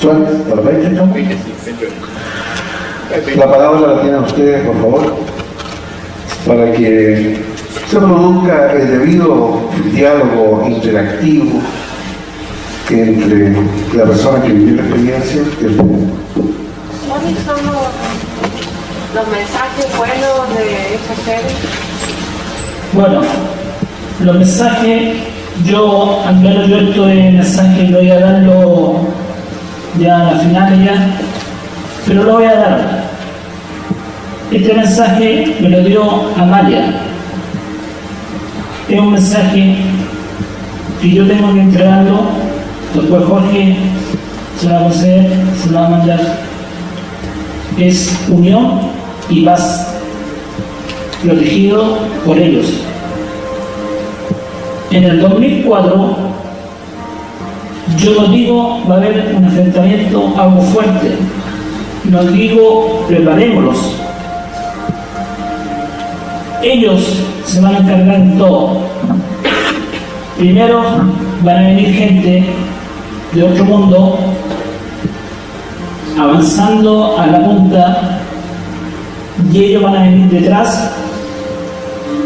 [0.00, 1.16] Suárez, ¿hasta las 20 estamos?
[3.36, 5.16] La palabra la tienen ustedes, por favor,
[6.46, 7.38] para que
[7.88, 11.60] se produzca el debido diálogo interactivo
[12.90, 13.52] entre
[13.94, 17.76] la persona que vivió la experiencia y el ¿Cuáles son los,
[19.14, 21.56] los mensajes buenos de esta serie?
[22.92, 23.20] Bueno,
[24.20, 25.16] los mensajes,
[25.64, 29.00] yo, al menos yo este mensaje lo voy a darlo
[29.98, 31.08] ya a la final ya,
[32.06, 33.06] pero lo voy a dar.
[34.50, 36.02] Este mensaje me lo dio
[36.36, 36.94] Amalia.
[38.88, 39.76] Es un mensaje
[41.00, 42.20] que yo tengo que entregarlo,
[42.94, 43.76] después Jorge
[44.60, 45.30] se va a conceder,
[45.62, 46.20] se lo va a mandar.
[47.78, 48.80] Es unión
[49.28, 49.94] y paz,
[51.22, 52.66] protegido por ellos.
[54.92, 56.16] En el 2004,
[57.96, 61.16] yo no digo va a haber un enfrentamiento algo fuerte,
[62.04, 63.96] no digo preparémoslos.
[66.62, 68.78] Ellos se van a encargar en todo.
[70.36, 70.82] Primero
[71.42, 72.44] van a venir gente
[73.32, 74.18] de otro mundo
[76.18, 78.18] avanzando a la punta
[79.52, 80.92] y ellos van a venir detrás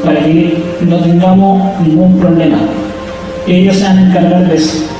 [0.04, 2.58] para que no tengamos ningún problema.
[3.46, 4.99] Ellos se van a encargar de eso.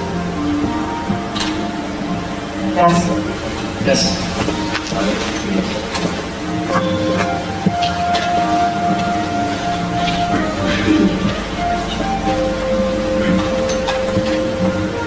[2.74, 4.30] Gracias.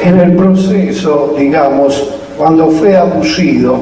[0.04, 3.78] En el proceso, digamos, cuando fue abducido,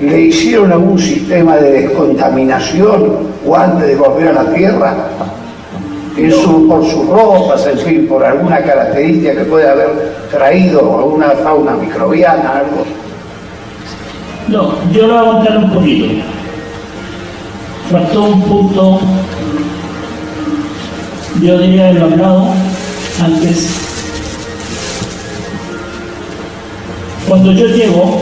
[0.00, 4.94] ¿le hicieron algún sistema de descontaminación o antes de volver a la Tierra?
[6.68, 12.58] Por sus ropas, en fin, por alguna característica que puede haber traído, alguna fauna microbiana,
[12.58, 12.84] algo.
[14.48, 16.06] No, yo lo voy a contar un poquito.
[17.90, 19.00] Faltó un punto,
[21.42, 22.46] yo diría haberlo hablado
[23.22, 23.68] antes.
[27.28, 28.20] Cuando yo llego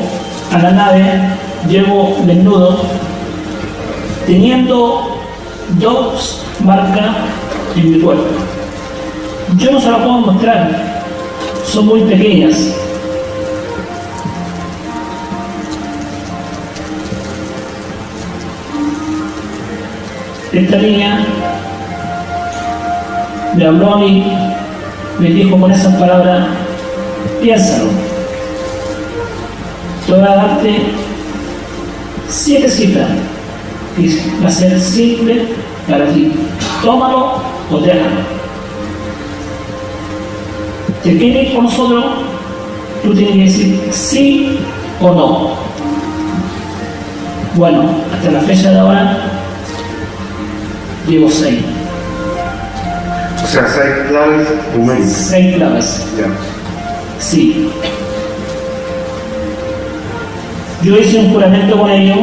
[0.53, 1.21] a la nave,
[1.69, 2.83] llego desnudo,
[4.27, 5.17] teniendo
[5.81, 7.17] dos marcas
[7.77, 8.25] en mi cuerpo.
[9.59, 11.03] Yo no se las puedo mostrar,
[11.67, 12.75] son muy pequeñas.
[20.53, 21.25] Esta niña
[23.57, 24.25] me habló a mí,
[25.19, 26.47] me dijo con esas palabras,
[27.41, 27.91] piénsalo,
[30.07, 30.83] te voy a darte
[32.29, 33.09] siete cifras,
[33.97, 34.09] y
[34.43, 35.47] va a ser simple
[35.89, 36.33] para ti,
[36.83, 38.43] tómalo o déjalo.
[41.03, 42.05] ¿Te ir con nosotros?
[43.03, 44.59] Tú tienes que decir sí
[45.01, 45.51] o no.
[47.57, 47.83] Bueno,
[48.15, 49.19] hasta la fecha de ahora
[51.09, 51.61] llevo seis.
[53.43, 55.13] O sea, seis claves numéricas.
[55.13, 56.07] Seis claves.
[57.19, 57.71] Sí.
[60.83, 62.19] Yo hice un juramento con ellos.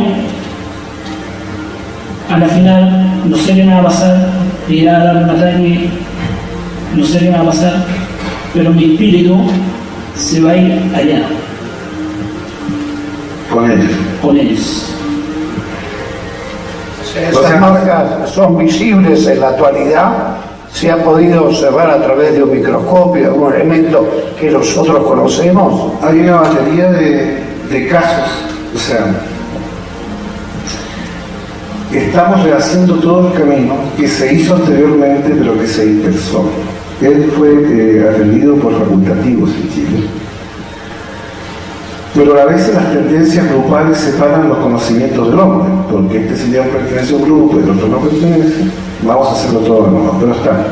[2.30, 4.30] A la final, no sé qué me va a pasar.
[4.68, 5.90] Ir a dar un ataque,
[6.96, 7.74] no sé qué me va a pasar.
[8.54, 9.38] Pero mi espíritu
[10.16, 11.22] se va a ir allá.
[13.52, 13.92] Con ellos.
[14.22, 14.99] Con ellos.
[17.16, 20.38] Estas marcas son visibles en la actualidad.
[20.72, 24.08] Se ha podido observar a través de un microscopio, algún elemento
[24.40, 25.94] que nosotros conocemos.
[26.04, 28.30] Hay una batería de, de casos,
[28.76, 29.06] o sea,
[31.92, 36.44] estamos rehaciendo todo el camino que se hizo anteriormente, pero que se dispersó.
[37.02, 39.50] Él fue eh, atendido por facultativos.
[42.20, 47.14] Pero a veces las tendencias grupales separan los conocimientos del hombre, porque este señor pertenece
[47.14, 48.66] a un grupo y el otro no pertenece.
[49.04, 50.66] Vamos a hacerlo todo de nuevo, pero está.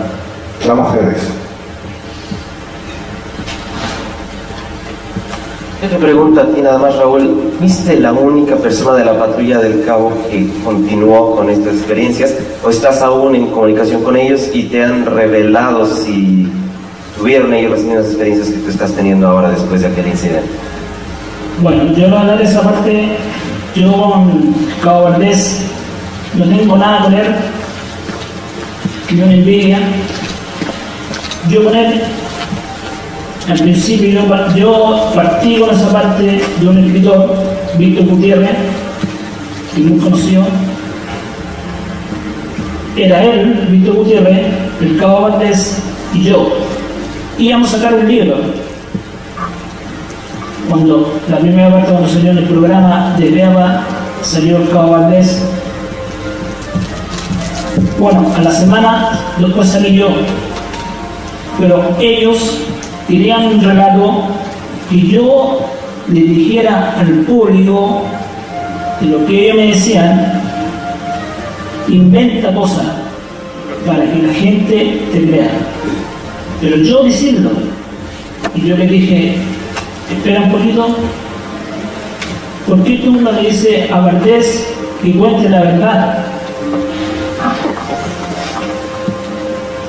[0.67, 1.27] Vamos a ver eso.
[5.81, 9.59] Yo te pregunto a ti nada más, Raúl, ¿viste la única persona de la patrulla
[9.59, 12.35] del cabo que continuó con estas experiencias?
[12.61, 16.51] ¿O estás aún en comunicación con ellos y te han revelado si
[17.17, 20.49] tuvieron ellos las mismas experiencias que tú estás teniendo ahora después de aquel incidente?
[21.59, 23.17] Bueno, yo de esa parte.
[23.75, 25.65] Yo con Cabo Valdés
[26.35, 27.27] no tengo nada con él,
[29.07, 29.79] que no me envidia.
[31.49, 32.01] Yo con él,
[33.49, 37.35] al principio, yo, yo partí con esa parte de un escritor,
[37.77, 38.57] Víctor Gutiérrez,
[39.75, 40.45] que muy conocido.
[42.95, 44.47] Era él, Víctor Gutiérrez,
[44.81, 45.81] el Cabo Valdés
[46.13, 46.49] y yo.
[47.37, 48.66] Íbamos a sacar un libro
[50.69, 53.83] cuando la primera parte cuando salió en el programa de Beaba
[54.21, 55.41] salió el Cabo Valdés.
[57.99, 60.09] Bueno, a la semana después salí yo.
[61.59, 62.59] Pero ellos
[63.07, 64.23] querían un relato
[64.89, 65.65] que yo
[66.07, 68.03] le dijera al público
[69.01, 70.41] de lo que ellos me decían
[71.87, 72.85] inventa cosas
[73.85, 75.49] para que la gente te crea
[76.61, 77.51] pero yo decirlo.
[78.55, 79.35] Y yo le dije
[80.09, 80.95] espera un poquito.
[82.67, 84.67] ¿Por qué tú no le dices a Valdés
[85.01, 86.25] que cuente la verdad?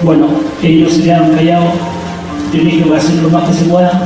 [0.02, 0.28] Bueno,
[0.62, 1.74] ellos se quedaron callados.
[2.52, 4.00] Yo dije, voy a hacer lo más que se pueda.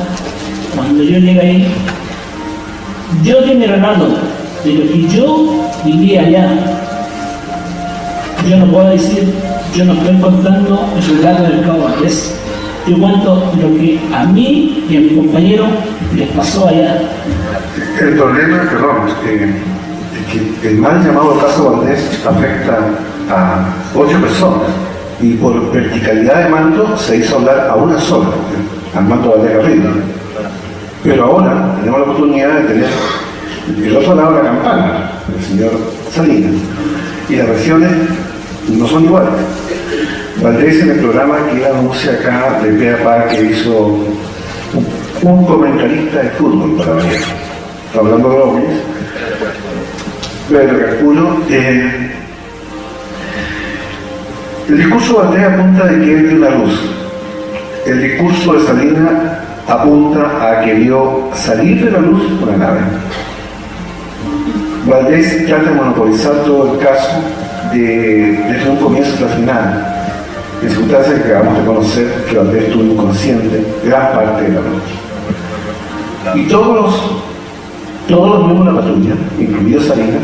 [0.75, 1.67] Cuando yo llegué ahí,
[3.23, 4.09] yo di mi relato
[4.65, 6.49] de lo que yo vivía allá.
[8.49, 9.33] Yo no puedo decir,
[9.77, 12.42] yo no estoy contando el relato del Cabo Valdés.
[12.87, 15.65] Yo cuento lo que a mí y a mi compañero
[16.17, 17.01] les pasó allá.
[18.01, 22.79] El problema, perdón, es que el mal llamado caso Valdés afecta
[23.31, 24.69] a ocho personas
[25.21, 28.31] y por verticalidad de mando se hizo hablar a una sola,
[28.97, 29.91] al mando Valdés Garrido.
[31.05, 32.91] Pero ahora tenemos la oportunidad de tener
[33.77, 35.71] el otro lado de la campana, el señor
[36.13, 36.55] Salinas,
[37.29, 37.93] y las versiones
[38.69, 39.31] no son iguales.
[40.43, 44.01] Valdés en el programa que anuncia acá de pe a pa que hizo
[45.23, 47.23] un, comentarista de fútbol para variar,
[47.97, 48.71] hablando de hombres,
[50.51, 51.37] pero calculo,
[54.69, 56.81] el discurso de Valdés apunta de que él vio la luz,
[57.87, 59.13] el discurso de Salinas
[59.69, 62.81] apunta a que vio salir de la luz una nave.
[64.87, 67.23] Valdés trata de monopolizar todo el caso
[67.73, 69.92] de, desde un comienzo hasta el final.
[70.63, 74.95] En circunstancias que acabamos de conocer que Valdés estuvo inconsciente gran parte de la noche.
[76.37, 77.01] Y todos los,
[78.07, 80.23] todos los miembros de la patrulla, incluido Salinas,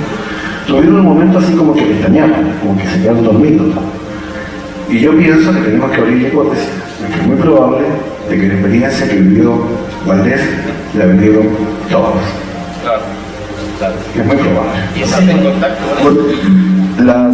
[0.67, 3.67] tuvieron un momento así como que pestañaban, como que se quedaron dormidos.
[4.89, 6.69] Y yo pienso que tenemos que abrir la hipótesis,
[7.03, 7.85] de que es muy probable
[8.29, 9.61] de que la experiencia que vivió
[10.07, 10.41] Valdés
[10.97, 11.49] la vivieron
[11.91, 12.15] todos.
[12.83, 13.01] Claro,
[13.79, 13.95] claro.
[14.15, 14.73] Es muy probable.
[14.95, 16.78] ¿Y en contacto?
[16.99, 17.31] La,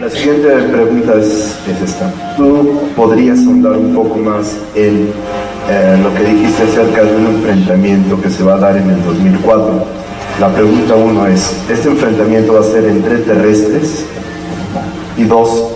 [0.00, 2.12] la siguiente pregunta es, es esta.
[2.36, 5.08] ¿Tú podrías ahondar un poco más en
[5.70, 9.02] eh, lo que dijiste acerca de un enfrentamiento que se va a dar en el
[9.02, 9.84] 2004?
[10.38, 14.04] La pregunta uno es, ¿este enfrentamiento va a ser entre terrestres?
[15.16, 15.70] Y dos,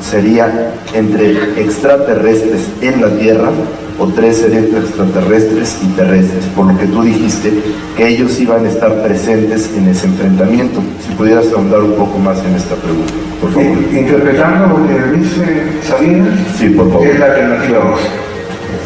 [0.00, 3.50] ¿sería entre extraterrestres en la Tierra?
[3.98, 7.52] O tres serían entre extraterrestres y terrestres, por lo que tú dijiste
[7.96, 10.80] que ellos iban a estar presentes en ese enfrentamiento.
[11.06, 13.78] Si pudieras ahondar un poco más en esta pregunta, por favor.
[13.92, 16.28] Interpretando lo que dice Salinas,
[16.58, 17.06] Sí, por favor.
[17.06, 18.00] es la alternativa 2.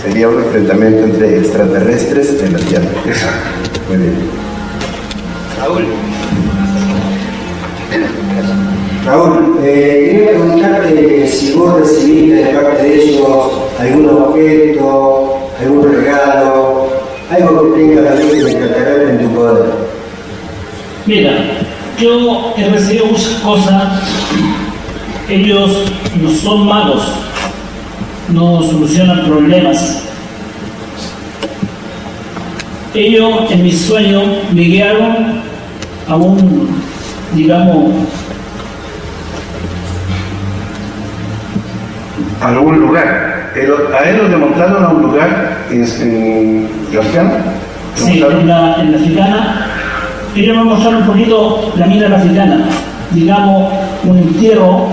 [0.03, 2.87] Sería un enfrentamiento entre extraterrestres en la Tierra.
[3.07, 3.81] Exacto.
[3.89, 4.15] Muy bien.
[5.61, 5.85] Raúl.
[9.07, 16.89] Raúl, eh, quería preguntarte si vos recibiste de parte de ellos algún objeto, algún regalo,
[17.31, 19.75] algo que tenga la ley de en tu poder.
[21.07, 21.33] Mira,
[22.01, 24.03] yo he recibido muchas cosas,
[25.29, 25.85] ellos
[26.21, 27.05] no son magos,
[28.31, 30.03] no solucionan problemas.
[32.93, 34.23] Ellos en mi sueño
[34.53, 35.43] me guiaron
[36.09, 36.69] a un,
[37.37, 37.93] digamos,
[42.47, 43.53] algún lugar.
[43.57, 46.69] ¿A él lo demontaron a un lugar en, en
[47.95, 49.67] Sí, en la, en la.
[50.35, 52.67] Ellos me mostraron un poquito la mina africana.
[53.13, 53.73] Digamos,
[54.05, 54.87] un entierro.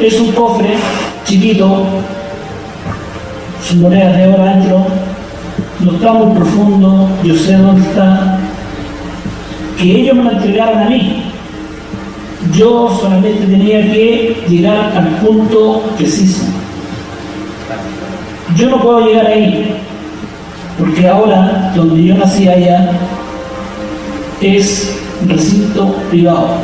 [0.00, 0.74] Es un cofre
[1.24, 1.86] chiquito,
[3.62, 4.86] sin monedas de oro adentro.
[5.80, 8.38] No está muy profundo, yo sé dónde está.
[9.78, 11.31] Que ellos me lo entregaron a mí.
[12.50, 16.42] Yo solamente tenía que llegar al punto preciso.
[18.56, 19.76] Yo no puedo llegar ahí,
[20.78, 22.90] porque ahora, donde yo nací allá,
[24.40, 26.56] es recinto privado.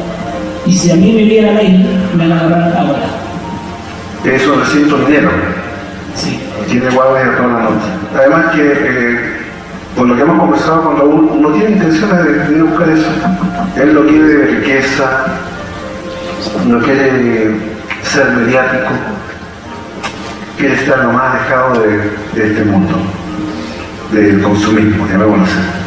[0.66, 3.06] Y si a mí me vieran ahí, me van a agarrar ahora.
[4.24, 5.30] Es un recinto minero.
[6.14, 6.38] Sí.
[6.68, 7.86] Tiene guardia toda la noche.
[8.14, 9.18] Además que, eh,
[9.96, 13.06] por lo que hemos conversado con Raúl, no tiene intenciones de, de buscar eso.
[13.76, 15.26] Él lo quiere de riqueza,
[16.66, 17.50] no quiere
[18.02, 18.90] ser mediático,
[20.56, 21.96] quiere estar lo más alejado de,
[22.34, 22.96] de este mundo,
[24.12, 25.78] del consumismo, llamémoslo así.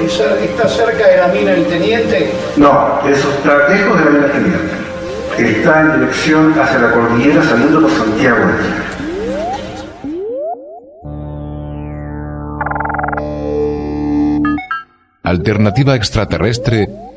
[0.00, 2.32] ¿Está cerca de la mina del teniente?
[2.56, 4.78] No, eso está lejos de la mina del teniente.
[5.38, 8.88] Está en dirección hacia la cordillera saliendo por Santiago de Chile.
[15.22, 16.88] Alternativa Extraterrestre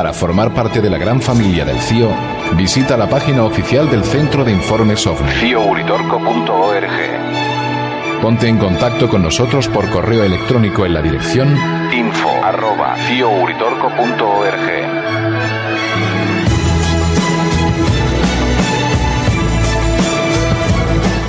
[0.00, 2.08] Para formar parte de la gran familia del CIO,
[2.56, 5.30] visita la página oficial del Centro de Informes OVNI.
[5.30, 11.54] ciouritorco.org Ponte en contacto con nosotros por correo electrónico en la dirección
[11.92, 12.96] info arroba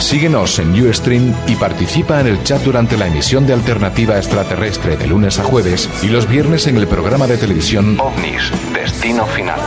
[0.01, 5.07] Síguenos en Ustream y participa en el chat durante la emisión de Alternativa Extraterrestre de
[5.07, 9.59] lunes a jueves y los viernes en el programa de televisión OVNIS, Destino Final.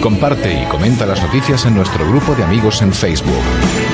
[0.00, 3.89] Comparte y comenta las noticias en nuestro grupo de amigos en Facebook.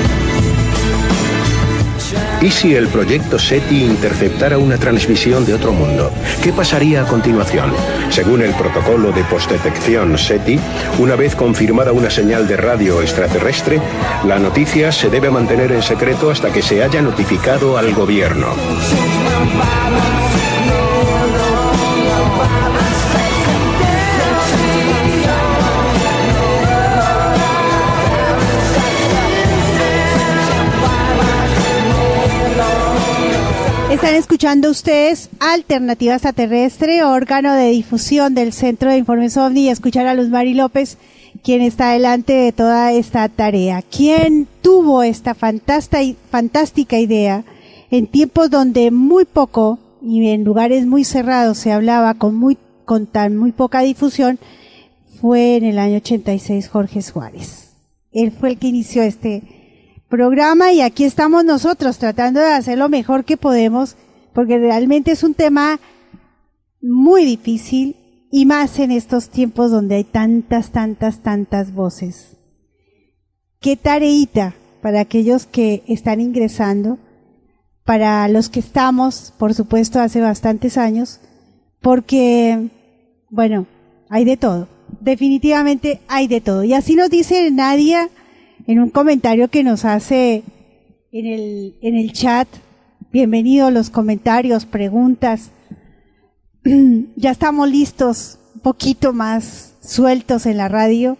[2.41, 6.11] ¿Y si el proyecto SETI interceptara una transmisión de otro mundo?
[6.43, 7.73] ¿Qué pasaría a continuación?
[8.11, 10.59] Según el protocolo de postdetección SETI,
[10.99, 13.81] una vez confirmada una señal de radio extraterrestre,
[14.25, 18.47] la noticia se debe mantener en secreto hasta que se haya notificado al gobierno.
[33.97, 40.05] Están escuchando ustedes Alternativa Extraterrestre, órgano de difusión del Centro de Informes OVNI, y escuchar
[40.05, 40.99] a Luz Mari López,
[41.43, 43.81] quien está delante de toda esta tarea.
[43.81, 47.43] ¿Quién tuvo esta fantástica idea
[47.89, 52.55] en tiempos donde muy poco y en lugares muy cerrados se hablaba con muy
[52.85, 54.37] con tan muy poca difusión?
[55.19, 57.73] Fue en el año 86 Jorge Suárez.
[58.11, 59.56] Él fue el que inició este
[60.09, 63.95] programa y aquí estamos nosotros tratando de hacer lo mejor que podemos
[64.33, 65.79] porque realmente es un tema
[66.81, 67.95] muy difícil
[68.31, 72.37] y más en estos tiempos donde hay tantas, tantas, tantas voces.
[73.59, 76.99] Qué tareita para aquellos que están ingresando,
[77.83, 81.19] para los que estamos, por supuesto, hace bastantes años,
[81.81, 82.69] porque,
[83.29, 83.65] bueno,
[84.09, 84.67] hay de todo.
[84.99, 86.63] Definitivamente hay de todo.
[86.63, 88.09] Y así nos dice Nadia
[88.67, 90.43] en un comentario que nos hace
[91.11, 92.47] en el, en el chat
[93.11, 95.51] bienvenidos los comentarios, preguntas.
[97.15, 101.17] ya estamos listos, un poquito más sueltos en la radio.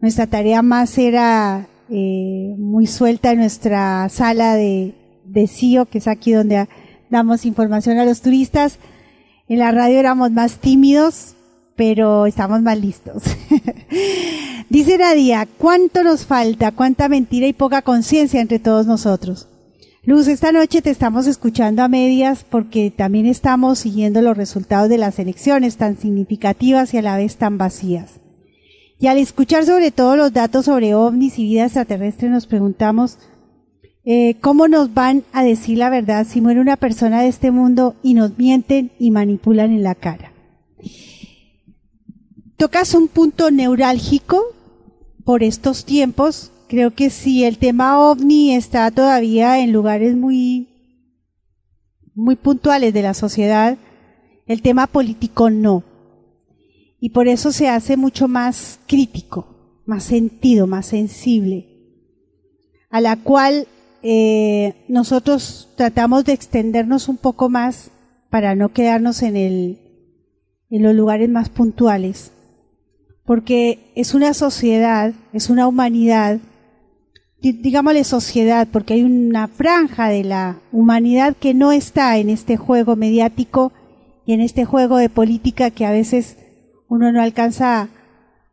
[0.00, 4.94] Nuestra tarea más era eh, muy suelta en nuestra sala de,
[5.24, 6.66] de que es aquí donde
[7.10, 8.78] damos información a los turistas.
[9.48, 11.35] En la radio éramos más tímidos,
[11.76, 13.22] pero estamos más listos.
[14.68, 16.72] Dice Nadia, ¿cuánto nos falta?
[16.72, 19.48] ¿Cuánta mentira y poca conciencia entre todos nosotros?
[20.02, 24.98] Luz, esta noche te estamos escuchando a medias porque también estamos siguiendo los resultados de
[24.98, 28.20] las elecciones tan significativas y a la vez tan vacías.
[28.98, 33.18] Y al escuchar sobre todo los datos sobre ovnis y vida extraterrestre nos preguntamos,
[34.04, 37.96] eh, ¿cómo nos van a decir la verdad si muere una persona de este mundo
[38.02, 40.32] y nos mienten y manipulan en la cara?
[42.56, 44.42] Tocas un punto neurálgico
[45.24, 46.52] por estos tiempos.
[46.68, 50.66] Creo que si el tema ovni está todavía en lugares muy,
[52.14, 53.76] muy puntuales de la sociedad,
[54.46, 55.84] el tema político no.
[56.98, 61.68] Y por eso se hace mucho más crítico, más sentido, más sensible,
[62.88, 63.68] a la cual
[64.02, 67.90] eh, nosotros tratamos de extendernos un poco más
[68.30, 69.78] para no quedarnos en, el,
[70.70, 72.32] en los lugares más puntuales
[73.26, 76.38] porque es una sociedad, es una humanidad,
[77.40, 82.94] digámosle sociedad, porque hay una franja de la humanidad que no está en este juego
[82.94, 83.72] mediático
[84.24, 86.38] y en este juego de política que a veces
[86.88, 87.88] uno no alcanza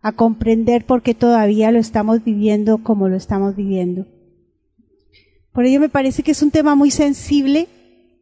[0.02, 4.06] a, comprender porque todavía lo estamos viviendo como lo estamos viviendo.
[5.54, 7.68] Por ello me parece que es un tema muy sensible,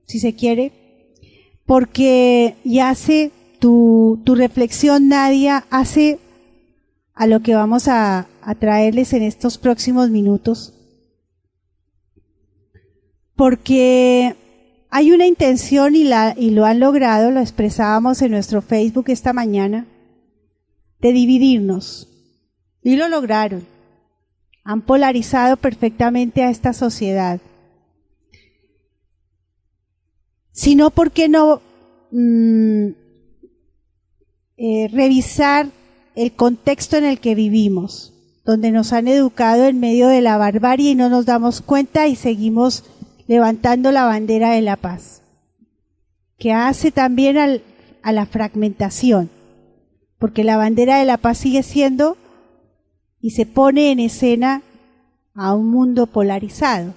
[0.06, 0.73] si se quiere,
[1.65, 6.19] porque y hace tu, tu reflexión, Nadia, hace
[7.22, 8.27] a lo que vamos a,
[8.57, 10.73] traerles en estos próximos minutos.
[13.35, 14.35] Porque
[14.89, 19.85] hay una intención y lo han logrado, lo expresábamos en nuestro Facebook esta mañana,
[20.99, 22.07] de dividirnos.
[22.81, 23.68] Y lo lograron.
[24.64, 27.39] Han polarizado perfectamente a esta sociedad.
[30.53, 31.61] Si no, ¿por qué no
[32.10, 32.88] mm,
[34.57, 35.68] eh, revisar
[36.15, 38.13] el contexto en el que vivimos,
[38.45, 42.15] donde nos han educado en medio de la barbarie y no nos damos cuenta y
[42.15, 42.83] seguimos
[43.27, 45.21] levantando la bandera de la paz,
[46.38, 47.38] que hace también
[48.01, 49.29] a la fragmentación,
[50.19, 52.17] porque la bandera de la paz sigue siendo
[53.21, 54.63] y se pone en escena
[55.33, 56.93] a un mundo polarizado.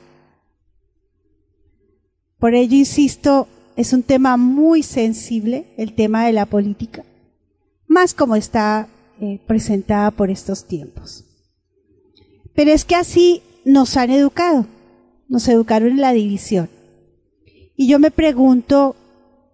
[2.39, 3.47] Por ello, insisto,
[3.77, 7.05] es un tema muy sensible, el tema de la política,
[7.87, 8.89] más como está
[9.21, 11.25] eh, presentada por estos tiempos.
[12.55, 14.67] Pero es que así nos han educado,
[15.29, 16.69] nos educaron en la división.
[17.77, 18.97] Y yo me pregunto,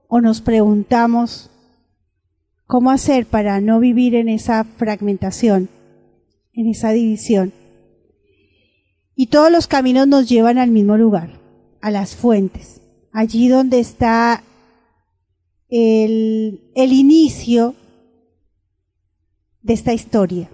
[0.09, 1.51] o nos preguntamos,
[2.67, 5.69] ¿cómo hacer para no vivir en esa fragmentación,
[6.53, 7.53] en esa división?
[9.15, 11.39] Y todos los caminos nos llevan al mismo lugar,
[11.81, 12.81] a las fuentes,
[13.13, 14.43] allí donde está
[15.69, 17.75] el, el inicio
[19.63, 20.51] de esta historia.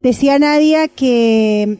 [0.00, 1.78] Decía Nadia que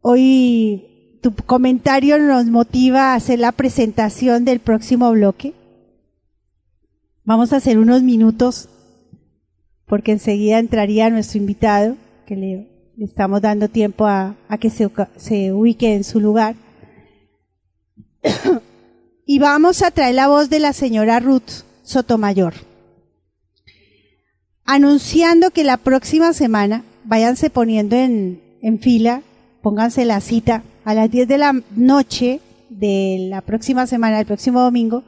[0.00, 5.54] hoy tu comentario nos motiva a hacer la presentación del próximo bloque.
[7.24, 8.68] Vamos a hacer unos minutos
[9.86, 11.96] porque enseguida entraría nuestro invitado,
[12.26, 16.54] que le, estamos dando tiempo a, que se, se ubique en su lugar.
[19.26, 22.67] y vamos a traer la voz de la señora Ruth Sotomayor
[24.68, 29.22] anunciando que la próxima semana, váyanse poniendo en, fila,
[29.62, 34.60] pónganse la cita a las 10 de la noche de la próxima semana, el próximo
[34.60, 35.04] domingo,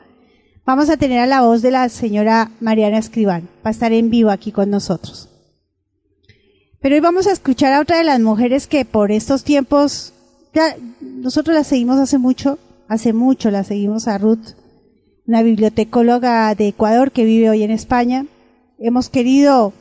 [0.65, 4.09] vamos a tener a la voz de la señora Mariana Escribán, va a estar en
[4.09, 5.28] vivo aquí con nosotros.
[6.81, 10.15] Pero hoy vamos a escuchar a otra de las mujeres que por estos tiempos,
[10.55, 12.59] ya nosotros la seguimos hace mucho,
[12.89, 14.55] hace mucho la seguimos a Ruth,
[15.27, 18.24] una bibliotecóloga de Ecuador que vive hoy en España,
[18.81, 19.73] hemos querido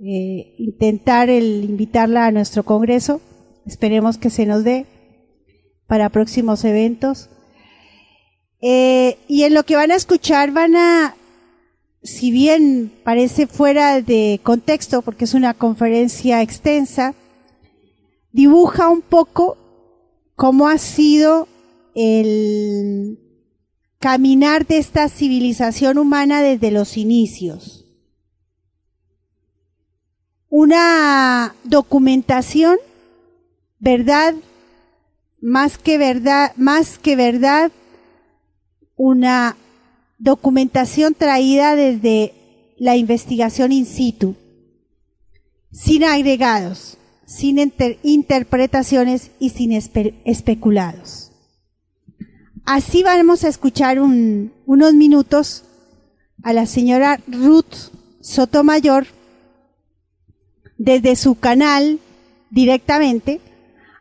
[0.00, 3.20] eh, intentar invitarla a nuestro congreso.
[3.66, 4.86] Esperemos que se nos dé
[5.86, 7.28] para próximos eventos.
[8.60, 11.16] Eh, y en lo que van a escuchar van a,
[12.02, 17.14] si bien parece fuera de contexto, porque es una conferencia extensa,
[18.32, 19.58] dibuja un poco
[20.34, 21.46] cómo ha sido
[21.94, 23.18] el
[23.98, 27.83] caminar de esta civilización humana desde los inicios
[30.56, 32.76] una documentación,
[33.80, 34.36] verdad,
[35.40, 37.72] más que verdad, más que verdad,
[38.94, 39.56] una
[40.18, 42.34] documentación traída desde
[42.78, 44.36] la investigación in situ,
[45.72, 47.58] sin agregados, sin
[48.04, 51.32] interpretaciones y sin especulados.
[52.64, 55.64] Así vamos a escuchar unos minutos
[56.44, 57.90] a la señora Ruth
[58.20, 59.08] Sotomayor
[60.78, 62.00] desde su canal
[62.50, 63.40] directamente,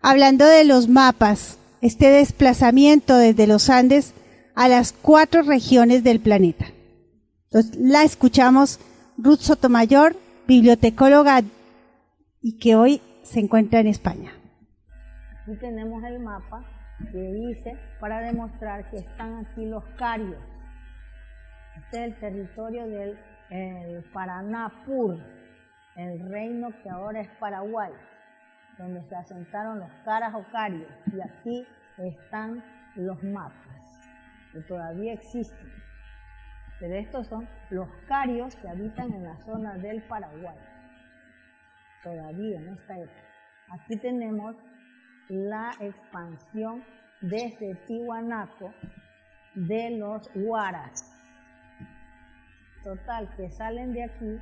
[0.02, 4.14] hablando de los mapas, este desplazamiento desde los Andes
[4.56, 6.68] a las cuatro regiones del planeta.
[7.46, 8.80] Entonces, la escuchamos
[9.18, 10.16] Ruth Sotomayor,
[10.48, 11.42] bibliotecóloga
[12.42, 14.34] y que hoy se encuentra en España.
[15.42, 16.64] Aquí tenemos el mapa
[17.12, 20.38] que hice para demostrar que están aquí los carios.
[21.78, 23.18] Este es el territorio del
[23.50, 25.20] el Paranapur,
[25.96, 27.92] el reino que ahora es Paraguay,
[28.78, 30.90] donde se asentaron los caras o carios.
[31.12, 31.68] Y aquí
[31.98, 32.64] están
[32.96, 33.54] los mapas,
[34.52, 35.72] que todavía existen.
[36.80, 40.58] Pero estos son los carios que habitan en la zona del Paraguay,
[42.04, 43.22] todavía en esta época.
[43.70, 44.56] Aquí tenemos
[45.30, 46.84] la expansión
[47.22, 48.74] desde Tihuanaco
[49.56, 51.06] de los Huaras.
[52.84, 54.40] Total, que salen de aquí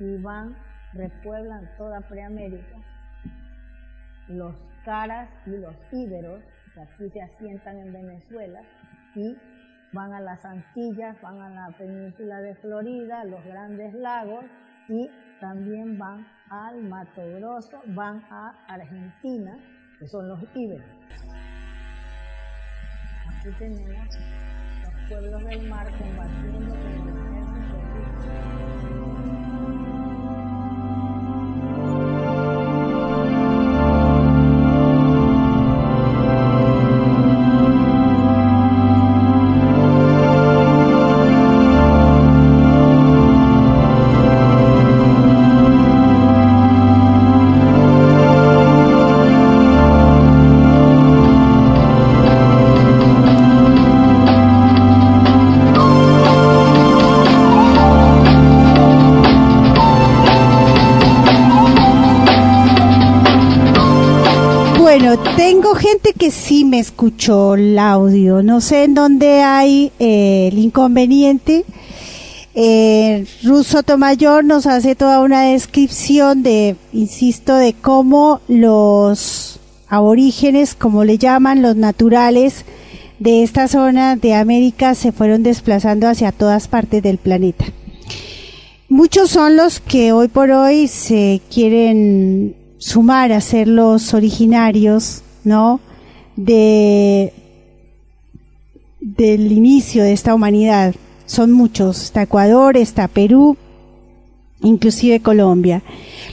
[0.00, 0.54] y van,
[0.94, 2.76] repueblan toda Preamérica.
[4.28, 4.54] Los
[4.84, 6.40] caras y los íberos,
[6.74, 8.60] que aquí se asientan en Venezuela,
[9.14, 9.36] y
[9.92, 14.44] van a las Antillas, van a la península de Florida, los grandes lagos,
[14.88, 15.10] y
[15.40, 19.56] también van al Mato Grosso, van a Argentina,
[19.98, 20.86] que son los íberos.
[23.28, 24.18] Aquí tenemos
[24.82, 27.57] los pueblos del mar combatiendo con el
[66.18, 68.42] que sí me escuchó el audio.
[68.42, 71.64] No sé en dónde hay eh, el inconveniente.
[72.54, 81.04] Eh, Russo Tomayor nos hace toda una descripción de, insisto, de cómo los aborígenes, como
[81.04, 82.64] le llaman, los naturales
[83.18, 87.64] de esta zona de América se fueron desplazando hacia todas partes del planeta.
[88.88, 95.80] Muchos son los que hoy por hoy se quieren sumar a ser los originarios, ¿no?
[96.40, 97.32] De,
[99.00, 100.94] del inicio de esta humanidad.
[101.26, 102.02] Son muchos.
[102.04, 103.56] Está Ecuador, está Perú,
[104.62, 105.82] inclusive Colombia.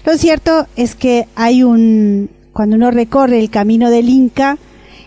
[0.06, 4.60] Lo cierto es que hay un, cuando uno recorre el camino del Inca,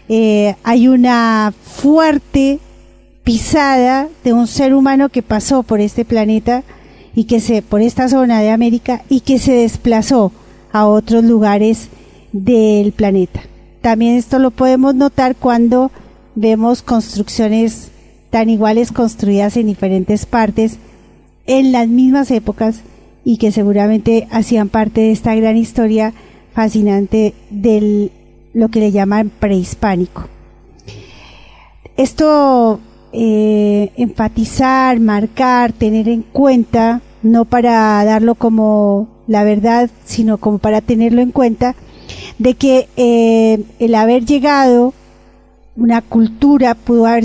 [0.09, 2.59] eh, hay una fuerte
[3.25, 6.65] pisada de un ser humano que pasó por este planeta
[7.15, 10.33] y que se, por esta zona de América y que se desplazó
[10.73, 11.89] a otros lugares
[12.33, 13.43] del planeta.
[13.81, 15.91] También esto lo podemos notar cuando
[16.35, 17.91] vemos construcciones
[18.31, 20.79] tan iguales construidas en diferentes partes
[21.47, 22.83] en las mismas épocas
[23.25, 26.13] y que seguramente hacían parte de esta gran historia
[26.53, 28.11] fascinante de
[28.53, 30.29] lo que le llaman prehispánico.
[31.97, 32.81] Esto
[33.13, 40.81] eh, enfatizar, marcar, tener en cuenta, no para darlo como la verdad, sino como para
[40.81, 41.75] tenerlo en cuenta,
[42.39, 44.95] de que eh, el haber llegado
[45.77, 47.25] una cultura pudo haber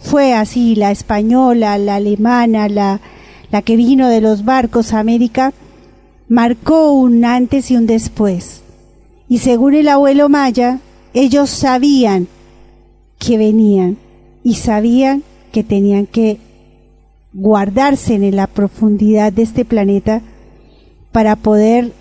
[0.00, 3.00] fue así la española la alemana la,
[3.50, 5.52] la que vino de los barcos a América
[6.28, 8.62] marcó un antes y un después.
[9.28, 10.80] Y según el abuelo Maya
[11.12, 12.28] ellos sabían
[13.18, 13.98] que venían
[14.42, 15.22] y sabían
[15.52, 16.38] que tenían que
[17.34, 20.22] guardarse en la profundidad de este planeta
[21.12, 21.92] para poder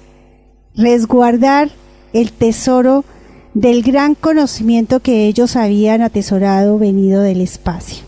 [0.76, 1.70] resguardar
[2.14, 3.06] el tesoro
[3.54, 8.04] del gran conocimiento que ellos habían atesorado venido del espacio.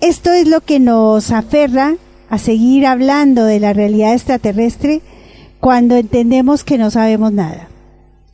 [0.00, 1.96] Esto es lo que nos aferra
[2.28, 5.02] a seguir hablando de la realidad extraterrestre
[5.60, 7.68] cuando entendemos que no sabemos nada,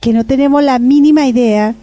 [0.01, 1.75] que no tenemos la mínima idea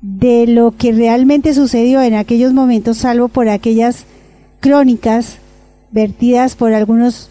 [0.00, 4.04] de lo que realmente sucedió en aquellos momentos, salvo por aquellas
[4.60, 5.38] crónicas
[5.90, 7.30] vertidas por algunos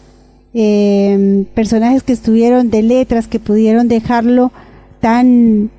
[0.54, 4.52] eh, personajes que estuvieron de letras, que pudieron dejarlo
[5.00, 5.70] tan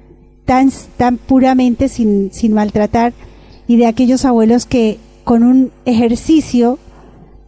[0.45, 3.13] tan, tan puramente sin, sin maltratar
[3.67, 6.77] y de aquellos abuelos que con un ejercicio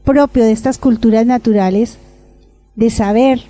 [0.04, 2.00] propio de estas culturas naturales,
[2.76, 3.42] de saber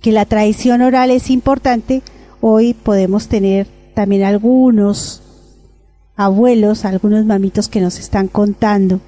[0.00, 2.02] que la tradición oral es importante,
[2.40, 5.22] hoy podemos tener también algunos
[6.16, 9.00] abuelos, algunos mamitos que nos están contando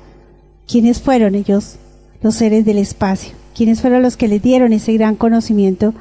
[0.67, 1.77] quiénes fueron ellos,
[2.23, 5.95] los seres del espacio, quiénes fueron los que les dieron ese gran conocimiento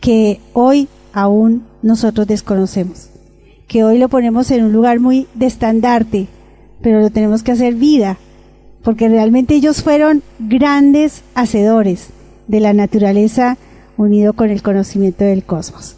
[0.00, 3.08] que hoy aún nosotros desconocemos,
[3.68, 6.26] que hoy lo ponemos en un lugar muy de estandarte,
[6.82, 8.18] pero lo tenemos que hacer vida,
[8.82, 12.08] porque realmente ellos fueron grandes hacedores
[12.48, 13.56] de la naturaleza
[13.96, 15.96] unido con el conocimiento del cosmos.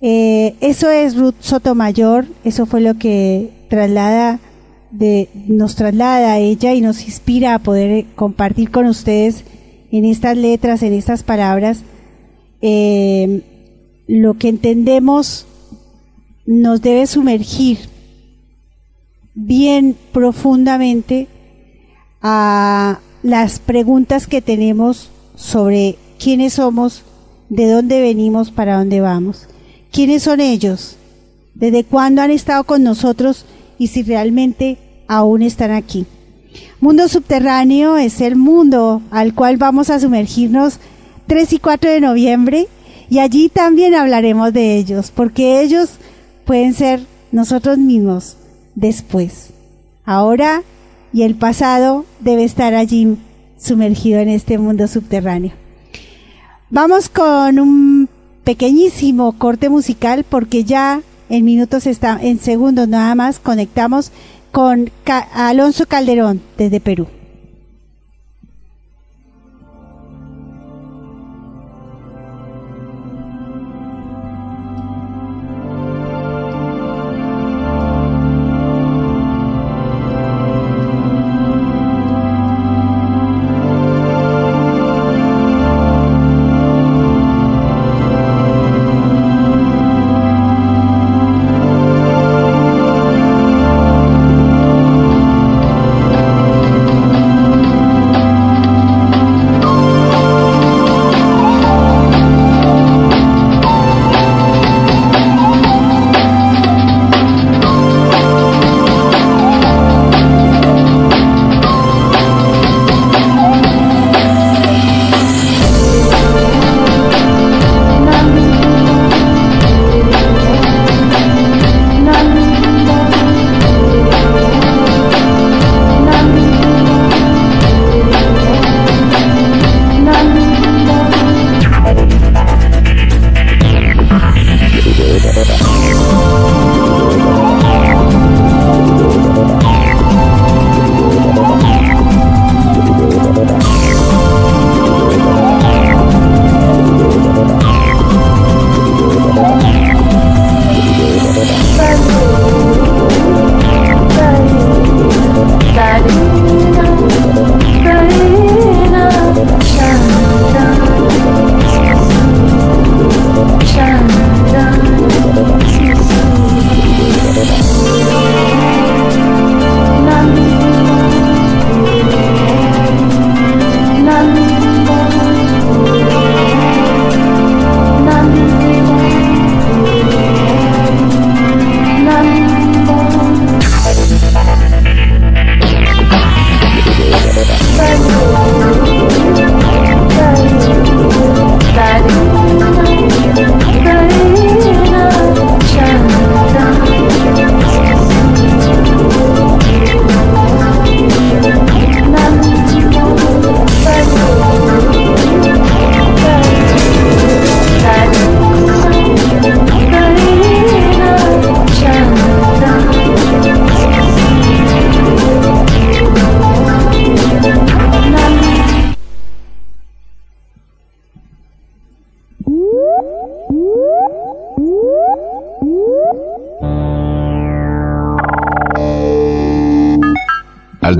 [0.00, 4.38] Eh, eso es Ruth Sotomayor, eso fue lo que traslada
[4.98, 9.44] de, nos traslada a ella y nos inspira a poder compartir con ustedes
[9.90, 11.82] en estas letras, en estas palabras,
[12.60, 13.42] eh,
[14.06, 15.46] lo que entendemos
[16.46, 17.78] nos debe sumergir
[19.34, 21.28] bien profundamente
[22.22, 27.02] a las preguntas que tenemos sobre quiénes somos,
[27.48, 29.48] de dónde venimos, para dónde vamos.
[29.92, 30.96] ¿Quiénes son ellos?
[31.54, 33.44] ¿Desde cuándo han estado con nosotros
[33.78, 36.06] y si realmente aún están aquí?
[36.80, 40.78] Mundo subterráneo es el mundo al cual vamos a sumergirnos
[41.26, 42.68] 3 y 4 de noviembre
[43.08, 45.90] y allí también hablaremos de ellos, porque ellos
[46.44, 47.00] pueden ser
[47.32, 48.36] nosotros mismos
[48.74, 49.50] después.
[50.04, 50.62] Ahora
[51.12, 53.16] y el pasado debe estar allí
[53.58, 55.52] sumergido en este mundo subterráneo.
[56.68, 58.08] Vamos con un
[58.44, 64.12] pequeñísimo corte musical porque ya en minutos está, en segundos nada más conectamos
[64.56, 64.90] con
[65.34, 67.08] Alonso Calderón desde Perú.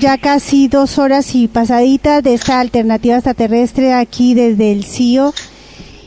[0.00, 5.34] Ya casi dos horas y pasaditas de esta alternativa extraterrestre aquí desde el CIO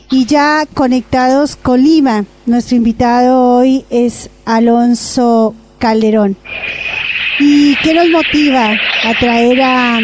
[0.10, 2.26] y ya conectados con Lima.
[2.48, 6.38] Nuestro invitado hoy es Alonso Calderón.
[7.40, 8.72] ¿Y qué nos motiva
[9.04, 10.00] a traer a,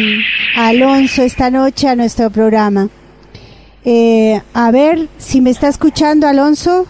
[0.54, 2.90] Alonso esta noche a nuestro programa?
[3.84, 6.86] Eh, a ver si me está escuchando Alonso.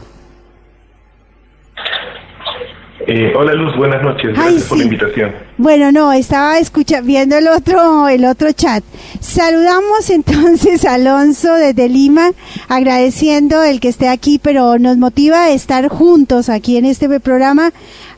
[3.14, 4.32] Eh, hola Luz, buenas noches.
[4.32, 5.32] Gracias por la invitación.
[5.58, 8.82] Bueno, no, estaba escuchando, viendo el otro, el otro chat.
[9.20, 12.30] Saludamos entonces a Alonso desde Lima,
[12.70, 17.74] agradeciendo el que esté aquí, pero nos motiva a estar juntos aquí en este programa,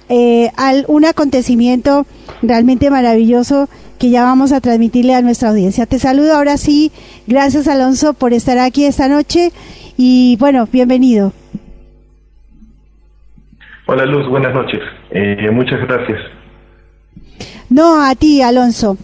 [0.08, 2.06] eh, al un acontecimiento
[2.40, 3.68] realmente maravilloso
[3.98, 5.86] que ya vamos a transmitirle a nuestra audiencia.
[5.86, 6.92] Te saludo ahora sí.
[7.26, 9.50] Gracias Alonso por estar aquí esta noche
[9.96, 11.32] y bueno, bienvenido.
[13.86, 14.80] Hola Luz, buenas noches.
[15.10, 16.18] Eh, muchas gracias.
[17.68, 18.96] No, a ti, Alonso.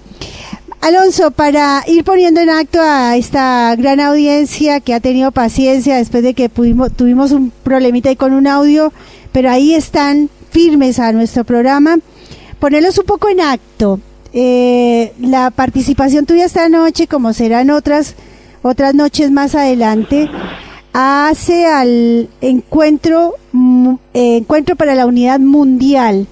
[0.80, 6.22] Alonso, para ir poniendo en acto a esta gran audiencia que ha tenido paciencia después
[6.22, 8.90] de que pudimos, tuvimos un problemita ahí con un audio,
[9.32, 11.98] pero ahí están firmes a nuestro programa,
[12.58, 14.00] ponerlos un poco en acto.
[14.32, 18.14] Eh, la participación tuya esta noche, como serán otras,
[18.62, 20.30] otras noches más adelante,
[20.92, 23.34] hace al encuentro,
[24.14, 26.26] eh, encuentro para la unidad mundial,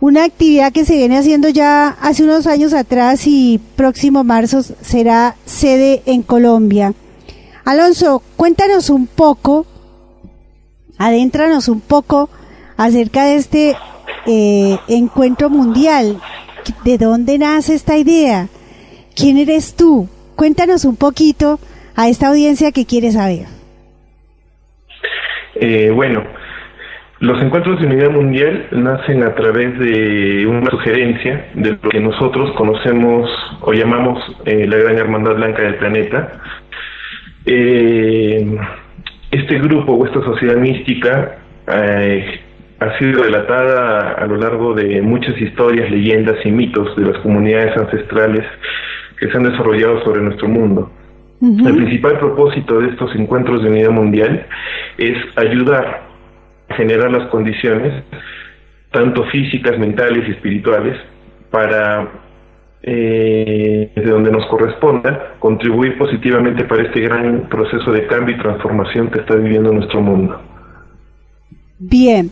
[0.00, 5.36] una actividad que se viene haciendo ya hace unos años atrás y próximo marzo será
[5.46, 6.92] sede en Colombia.
[7.64, 9.64] Alonso, cuéntanos un poco,
[10.98, 12.28] adéntranos un poco
[12.76, 13.76] acerca de este
[14.26, 16.20] eh, encuentro mundial.
[16.84, 18.48] ¿De dónde nace esta idea?
[19.14, 20.08] ¿Quién eres tú?
[20.34, 21.60] Cuéntanos un poquito
[21.94, 23.51] a esta audiencia que quiere saber.
[25.64, 26.24] Eh, bueno,
[27.20, 32.50] los encuentros de unidad mundial nacen a través de una sugerencia de lo que nosotros
[32.56, 33.30] conocemos
[33.60, 36.32] o llamamos eh, la Gran Hermandad Blanca del Planeta.
[37.46, 38.44] Eh,
[39.30, 45.92] este grupo o esta sociedad mística ha sido relatada a lo largo de muchas historias,
[45.92, 48.44] leyendas y mitos de las comunidades ancestrales
[49.16, 50.90] que se han desarrollado sobre nuestro mundo.
[51.42, 54.46] El principal propósito de estos encuentros de unidad mundial
[54.96, 56.02] es ayudar
[56.68, 58.04] a generar las condiciones,
[58.92, 60.96] tanto físicas, mentales y espirituales,
[61.50, 62.08] para,
[62.84, 69.10] eh, desde donde nos corresponda, contribuir positivamente para este gran proceso de cambio y transformación
[69.10, 70.40] que está viviendo nuestro mundo.
[71.80, 72.30] Bien.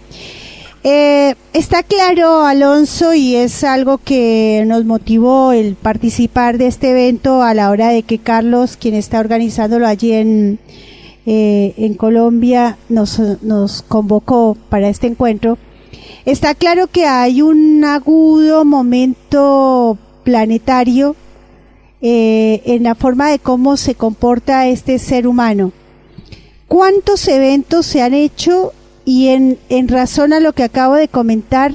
[0.82, 7.42] Eh, está claro, Alonso, y es algo que nos motivó el participar de este evento
[7.42, 10.58] a la hora de que Carlos, quien está organizándolo allí en,
[11.26, 15.58] eh, Colombia, nos, nos convocó para este encuentro.
[16.24, 21.14] Está claro que hay un agudo momento planetario
[22.00, 25.72] eh, en la forma de cómo se comporta este ser humano.
[26.68, 28.72] ¿Cuántos eventos se han hecho
[29.04, 31.72] y en, en razón a lo que acabo de comentar,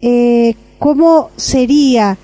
[0.00, 2.16] eh, ¿cómo sería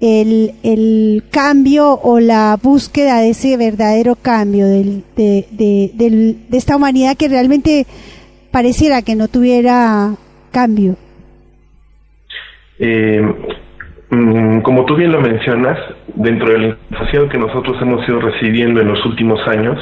[0.00, 7.28] el, el, cambio o la búsqueda de ese verdadero cambio de, de, esta humanidad que
[7.28, 7.86] realmente
[8.50, 10.14] pareciera que no tuviera
[10.50, 10.96] cambio?
[12.78, 13.22] Eh,
[14.10, 15.78] mm, como tú bien lo mencionas,
[16.14, 19.78] dentro de la información que nosotros hemos ido recibiendo en los últimos años,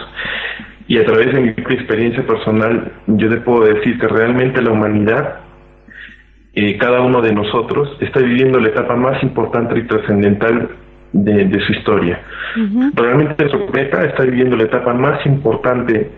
[0.92, 5.40] y a través de mi experiencia personal, yo te puedo decir que realmente la humanidad,
[6.52, 10.68] eh, cada uno de nosotros, está viviendo la etapa más importante y trascendental
[11.14, 12.20] de, su historia.
[12.94, 16.10] Realmente nuestro planeta está viviendo la etapa más importante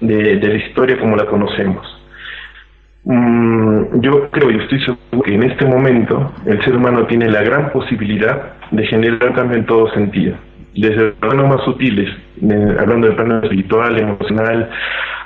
[0.00, 1.86] de, la historia como la conocemos.
[3.04, 7.44] Mm, yo creo y estoy seguro que en este momento el ser humano tiene la
[7.44, 10.36] gran posibilidad de generar cambio en todo sentido
[10.76, 12.10] desde planos más sutiles,
[12.78, 14.70] hablando de plano espiritual, emocional,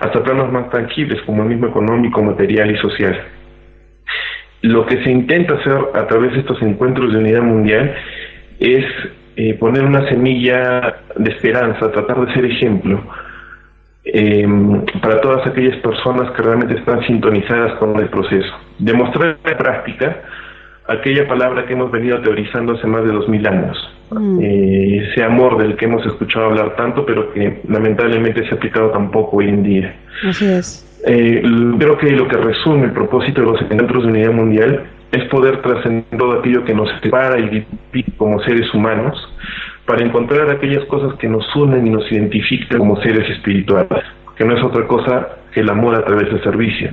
[0.01, 3.21] hasta planos más tangibles como el mismo económico, material y social.
[4.63, 7.95] Lo que se intenta hacer a través de estos encuentros de unidad mundial
[8.61, 8.85] es
[9.37, 13.03] eh, poner una semilla de esperanza, tratar de ser ejemplo
[14.05, 18.53] em, para todas aquellas personas que realmente están sintonizadas con el proceso.
[18.79, 20.23] Demostrar en práctica
[20.91, 23.77] aquella palabra que hemos venido teorizando hace más de dos mil años.
[24.11, 24.41] Mm.
[24.43, 28.91] Eh, ese amor del que hemos escuchado hablar tanto, pero que lamentablemente se ha aplicado
[28.91, 29.95] tan poco hoy en día.
[30.27, 30.87] Así es.
[31.07, 31.43] Eh,
[31.79, 35.63] creo que lo que resume el propósito de los encuentros de unidad mundial es poder
[35.63, 39.17] trascender todo aquello que nos separa y divide como seres humanos
[39.87, 44.05] para encontrar aquellas cosas que nos unen y nos identifican como seres espirituales,
[44.37, 46.91] que no es otra cosa que el amor a través del servicio.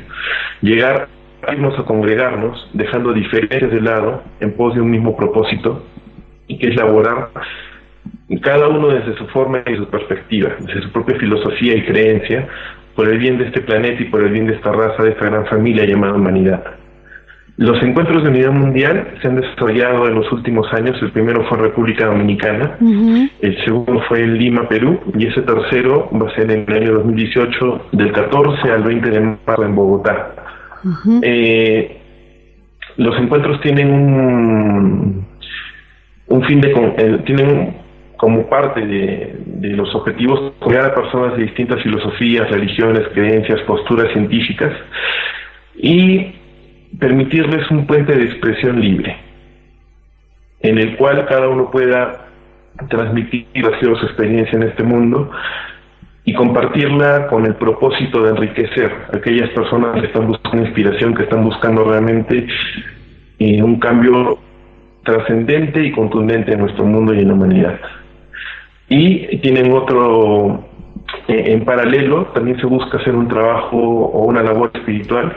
[0.61, 1.07] Llegar
[1.51, 5.83] irnos a congregarnos, dejando diferencias de lado en pos de un mismo propósito,
[6.47, 7.29] y que es laborar
[8.41, 12.47] cada uno desde su forma y su perspectiva, desde su propia filosofía y creencia,
[12.95, 15.25] por el bien de este planeta y por el bien de esta raza, de esta
[15.25, 16.63] gran familia llamada humanidad.
[17.57, 20.95] Los encuentros de unidad mundial se han desarrollado en los últimos años.
[21.01, 26.07] El primero fue en República Dominicana, el segundo fue en Lima, Perú, y ese tercero
[26.13, 30.35] va a ser en el año 2018, del 14 al 20 de marzo en Bogotá.
[31.21, 31.97] Eh,
[32.97, 33.89] los encuentros tienen
[36.27, 36.71] un, fin de...
[36.71, 37.87] eh, tienen
[38.17, 44.73] como parte de, los objetivos crear a personas de distintas filosofías, religiones, creencias, posturas científicas
[45.75, 46.33] y
[46.99, 49.15] permitirles un puente de expresión libre,
[50.61, 52.27] en el cual cada uno pueda
[52.89, 55.29] transmitir ha sido su experiencia en este mundo
[56.27, 61.23] y compartirla con el propósito de enriquecer a aquellas personas que están buscando inspiración, que
[61.23, 62.45] están buscando realmente
[63.39, 64.37] eh, un cambio
[65.05, 67.79] trascendente y contundente en nuestro mundo y en la humanidad.
[68.89, 70.65] Y tienen otro,
[71.29, 75.33] eh, en paralelo, también se busca hacer un trabajo o una labor espiritual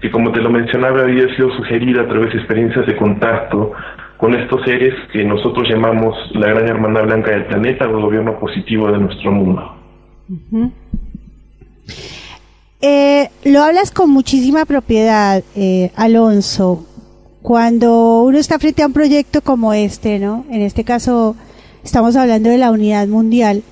[0.00, 3.72] que como te lo mencionaba había sido sugerida a través de experiencias de contacto
[4.16, 8.38] con estos seres que nosotros llamamos la gran hermandad blanca del planeta o el gobierno
[8.38, 9.79] positivo de nuestro mundo.
[12.82, 16.86] Eh, lo hablas con muchísima propiedad, eh, Alonso.
[17.42, 20.44] Cuando uno está frente a un proyecto como este, ¿no?
[20.50, 21.36] En este caso
[21.84, 23.62] estamos hablando de la unidad mundial.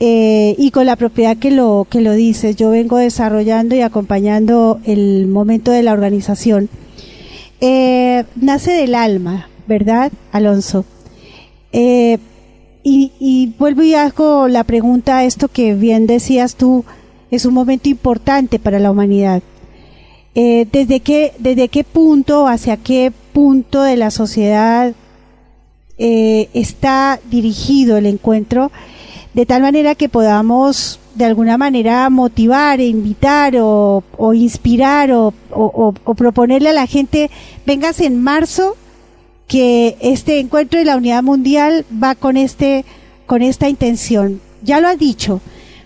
[0.00, 4.78] Eh, y con la propiedad que lo que lo dices, yo vengo desarrollando y acompañando
[4.84, 6.68] el momento de la organización.
[7.60, 10.84] Nace del alma, ¿verdad, Alonso?
[12.82, 16.84] Y, y vuelvo y hago la pregunta esto que bien decías tú,
[17.30, 19.42] es un momento importante para la humanidad.
[20.34, 24.94] Eh, ¿desde, qué, ¿Desde qué punto, hacia qué punto de la sociedad
[25.98, 28.70] eh, está dirigido el encuentro?
[29.34, 34.02] De tal manera que podamos de alguna manera motivar, e invitar o,
[34.32, 37.30] inspirar o, o, o proponerle a la gente,
[37.66, 38.76] vengas en marzo,
[39.48, 42.84] que este encuentro de la unidad mundial va con este
[43.28, 44.40] con esta intención.
[44.62, 45.40] Ya lo has dicho,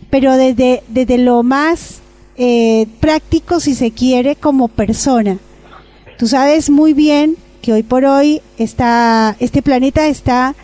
[0.08, 2.00] pero desde, desde lo más
[2.36, 5.38] eh, práctico, si se quiere, como persona.
[6.18, 10.54] Tú sabes muy bien que hoy por hoy está, este planeta está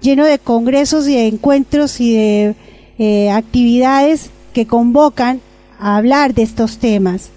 [0.00, 2.54] lleno de congresos y de encuentros y de
[2.98, 5.40] eh, actividades que convocan
[5.78, 7.30] a hablar de estos temas.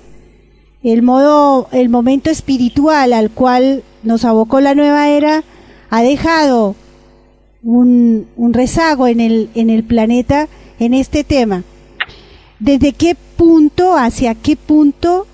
[0.83, 5.43] El modo, el momento espiritual al cual nos abocó la nueva era
[5.91, 6.75] ha dejado
[7.61, 10.47] un, rezago en el, en el planeta
[10.79, 11.61] en este tema.
[12.59, 15.27] ¿Desde qué punto, hacia qué punto,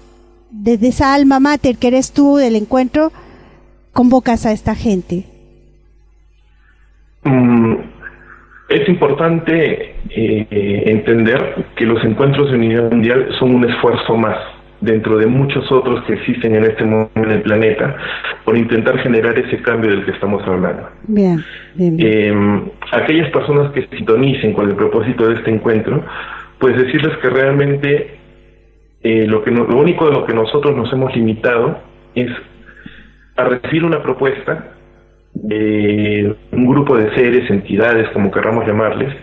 [0.51, 3.13] desde esa alma mater que eres tú del encuentro,
[3.93, 5.25] convocas a esta gente?
[7.23, 7.73] Mm,
[8.69, 15.17] es importante eh, entender que los encuentros de unidad mundial son un esfuerzo más dentro
[15.17, 17.95] de muchos otros que existen en este momento en el planeta
[18.45, 20.89] por intentar generar ese cambio del que estamos hablando.
[21.07, 21.43] Bien,
[21.75, 22.07] bien, bien.
[22.09, 26.03] Eh, aquellas personas que sintonicen con el propósito de este encuentro,
[26.59, 28.17] pues decirles que realmente
[29.03, 31.79] eh, lo, que no- lo único de lo que nosotros nos hemos limitado
[32.15, 32.29] es
[33.35, 34.71] a recibir una propuesta
[35.33, 39.13] de un grupo de seres, entidades, como querramos llamarles,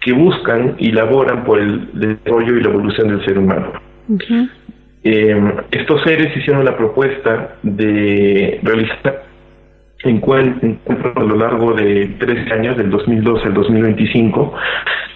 [0.00, 3.72] que buscan y laboran por el desarrollo y la evolución del ser humano.
[4.08, 4.48] Ujú.
[5.10, 9.22] Eh, estos seres hicieron la propuesta de realizar
[10.04, 14.52] encuent- encuentros a lo largo de 13 años, del 2012 al 2025,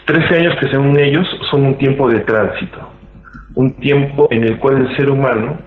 [0.07, 2.79] 13 años que según ellos son un tiempo de tránsito,
[3.55, 5.59] un tiempo en el cual el ser humano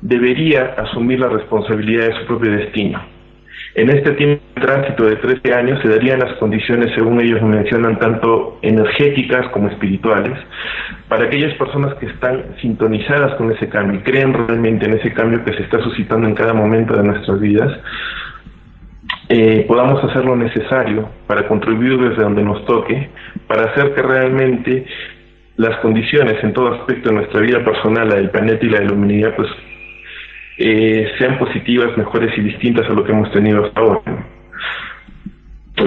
[0.00, 3.00] debería asumir la responsabilidad de su propio destino.
[3.78, 7.96] En este tiempo de tránsito de 13 años se darían las condiciones, según ellos mencionan,
[8.00, 10.36] tanto energéticas como espirituales,
[11.06, 15.44] para aquellas personas que están sintonizadas con ese cambio y creen realmente en ese cambio
[15.44, 17.70] que se está suscitando en cada momento de nuestras vidas,
[19.28, 23.10] eh, podamos hacer lo necesario para contribuir desde donde nos toque,
[23.46, 24.86] para hacer que realmente
[25.56, 28.86] las condiciones en todo aspecto de nuestra vida personal, la del planeta y la de
[28.86, 29.48] la humanidad, pues
[30.58, 34.26] eh, sean positivas, mejores y distintas a lo que hemos tenido hasta ahora.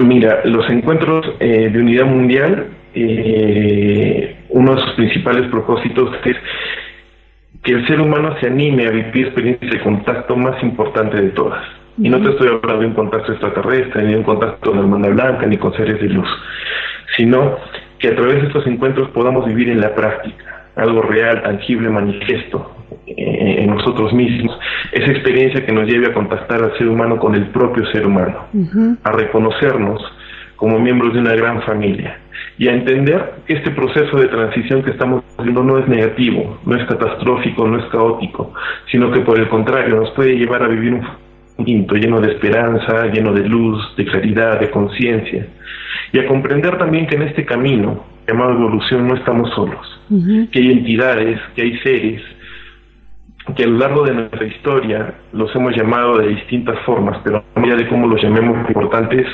[0.00, 6.36] Mira, los encuentros eh, de unidad mundial, eh, uno de sus principales propósitos es
[7.62, 11.62] que el ser humano se anime a vivir experiencias de contacto más importante de todas.
[11.98, 14.82] Y no te estoy hablando de un contacto extraterrestre, ni de un contacto con la
[14.82, 16.28] hermana blanca, ni con seres de luz,
[17.16, 17.58] sino
[17.98, 22.72] que a través de estos encuentros podamos vivir en la práctica, algo real, tangible, manifiesto
[23.06, 24.58] eh, en nosotros mismos,
[24.92, 28.46] esa experiencia que nos lleve a contactar al ser humano con el propio ser humano,
[29.02, 30.00] a reconocernos
[30.56, 32.18] como miembros de una gran familia
[32.58, 36.76] y a entender que este proceso de transición que estamos viviendo no es negativo, no
[36.76, 38.52] es catastrófico, no es caótico,
[38.90, 41.02] sino que por el contrario nos puede llevar a vivir un
[41.56, 45.46] futuro lleno de esperanza, lleno de luz, de claridad, de conciencia,
[46.12, 50.00] y a comprender también que en este camino llamado evolución no estamos solos,
[50.50, 52.22] que hay entidades, que hay seres,
[53.56, 57.64] que a lo largo de nuestra historia los hemos llamado de distintas formas, pero más
[57.64, 59.26] allá de cómo los llamemos, lo importante es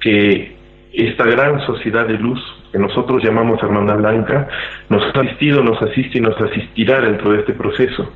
[0.00, 0.56] que
[0.92, 2.40] esta gran sociedad de luz
[2.72, 4.48] que nosotros llamamos Hermana Blanca
[4.88, 8.12] nos ha asistido, nos asiste y nos asistirá dentro de este proceso.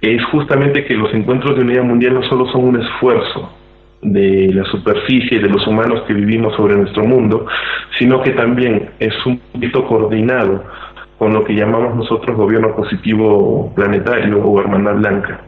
[0.00, 3.52] Es justamente que los encuentros de unidad mundial no solo son un esfuerzo
[4.02, 7.46] de la superficie de los humanos que vivimos sobre nuestro mundo,
[7.98, 10.64] sino que también es un poquito coordinado
[11.18, 15.40] con lo que llamamos nosotros gobierno positivo planetario o hermandad blanca.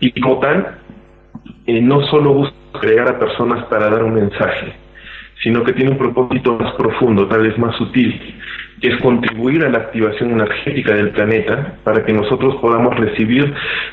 [0.00, 0.78] Y como tal,
[1.66, 4.72] eh, no solo busca crear a personas para dar un mensaje,
[5.44, 8.20] sino que tiene un propósito más profundo, tal vez más sutil,
[8.80, 13.52] es contribuir a la activación energética del planeta para que nosotros podamos recibir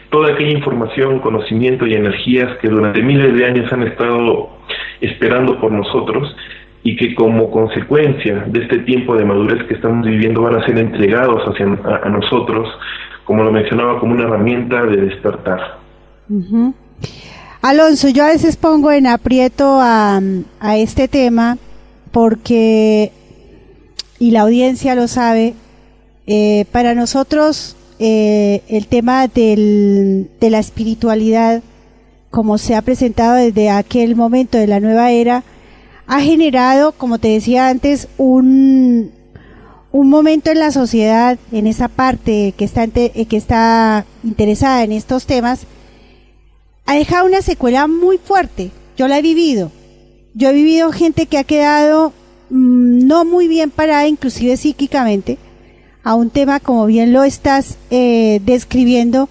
[0.09, 4.49] toda aquella información, conocimiento y energías que durante miles de años han estado
[5.01, 6.35] esperando por nosotros
[6.83, 10.77] y que como consecuencia de este tiempo de madurez que estamos viviendo van a ser
[10.77, 12.67] entregados hacia a, nosotros,
[13.25, 15.77] como lo mencionaba, como una herramienta de despertar.
[17.61, 20.19] Alonso, yo a veces pongo en aprieto a,
[20.59, 21.57] a este tema
[22.11, 23.11] porque,
[24.19, 25.55] y la audiencia lo sabe,
[26.27, 31.63] eh, para nosotros eh, el tema de la espiritualidad,
[32.29, 35.43] como se ha presentado desde aquel momento de la nueva era,
[36.05, 39.11] ha generado, como te decía antes, un,
[39.91, 45.61] momento en la sociedad, en esa parte que está, que está interesada en estos temas,
[46.85, 48.71] ha dejado una secuela muy fuerte.
[48.97, 49.71] Yo la he vivido.
[50.33, 52.13] Yo he vivido gente que ha quedado
[52.49, 55.37] mm, no muy bien parada, inclusive psíquicamente,
[56.03, 59.29] a un tema como bien lo estás eh, describiendo,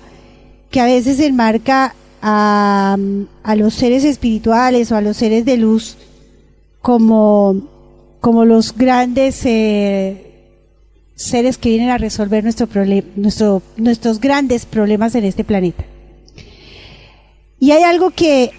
[0.71, 2.97] que a veces enmarca a,
[3.43, 5.97] a los seres espirituales o a los seres de luz
[6.81, 7.69] como,
[8.21, 10.29] como los grandes eh,
[11.15, 12.69] seres que vienen a resolver nuestro
[13.17, 15.85] nuestro, nuestros grandes problemas en este planeta.
[17.61, 18.53] Y hay algo que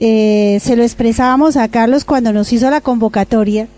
[0.00, 3.68] eh, se lo expresábamos a Carlos cuando nos hizo la convocatoria,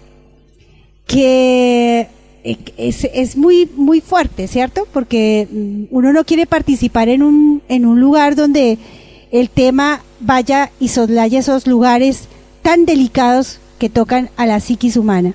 [1.07, 2.09] que
[2.45, 4.87] eh, es, es, muy, muy fuerte, ¿cierto?
[4.93, 8.79] Porque mm, uno no quiere participar en un, en un lugar donde
[9.31, 12.29] el tema vaya y soslaya esos lugares
[12.63, 15.35] tan delicados que tocan a la psiquis humana.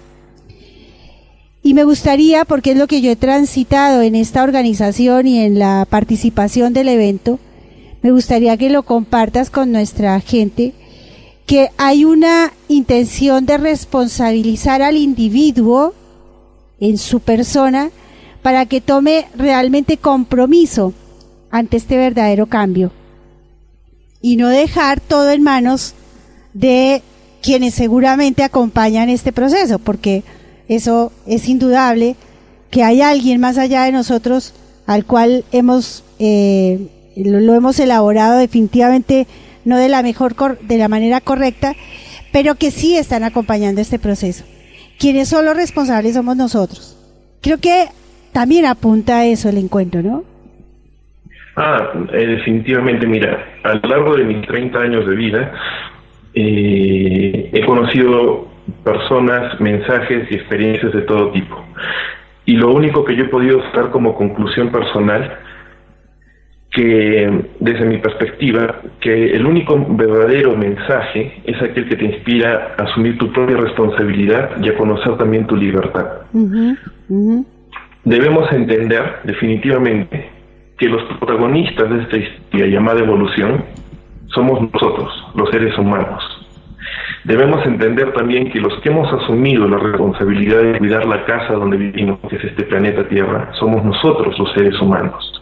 [1.62, 5.60] Y me gustaría, porque es lo que yo he transitado en esta organización y en
[5.60, 7.40] la participación del evento,
[8.02, 10.74] me gustaría que lo compartas con nuestra gente,
[11.50, 15.96] que hay una intención de responsabilizar al individuo
[16.80, 17.90] en su persona
[18.44, 20.94] para que tome realmente compromiso
[21.50, 22.92] ante este verdadero cambio
[24.22, 25.96] y no dejar todo en manos
[26.54, 27.02] de
[27.42, 30.22] quienes seguramente acompañan este proceso, porque
[30.68, 32.16] eso es indudable
[32.70, 34.54] que hay alguien más allá de nosotros
[34.86, 39.26] al cual hemos eh, lo, hemos elaborado definitivamente
[39.70, 41.76] no de la mejor de la manera correcta,
[42.32, 44.46] pero que sí están acompañando este proceso.
[45.00, 46.98] Quienes son los responsables somos nosotros.
[47.42, 47.86] Creo que
[48.34, 50.24] también apunta a eso el encuentro, ¿no?
[51.56, 55.52] Ah, eh, definitivamente, mira, a lo largo de mis 30 años de vida,
[56.34, 58.48] eh, he conocido
[58.84, 61.66] personas, mensajes y experiencias de todo tipo.
[62.46, 65.38] Y lo único que yo he podido sacar como conclusión personal,
[66.80, 72.84] que desde mi perspectiva, que el único verdadero mensaje es aquel que te inspira a
[72.84, 76.22] asumir tu propia responsabilidad y a conocer también tu libertad.
[78.06, 80.30] Debemos entender definitivamente
[80.78, 83.66] que los protagonistas de esta historia llamada evolución
[84.28, 86.24] somos nosotros, los seres humanos.
[87.26, 91.76] Debemos entender también que los que hemos asumido la responsabilidad de cuidar la casa donde
[91.76, 95.42] vivimos, que es este planeta Tierra, somos nosotros los seres humanos.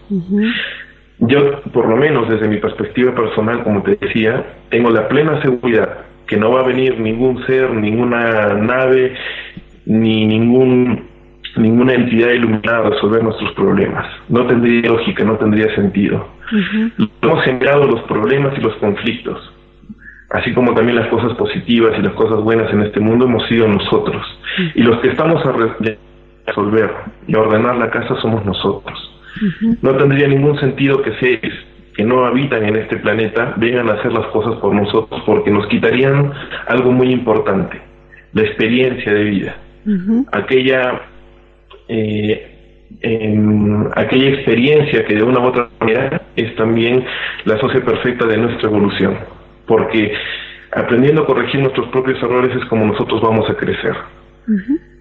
[1.19, 6.05] Yo, por lo menos desde mi perspectiva personal, como te decía, tengo la plena seguridad
[6.27, 9.15] que no va a venir ningún ser, ninguna nave,
[9.85, 11.07] ni ningún
[11.55, 14.05] ninguna entidad iluminada a resolver nuestros problemas.
[14.29, 16.27] No tendría lógica, no tendría sentido.
[17.21, 19.53] Hemos generado los problemas y los conflictos,
[20.31, 23.67] así como también las cosas positivas y las cosas buenas en este mundo hemos sido
[23.67, 24.23] nosotros.
[24.75, 25.51] Y los que estamos a
[26.45, 26.91] resolver
[27.27, 29.06] y a ordenar la casa somos nosotros.
[29.81, 31.53] No tendría ningún sentido que seres
[31.95, 35.65] que no habitan en este planeta vengan a hacer las cosas por nosotros porque nos
[35.67, 36.31] quitarían
[36.67, 37.81] algo muy importante,
[38.33, 39.55] la experiencia de vida.
[40.31, 41.01] Aquella
[41.87, 42.53] eh,
[43.95, 47.03] aquella experiencia que de una u otra manera es también
[47.45, 49.17] la socia perfecta de nuestra evolución,
[49.65, 50.13] porque
[50.71, 53.95] aprendiendo a corregir nuestros propios errores es como nosotros vamos a crecer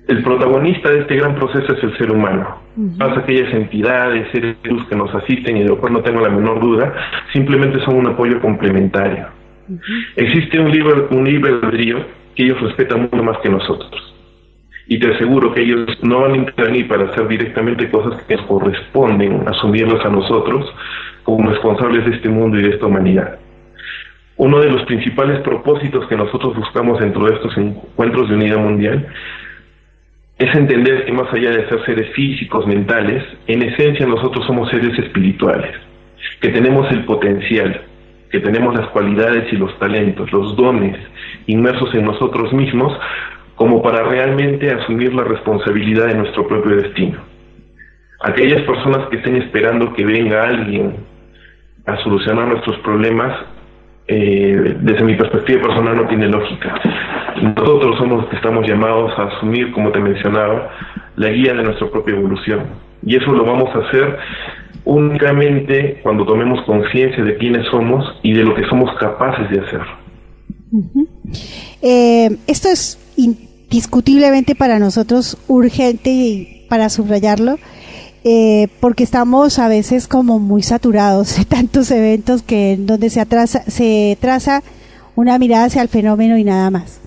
[0.09, 2.61] el protagonista de este gran proceso es el ser humano.
[2.77, 6.61] Más aquellas entidades, seres que nos asisten y de lo cual no tengo la menor
[6.61, 6.95] duda,
[7.33, 9.27] simplemente son un apoyo complementario.
[10.15, 12.05] Existe un libre, un libre albedrío
[12.37, 14.15] que ellos respetan mucho más que nosotros.
[14.87, 18.47] Y te aseguro que ellos no van a intervenir para hacer directamente cosas que nos
[18.47, 20.73] corresponden asumirlas a nosotros
[21.25, 23.41] como responsables de este mundo y de esta humanidad.
[24.37, 29.09] Uno de los principales propósitos que nosotros buscamos dentro de estos encuentros de unidad mundial
[30.39, 34.99] es entender que más allá de ser seres físicos, mentales, en esencia nosotros somos seres
[34.99, 35.75] espirituales,
[36.41, 37.81] que tenemos el potencial,
[38.31, 40.97] que tenemos las cualidades y los talentos, los dones
[41.47, 42.93] inmersos en nosotros mismos,
[43.55, 47.19] como para realmente asumir la responsabilidad de nuestro propio destino.
[48.21, 50.97] Aquellas personas que estén esperando que venga alguien
[51.87, 53.33] a solucionar nuestros problemas,
[54.09, 56.81] eh, desde mi perspectiva personal no tiene lógica.
[57.43, 60.71] Nosotros somos los que estamos llamados a asumir, como te mencionaba,
[61.17, 62.61] la guía de nuestra propia evolución.
[63.05, 64.19] Y eso lo vamos a hacer
[64.85, 69.83] únicamente cuando tomemos conciencia de quiénes somos y de lo que somos capaces de hacer.
[71.83, 77.57] Eh, esto es indiscutiblemente para nosotros urgente y para subrayarlo.
[78.29, 83.63] Eh, porque estamos a veces como muy saturados de tantos eventos que donde se, atrasa,
[83.69, 84.65] se traza
[85.15, 86.99] una mirada hacia el fenómeno y nada más.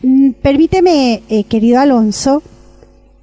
[0.00, 2.42] Mm, permíteme, eh, querido Alonso,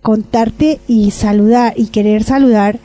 [0.03, 2.77] contarte y saludar y querer saludar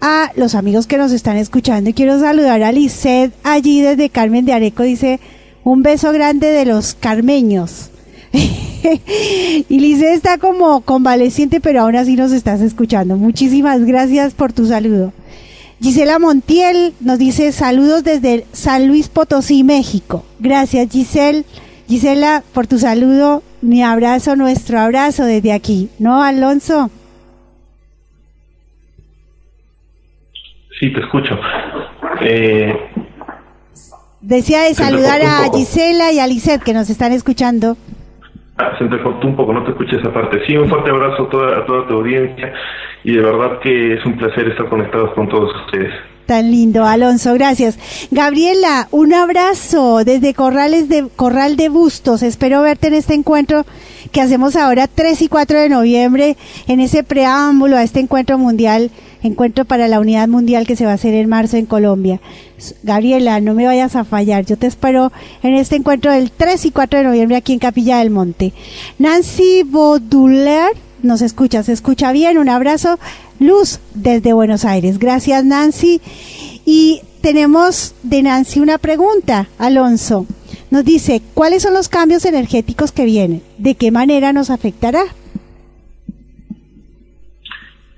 [0.00, 1.88] a los amigos que nos están escuchando.
[1.88, 4.82] Y quiero saludar a Lisset allí desde Carmen de Areco.
[4.82, 5.20] Dice,
[5.62, 7.90] un beso grande de los carmeños.
[9.68, 13.16] y Lisset está como convaleciente, pero aún así nos estás escuchando.
[13.16, 15.12] Muchísimas gracias por tu saludo.
[15.80, 20.24] Gisela Montiel nos dice saludos desde San Luis Potosí, México.
[20.38, 21.44] Gracias, Giselle.
[21.88, 26.90] Gisela, por tu saludo, mi abrazo, nuestro abrazo desde aquí, ¿no, Alonso?
[30.80, 31.34] Sí, te escucho.
[32.22, 32.74] Eh,
[34.26, 37.76] Decía de saludar a Gisela y a Lisette que nos están escuchando.
[38.58, 40.44] Ah, se entrecortó un poco, no te escuché esa parte.
[40.46, 42.52] Sí, un fuerte abrazo a toda, a toda tu audiencia
[43.04, 45.92] y de verdad que es un placer estar conectados con todos ustedes.
[46.26, 47.78] Tan lindo, Alonso, gracias.
[48.10, 52.24] Gabriela, un abrazo desde Corrales de, Corral de Bustos.
[52.24, 53.64] Espero verte en este encuentro
[54.10, 56.36] que hacemos ahora 3 y 4 de noviembre,
[56.66, 58.90] en ese preámbulo a este encuentro mundial,
[59.22, 62.20] encuentro para la unidad mundial que se va a hacer en marzo en Colombia.
[62.82, 64.44] Gabriela, no me vayas a fallar.
[64.44, 65.12] Yo te espero
[65.44, 68.52] en este encuentro del 3 y 4 de noviembre aquí en Capilla del Monte.
[68.98, 72.38] Nancy Bauduler nos escucha, se escucha bien.
[72.38, 72.98] Un abrazo.
[73.40, 74.98] Luz desde Buenos Aires.
[74.98, 76.00] Gracias Nancy.
[76.64, 80.26] Y tenemos de Nancy una pregunta, Alonso.
[80.70, 83.42] Nos dice, ¿cuáles son los cambios energéticos que vienen?
[83.58, 85.02] ¿De qué manera nos afectará?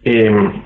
[0.04, 0.62] Em,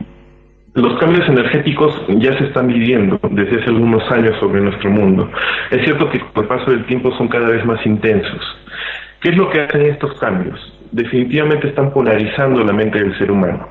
[0.75, 5.31] los cambios energéticos ya se están viviendo desde hace algunos años sobre nuestro mundo.
[5.71, 8.41] Es cierto que con el paso del tiempo son cada vez más intensos.
[9.21, 10.59] ¿Qué es lo que hacen estos cambios?
[10.93, 13.67] Definitivamente están polarizando la mente del ser humano.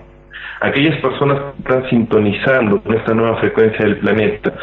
[0.60, 4.54] Aquellas personas que están sintonizando con esta nueva frecuencia del planeta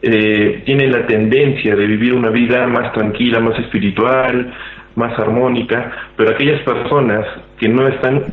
[0.00, 4.54] eh, tienen la tendencia de vivir una vida más tranquila, más espiritual,
[4.94, 7.26] más armónica, pero aquellas personas
[7.58, 8.24] que no están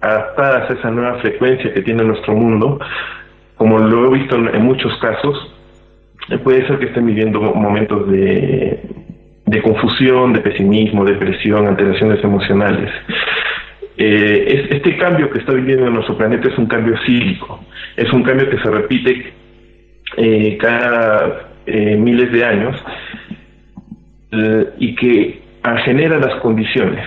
[0.00, 2.78] adaptadas a esa nueva frecuencia que tiene nuestro mundo,
[3.56, 5.54] como lo he visto en, muchos casos,
[6.30, 8.80] eh, puede ser que estén viviendo momentos de,
[9.48, 12.90] de confusión, de pesimismo, depresión, alteraciones emocionales.
[13.96, 17.64] Eh, este cambio que está viviendo en nuestro planeta es un cambio cíclico,
[17.96, 19.32] es un cambio que se repite
[20.16, 22.84] eh, cada eh, miles de años
[24.78, 25.40] y que
[25.86, 27.02] genera las condiciones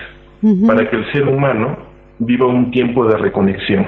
[0.66, 1.78] para que el ser humano
[2.18, 3.86] viva un tiempo de reconexión.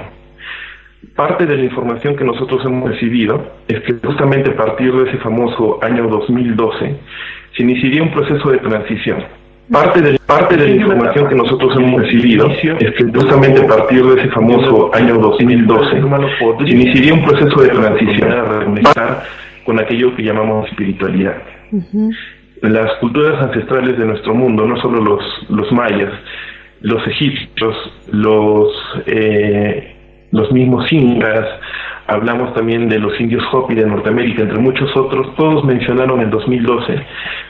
[1.15, 5.17] Parte de la información que nosotros hemos recibido es que justamente a partir de ese
[5.17, 6.95] famoso año 2012
[7.55, 9.23] se iniciaría un proceso de transición.
[9.71, 14.05] Parte de, parte de la información que nosotros hemos recibido es que justamente a partir
[14.05, 16.01] de ese famoso año 2012
[16.65, 18.29] se iniciaría un proceso de transición
[19.65, 21.37] con aquello que llamamos espiritualidad.
[22.61, 26.13] Las culturas ancestrales de nuestro mundo, no solo los, los mayas,
[26.81, 27.75] los egipcios,
[28.11, 28.71] los,
[29.07, 29.94] eh,
[30.35, 31.45] los mismos incas,
[32.07, 37.05] hablamos también de los indios Hopi de Norteamérica, entre muchos otros, todos mencionaron el 2012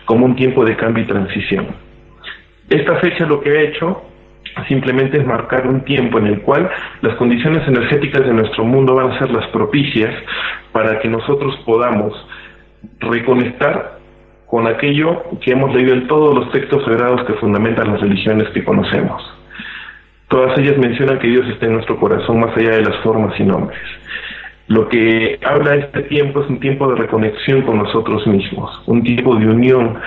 [0.05, 1.67] como un tiempo de cambio y transición.
[2.69, 4.03] Esta fecha lo que ha hecho
[4.67, 6.69] simplemente es marcar un tiempo en el cual
[7.01, 10.13] las condiciones energéticas de nuestro mundo van a ser las propicias
[10.71, 12.13] para que nosotros podamos
[12.99, 13.99] reconectar
[14.45, 18.63] con aquello que hemos leído en todos los textos sagrados que fundamentan las religiones que
[18.63, 19.23] conocemos.
[20.27, 23.43] Todas ellas mencionan que Dios está en nuestro corazón más allá de las formas y
[23.43, 23.79] nombres.
[24.67, 29.35] Lo que habla este tiempo es un tiempo de reconexión con nosotros mismos, un tiempo
[29.35, 29.99] de unión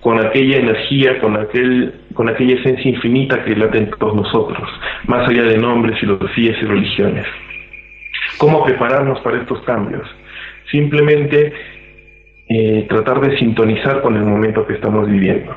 [0.00, 4.68] con aquella energía, con aquel, con aquella esencia infinita que late en todos nosotros,
[5.06, 7.26] más allá de nombres, filosofías y religiones.
[8.38, 10.08] ¿Cómo prepararnos para estos cambios?
[10.70, 11.52] Simplemente
[12.48, 15.54] eh, tratar de sintonizar con el momento que estamos viviendo.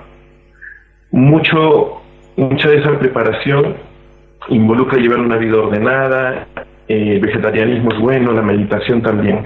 [1.11, 2.01] Mucho,
[2.35, 3.77] mucha de esa preparación
[4.49, 6.47] involucra llevar una vida ordenada,
[6.87, 9.45] el eh, vegetarianismo es bueno, la meditación también,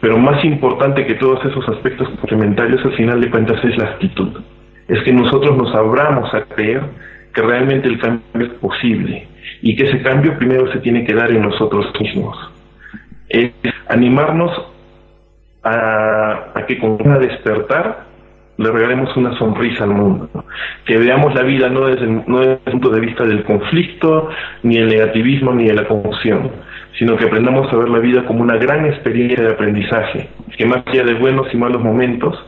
[0.00, 4.40] pero más importante que todos esos aspectos complementarios al final de cuentas es la actitud.
[4.86, 6.82] Es que nosotros nos abramos a creer
[7.32, 9.26] que realmente el cambio es posible
[9.62, 12.36] y que ese cambio primero se tiene que dar en nosotros mismos.
[13.28, 13.50] Es
[13.88, 14.52] animarnos
[15.64, 18.04] a, que con una despertar
[18.56, 20.28] le regalemos una sonrisa al mundo,
[20.84, 24.28] que veamos la vida no desde, no desde el punto de vista del conflicto,
[24.62, 26.50] ni el negativismo, ni de la confusión,
[26.98, 30.82] sino que aprendamos a ver la vida como una gran experiencia de aprendizaje, que más
[30.86, 32.38] allá de buenos y malos momentos,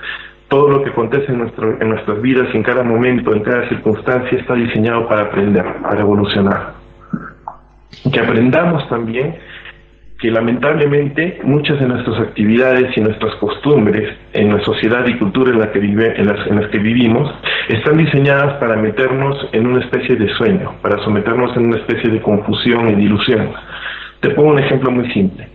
[0.49, 4.39] todo lo que acontece en, nuestro, en nuestras vidas, en cada momento, en cada circunstancia,
[4.39, 6.75] está diseñado para aprender, para evolucionar.
[8.12, 9.36] Que aprendamos también
[10.19, 15.59] que lamentablemente muchas de nuestras actividades y nuestras costumbres en la sociedad y cultura en
[15.59, 17.31] la que vive, en las, en las que vivimos
[17.69, 22.23] están diseñadas para meternos en una especie de sueño, para someternos en una especie de
[22.23, 23.53] confusión y de ilusión.
[24.20, 25.49] Te pongo un ejemplo muy simple.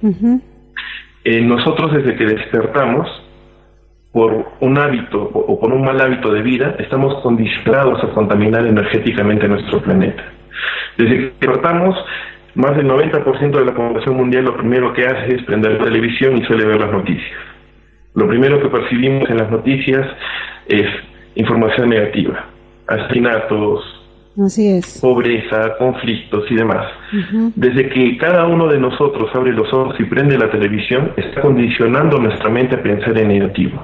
[1.23, 3.07] Eh, nosotros desde que despertamos,
[4.11, 9.47] por un hábito o por un mal hábito de vida, estamos condicionados a contaminar energéticamente
[9.47, 10.23] nuestro planeta.
[10.97, 11.95] Desde que despertamos,
[12.55, 16.37] más del 90% de la población mundial lo primero que hace es prender la televisión
[16.37, 17.39] y suele ver las noticias.
[18.13, 20.05] Lo primero que percibimos en las noticias
[20.67, 20.87] es
[21.35, 22.45] información negativa,
[22.87, 24.01] asesinatos,
[25.01, 26.87] pobreza, conflictos y demás.
[27.55, 32.17] Desde que cada uno de nosotros abre los ojos y prende la televisión, está condicionando
[32.17, 33.83] nuestra mente a pensar en negativo.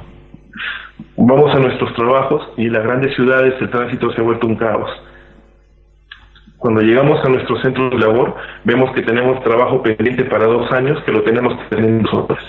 [1.16, 4.56] Vamos a nuestros trabajos y en las grandes ciudades el tránsito se ha vuelto un
[4.56, 4.90] caos
[6.58, 11.02] cuando llegamos a nuestro centro de labor, vemos que tenemos trabajo pendiente para dos años
[11.04, 12.40] que lo tenemos que tener nosotros.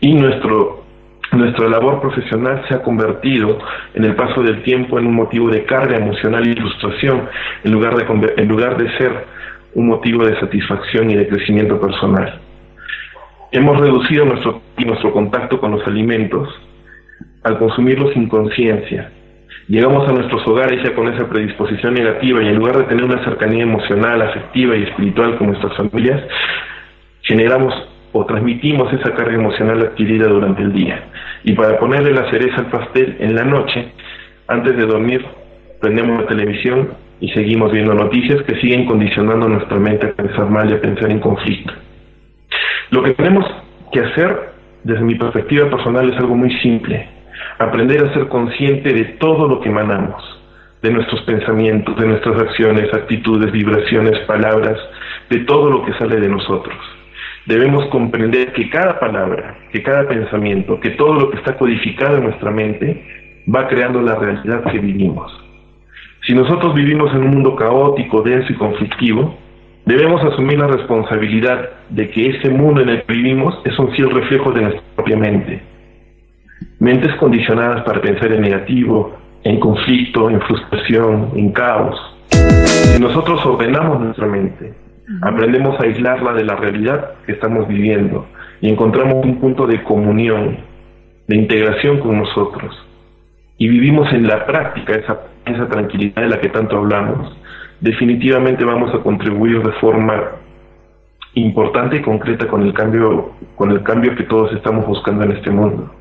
[0.00, 0.84] Y nuestro,
[1.32, 3.58] nuestra labor profesional se ha convertido
[3.92, 7.28] en el paso del tiempo en un motivo de carga emocional y frustración,
[7.62, 9.26] en lugar de, en lugar de ser
[9.74, 12.40] un motivo de satisfacción y de crecimiento personal.
[13.50, 16.48] Hemos reducido nuestro, nuestro contacto con los alimentos
[17.42, 19.12] al consumirlos sin conciencia,
[19.68, 23.22] llegamos a nuestros hogares ya con esa predisposición negativa y en lugar de tener una
[23.24, 26.22] cercanía emocional, afectiva y espiritual con nuestras familias,
[27.22, 27.74] generamos
[28.12, 31.04] o transmitimos esa carga emocional adquirida durante el día.
[31.44, 33.92] Y para ponerle la cereza al pastel en la noche,
[34.48, 35.24] antes de dormir,
[35.80, 40.70] prendemos la televisión y seguimos viendo noticias que siguen condicionando nuestra mente a pensar mal
[40.70, 41.72] y a pensar en conflicto.
[42.90, 43.46] Lo que tenemos
[43.92, 44.50] que hacer,
[44.84, 47.08] desde mi perspectiva personal, es algo muy simple
[47.58, 50.22] aprender a ser consciente de todo lo que emanamos,
[50.82, 54.78] de nuestros pensamientos, de nuestras acciones, actitudes, vibraciones, palabras,
[55.30, 56.76] de todo lo que sale de nosotros.
[57.46, 62.24] Debemos comprender que cada palabra, que cada pensamiento, que todo lo que está codificado en
[62.24, 63.04] nuestra mente
[63.52, 65.32] va creando la realidad que vivimos.
[66.24, 69.36] Si nosotros vivimos en un mundo caótico, denso y conflictivo,
[69.84, 74.10] debemos asumir la responsabilidad de que ese mundo en el que vivimos es un fiel
[74.10, 75.71] reflejo de nuestra propia mente
[76.78, 81.98] Mentes condicionadas para pensar en negativo, en conflicto, en frustración, en caos.
[82.30, 84.74] Si nosotros ordenamos nuestra mente,
[85.22, 88.26] aprendemos a aislarla de la realidad que estamos viviendo
[88.60, 90.58] y encontramos un punto de comunión,
[91.26, 92.74] de integración con nosotros
[93.62, 97.36] y vivimos en la práctica esa, esa tranquilidad de la que tanto hablamos,
[97.80, 100.20] definitivamente vamos a contribuir de forma
[101.34, 105.50] importante y concreta con el cambio, con el cambio que todos estamos buscando en este
[105.50, 105.94] mundo.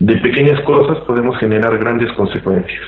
[0.00, 2.82] De pequeñas cosas podemos generar grandes consecuencias.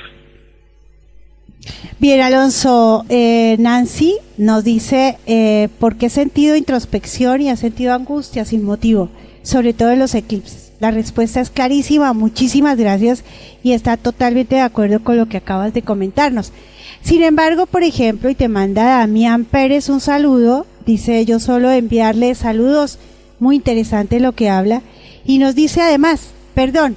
[1.99, 7.93] Bien, Alonso, eh, Nancy nos dice, eh, ¿por qué he sentido introspección y ha sentido
[7.93, 9.09] angustia sin motivo,
[9.41, 10.73] sobre todo en los eclipses?
[10.79, 13.23] La respuesta es clarísima, muchísimas gracias
[13.63, 16.53] y está totalmente de acuerdo con lo que acabas de comentarnos.
[17.01, 22.35] Sin embargo, por ejemplo, y te manda Damián Pérez un saludo, dice yo solo enviarle
[22.35, 22.99] saludos,
[23.39, 24.83] muy interesante lo que habla,
[25.25, 26.95] y nos dice además, perdón,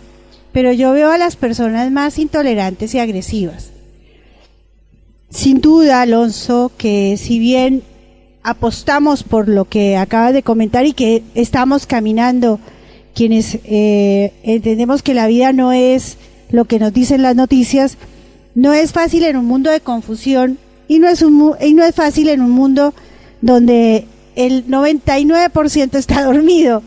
[0.53, 3.73] pero yo veo a las personas más intolerantes y agresivas.
[5.29, 7.83] Sin duda, Alonso, que si bien
[8.43, 12.59] apostamos por lo que acabas de comentar y que estamos caminando,
[13.15, 16.17] quienes eh, entendemos que la vida no es
[16.51, 17.99] lo que nos dicen las noticias,
[18.55, 20.57] no es fácil en un mundo de confusión
[20.89, 22.95] y no es, un, y no es fácil en un mundo
[23.43, 24.07] donde
[24.37, 26.83] el 99% está dormido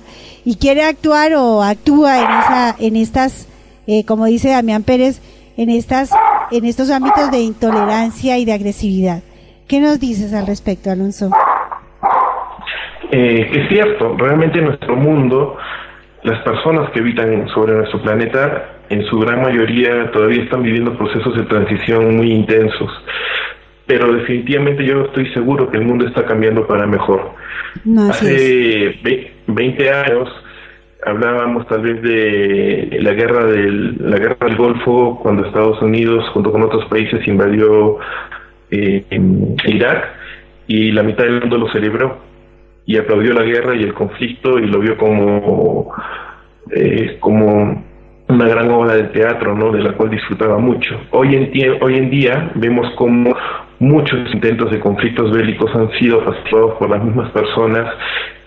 [0.46, 3.48] y quiere actuar o actúa en, esa, en estas,
[3.88, 5.22] eh, como dice Damián Pérez,
[5.58, 6.12] en, estas,
[6.52, 9.22] en estos ámbitos de intolerancia y de agresividad.
[9.68, 11.32] ¿Qué nos dices al respecto, Alonso?
[13.12, 15.58] Eh, es cierto, realmente en nuestro mundo,
[16.24, 21.36] las personas que habitan sobre nuestro planeta, en su gran mayoría todavía están viviendo procesos
[21.36, 22.92] de transición muy intensos.
[23.94, 27.30] Pero definitivamente yo estoy seguro que el mundo está cambiando para mejor.
[28.10, 28.98] Hace
[29.46, 30.30] 20 años
[31.06, 36.52] hablábamos tal vez de la guerra del la guerra del Golfo cuando Estados Unidos junto
[36.52, 38.00] con otros países invadió
[38.72, 39.06] eh,
[39.68, 40.08] Irak
[40.66, 42.18] y la mitad del mundo lo celebró
[42.88, 45.94] y aplaudió la guerra y el conflicto y lo vio como
[46.72, 47.84] eh, como
[48.34, 49.72] una gran obra de teatro, ¿no?
[49.72, 51.00] De la cual disfrutaba mucho.
[51.12, 53.36] Hoy en, hoy en día vemos como
[53.80, 57.94] muchos intentos de conflictos bélicos han sido pacificados por las mismas personas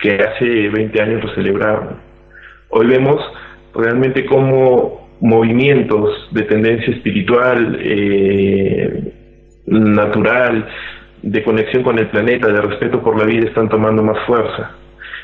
[0.01, 2.01] que hace 20 años lo celebraban.
[2.71, 3.17] Hoy vemos
[3.75, 9.13] realmente como movimientos de tendencia espiritual, eh,
[9.67, 10.67] natural,
[11.23, 14.73] de conexión con el planeta, de respeto por la vida, están tomando más fuerza.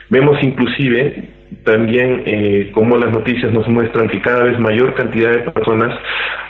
[0.08, 1.31] Vemos inclusive
[1.64, 5.98] también eh, cómo las noticias nos muestran que cada vez mayor cantidad de personas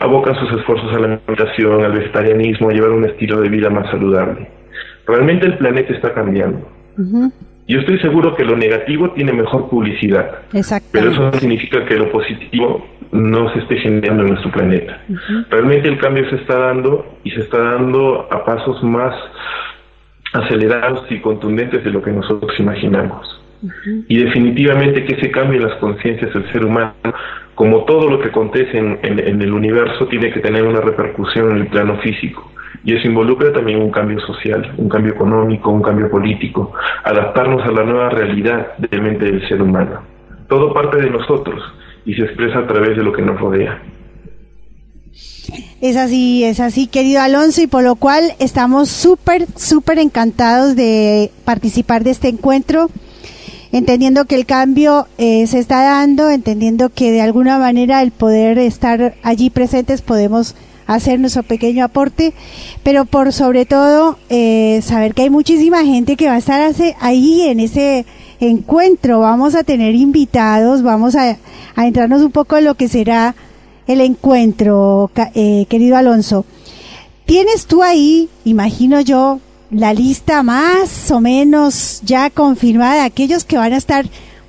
[0.01, 3.91] abocan sus esfuerzos a la alimentación, al vegetarianismo, a llevar un estilo de vida más
[3.91, 4.49] saludable.
[5.07, 6.69] Realmente el planeta está cambiando.
[7.69, 10.41] Yo estoy seguro que lo negativo tiene mejor publicidad,
[10.93, 15.01] pero eso no significa que lo positivo no se esté generando en nuestro planeta.
[15.51, 19.15] Realmente el cambio se está dando y se está dando a pasos más
[20.33, 23.43] acelerados y contundentes de lo que nosotros imaginamos.
[24.09, 26.95] Y definitivamente que ese cambio en las conciencias del ser humano,
[27.55, 31.67] como todo lo que acontece en, el universo, tiene que tener una repercusión en el
[31.69, 32.51] plano físico.
[32.85, 36.73] Y eso involucra también un cambio social, un cambio económico, un cambio político,
[37.05, 40.03] adaptarnos a la nueva realidad de la mente del ser humano.
[40.49, 41.63] Todo parte de nosotros
[42.05, 43.81] y se expresa a través de lo que nos rodea.
[45.81, 51.31] Es así, es así, querido Alonso, y por lo cual estamos súper, súper encantados de
[51.45, 52.89] participar de este encuentro
[53.73, 58.59] entendiendo que el cambio eh, se está dando, entendiendo que de alguna manera el poder
[58.59, 60.55] estar allí presentes podemos
[60.87, 62.35] hacer nuestro pequeño aporte,
[62.83, 67.43] pero por sobre todo eh, saber que hay muchísima gente que va a estar ahí
[67.43, 68.05] en ese
[68.41, 71.39] encuentro, vamos a tener invitados, vamos a,
[71.75, 73.35] a entrarnos un poco en lo que será
[73.87, 76.45] el encuentro, eh, querido Alonso.
[77.25, 79.41] Tienes tú ahí, imagino yo,
[79.73, 84.05] la lista más o menos ya confirmada de aquellos que van a estar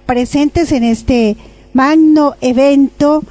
[0.05, 1.37] presentes en este
[1.73, 3.23] magno evento,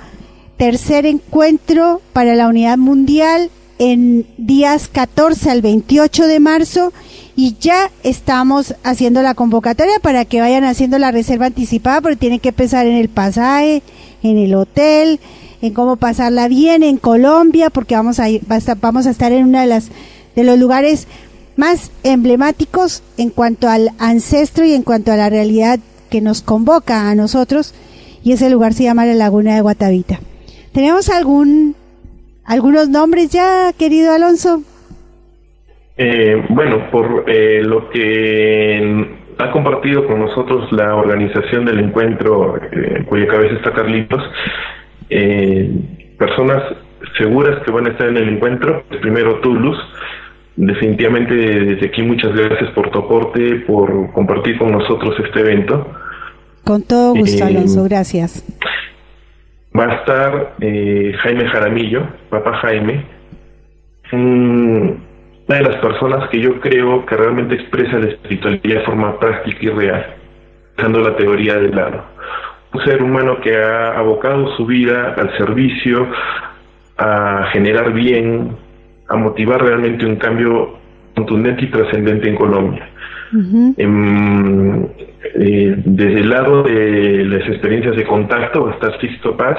[0.57, 6.93] tercer encuentro para la unidad mundial en días 14 al 28 de marzo
[7.37, 12.41] y ya estamos haciendo la convocatoria para que vayan haciendo la reserva anticipada porque tienen
[12.41, 13.83] que pensar en el pasaje,
[14.23, 15.21] en el hotel,
[15.61, 18.43] en cómo pasarla bien en Colombia porque vamos a ir,
[18.81, 19.89] vamos a estar en una de las
[20.35, 21.07] de los lugares
[21.57, 25.79] más emblemáticos en cuanto al ancestro y en cuanto a la realidad
[26.11, 27.75] que nos convoca a nosotros
[28.23, 30.21] y ese lugar se llama la Laguna de Guatavita.
[30.73, 31.75] ¿Tenemos algún
[32.45, 34.63] algunos nombres ya, querido Alonso?
[35.97, 39.07] Eh, bueno, por eh, lo que
[39.39, 44.23] ha compartido con nosotros la organización del encuentro, eh, cuya cabeza está Carlitos,
[46.19, 46.63] personas
[47.19, 49.77] seguras que van a estar en el encuentro, primero Tulus,
[50.57, 55.87] definitivamente desde aquí muchas gracias por tu aporte, por compartir con nosotros este evento.
[56.65, 58.45] Con todo gusto, eh, Alonso, gracias.
[59.79, 63.05] Va a estar eh, Jaime Jaramillo, papá Jaime,
[64.13, 65.13] un
[65.49, 69.59] una de las personas que yo creo que realmente expresa la espiritualidad de forma práctica
[69.61, 70.15] y real,
[70.77, 72.05] dejando la teoría de lado.
[72.73, 76.09] Un ser humano que ha abocado su vida al servicio,
[76.97, 78.57] a generar bien,
[79.09, 80.79] a motivar realmente un cambio
[81.15, 82.89] contundente y trascendente en Colombia.
[83.79, 84.85] Em,
[85.35, 89.59] eh, desde el lado de las experiencias de contacto está Sixto Paz,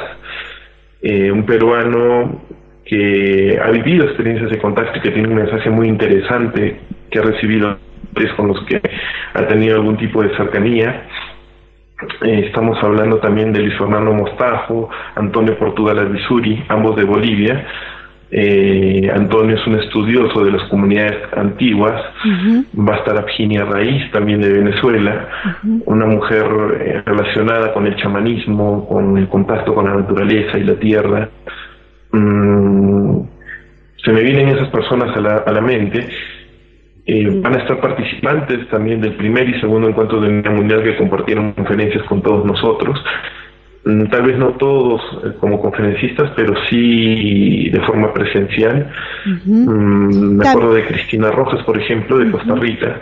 [1.01, 2.41] eh, un peruano
[2.85, 7.23] que ha vivido experiencias de contacto y que tiene un mensaje muy interesante que ha
[7.23, 7.77] recibido
[8.37, 8.79] con los que
[9.33, 11.07] ha tenido algún tipo de cercanía.
[12.21, 17.65] Eh, estamos hablando también de Luis Fernando Mostajo, Antonio Portugal Advisuri, ambos de Bolivia,
[18.35, 22.01] eh, Antonio es un estudioso de las comunidades antiguas.
[22.75, 25.29] Va a estar Abginia Raíz, también de Venezuela,
[25.85, 26.45] una mujer
[26.81, 31.29] eh, relacionada con el chamanismo, con el contacto con la naturaleza y la tierra.
[32.11, 33.21] Mm,
[34.03, 36.07] se me vienen esas personas a la, a la mente.
[37.05, 40.97] Eh, van a estar participantes también del primer y segundo encuentro del Día Mundial que
[40.97, 42.99] compartieron conferencias con todos nosotros.
[43.85, 48.89] Mm, tal vez no todos eh, como conferencistas, pero sí de forma presencial.
[49.45, 53.01] Mm, me acuerdo de Cristina Rojas, por ejemplo, de Costa Rica,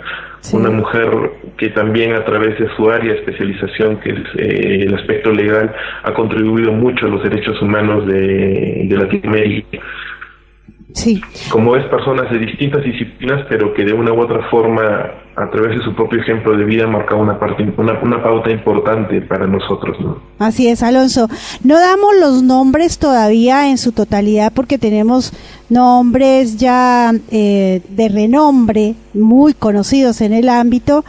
[0.54, 1.08] una mujer
[1.58, 5.72] que también a través de su área de especialización, que es eh, el aspecto legal,
[6.02, 9.78] ha contribuido mucho a los derechos humanos de, de Latinoamérica.
[10.94, 11.22] Sí.
[11.50, 14.82] Como es personas de distintas disciplinas, pero que de una u otra forma,
[15.36, 19.22] a través de su propio ejemplo de vida, marca una, parte, una, una pauta importante
[19.22, 19.98] para nosotros.
[20.00, 20.18] ¿no?
[20.40, 21.28] Así es, Alonso.
[21.64, 25.34] No damos los nombres todavía en su totalidad porque tenemos
[25.70, 31.06] nombres ya eh, de renombre, muy conocidos en el ámbito,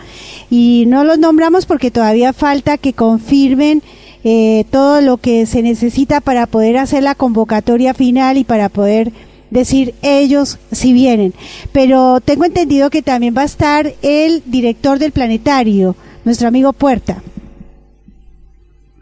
[0.51, 3.83] y no los nombramos porque todavía falta que confirmen
[4.25, 9.11] eh, todo lo que se necesita para poder hacer la convocatoria final y para poder
[9.53, 11.33] decir ellos si vienen.
[11.73, 17.23] Pero tengo entendido que también va a estar el director del planetario, nuestro amigo Puerta.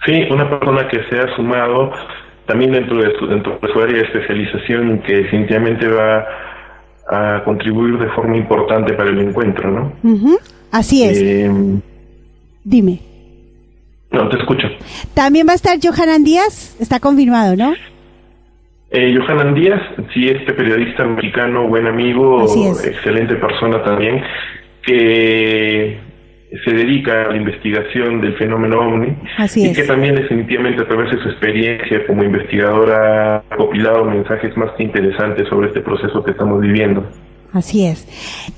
[0.04, 1.92] Sí, una persona que se ha sumado
[2.46, 6.26] también dentro de su, dentro de su área de especialización que definitivamente va
[7.08, 9.92] a contribuir de forma importante para el encuentro, ¿no?
[10.72, 11.20] Así es.
[11.20, 11.50] Eh,
[12.64, 13.00] Dime.
[14.10, 14.66] no, te escucho.
[15.14, 17.74] También va a estar Johanan Díaz, está confirmado, ¿no?
[18.92, 19.80] Eh, Johanan Díaz,
[20.12, 22.44] sí, este periodista mexicano, buen amigo,
[22.84, 24.20] excelente persona también,
[24.84, 25.98] que
[26.64, 29.16] se dedica a la investigación del fenómeno OVNI
[29.60, 34.70] y que también definitivamente a través de su experiencia como investigadora ha compilado mensajes más
[34.76, 37.08] que interesantes sobre este proceso que estamos viviendo.
[37.52, 38.08] Así es.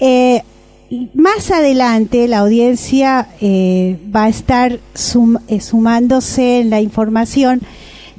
[0.01, 0.41] Eh,
[1.15, 7.61] más adelante la audiencia eh, va a estar sum- eh, sumándose en la información,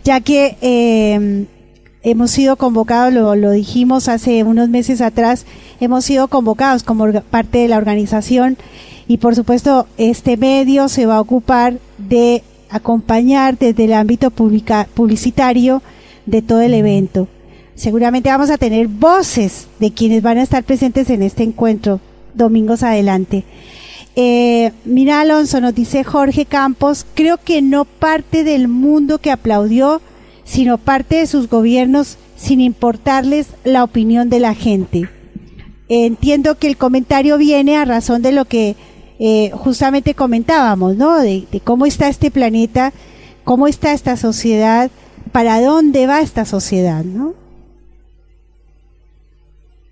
[0.03, 1.45] ya que eh,
[2.03, 5.45] hemos sido convocados, lo, lo dijimos hace unos meses atrás,
[5.79, 8.57] hemos sido convocados como parte de la organización
[9.07, 14.87] y por supuesto este medio se va a ocupar de acompañar desde el ámbito publica-
[14.93, 15.81] publicitario
[16.25, 17.27] de todo el evento.
[17.75, 21.99] Seguramente vamos a tener voces de quienes van a estar presentes en este encuentro
[22.33, 23.43] domingos adelante.
[24.15, 30.01] Eh, mira, Alonso, nos dice Jorge Campos, creo que no parte del mundo que aplaudió,
[30.43, 35.09] sino parte de sus gobiernos sin importarles la opinión de la gente.
[35.89, 38.75] Entiendo que el comentario viene a razón de lo que
[39.19, 41.19] eh, justamente comentábamos, ¿no?
[41.19, 42.91] De, cómo está este planeta,
[43.43, 44.89] cómo está esta sociedad,
[45.31, 47.33] para dónde va esta sociedad, ¿no?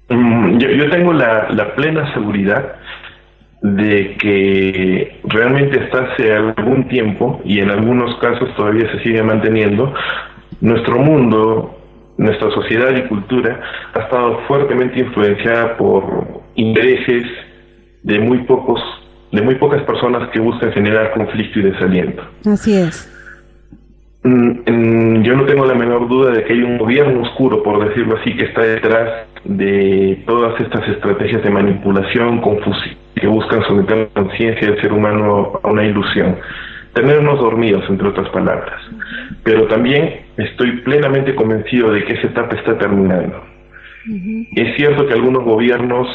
[0.09, 2.75] Mm, Yo, yo tengo la, la plena seguridad
[3.61, 9.93] de que realmente hasta hace algún tiempo, y en algunos casos todavía se sigue manteniendo,
[10.61, 11.77] nuestro mundo,
[12.17, 13.59] nuestra sociedad y cultura
[13.93, 17.25] ha estado fuertemente influenciada por intereses
[18.03, 18.79] de muy pocos,
[19.31, 22.23] de muy pocas personas que buscan generar conflicto y desaliento.
[22.45, 23.09] Así es.
[24.23, 28.17] Mm, Yo no tengo la menor duda de que hay un gobierno oscuro, por decirlo
[28.17, 34.21] así, que está detrás de todas estas estrategias de manipulación, confusión, que buscan someter la
[34.21, 36.37] conciencia del ser humano a una ilusión.
[36.93, 38.81] Tenernos dormidos, entre otras palabras.
[39.43, 43.43] Pero también estoy plenamente convencido de que esa etapa está terminando.
[44.55, 46.07] Es cierto que algunos gobiernos,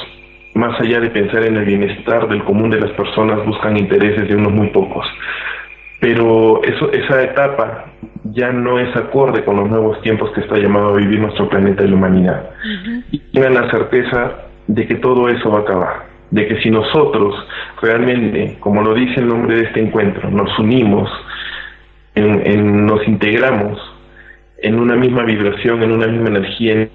[0.55, 4.35] más allá de pensar en el bienestar del común de las personas, buscan intereses de
[4.35, 5.07] unos muy pocos.
[6.01, 7.87] Pero eso, esa etapa
[8.25, 11.85] ya no es acorde con los nuevos tiempos que está llamado a vivir nuestro planeta
[11.85, 12.51] y la humanidad.
[13.11, 16.16] Y tengan la certeza de que todo eso va a acabar.
[16.37, 17.35] De que si nosotros
[17.81, 21.09] realmente, como lo dice el nombre de este encuentro, nos unimos,
[22.15, 23.79] en- en- nos integramos
[24.59, 26.89] en una misma vibración, en una misma energía,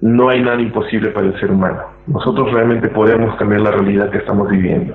[0.00, 1.82] no hay nada imposible para el ser humano.
[2.06, 4.94] Nosotros realmente podemos cambiar la realidad que estamos viviendo.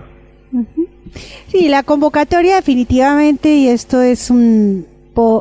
[1.48, 4.86] Sí, la convocatoria definitivamente, y esto es un,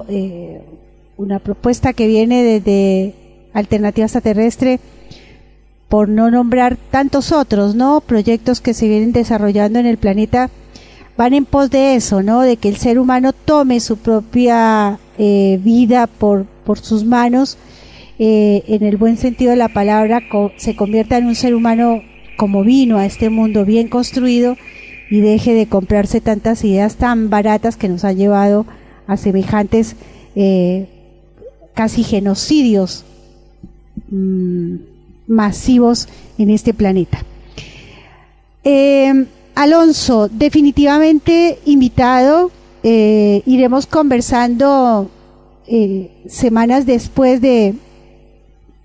[0.08, 0.60] eh,
[1.16, 3.14] una propuesta que viene desde
[3.54, 4.80] Alternativa Extraterrestre,
[5.90, 8.00] por no nombrar tantos otros, ¿no?
[8.00, 10.48] Proyectos que se vienen desarrollando en el planeta
[11.16, 12.42] van en pos de eso, ¿no?
[12.42, 17.58] De que el ser humano tome su propia eh, vida por, por sus manos,
[18.20, 20.20] eh, en el buen sentido de la palabra,
[20.58, 22.02] se convierta en un ser humano
[22.36, 24.56] como vino a este mundo bien construido
[25.10, 28.64] y deje de comprarse tantas ideas tan baratas que nos ha llevado
[29.08, 29.96] a semejantes
[30.36, 30.86] eh,
[31.74, 33.04] casi genocidios
[34.08, 34.89] mm,
[35.30, 37.24] masivos en este planeta.
[38.64, 42.50] Eh, Alonso, definitivamente invitado,
[42.82, 45.10] eh, iremos conversando
[46.26, 47.74] semanas después de,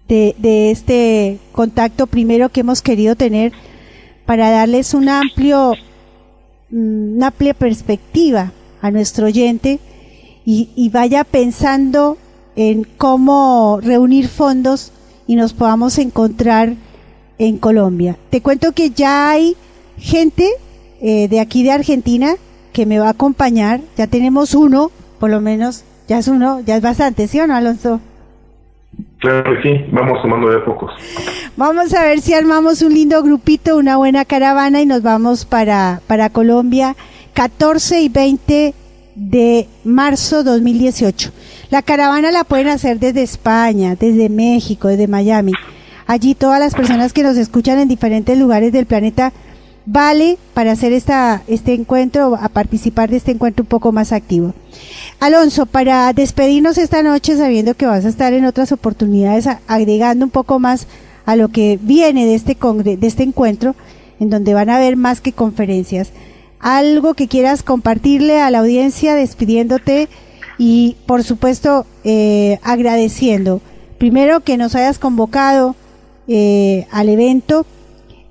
[0.08, 3.54] de, de, este contacto primero que hemos querido tener
[4.28, 5.74] para darles un amplio
[6.76, 8.52] Mm, una amplia perspectiva
[8.82, 9.80] a nuestro oyente
[10.48, 12.18] y, vaya pensando
[12.56, 14.92] en cómo reunir fondos
[15.28, 16.74] y nos podamos encontrar
[17.38, 18.18] en Colombia.
[18.30, 19.56] Te cuento que ya hay
[19.98, 20.50] gente
[21.02, 22.36] eh, de aquí de Argentina
[22.74, 23.82] que me va a acompañar.
[23.98, 27.56] Ya tenemos uno, por lo menos, ya es uno, ya es bastante, ¿sí o no,
[27.56, 28.00] Alonso?
[29.20, 30.92] Claro que sí, vamos tomando de pocos.
[31.58, 36.02] Vamos a ver si armamos un lindo grupito, una buena caravana y nos vamos para,
[36.08, 36.96] para Colombia
[37.34, 38.74] 14 y 20
[39.16, 41.32] de marzo 2018.
[41.70, 45.54] La caravana la pueden hacer desde España, desde México, desde Miami.
[46.08, 49.34] Allí todas las personas que nos escuchan en diferentes lugares del planeta
[49.86, 54.54] vale para hacer esta, este encuentro, a participar de este encuentro un poco más activo.
[55.20, 60.32] Alonso, para despedirnos esta noche, sabiendo que vas a estar en otras oportunidades, agregando un
[60.32, 60.88] poco más
[61.26, 63.76] a lo que viene de este, de este encuentro,
[64.20, 66.12] en donde van a haber más que conferencias.
[66.66, 70.10] Algo que quieras compartirle a la audiencia, despidiéndote
[70.58, 73.62] y, por supuesto, eh, agradeciendo.
[74.00, 75.76] Primero que nos hayas convocado
[76.28, 77.68] eh, al evento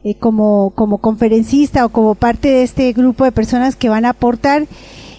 [0.02, 4.10] eh, como, como conferencista o como parte de este grupo de personas que van a
[4.10, 4.66] aportar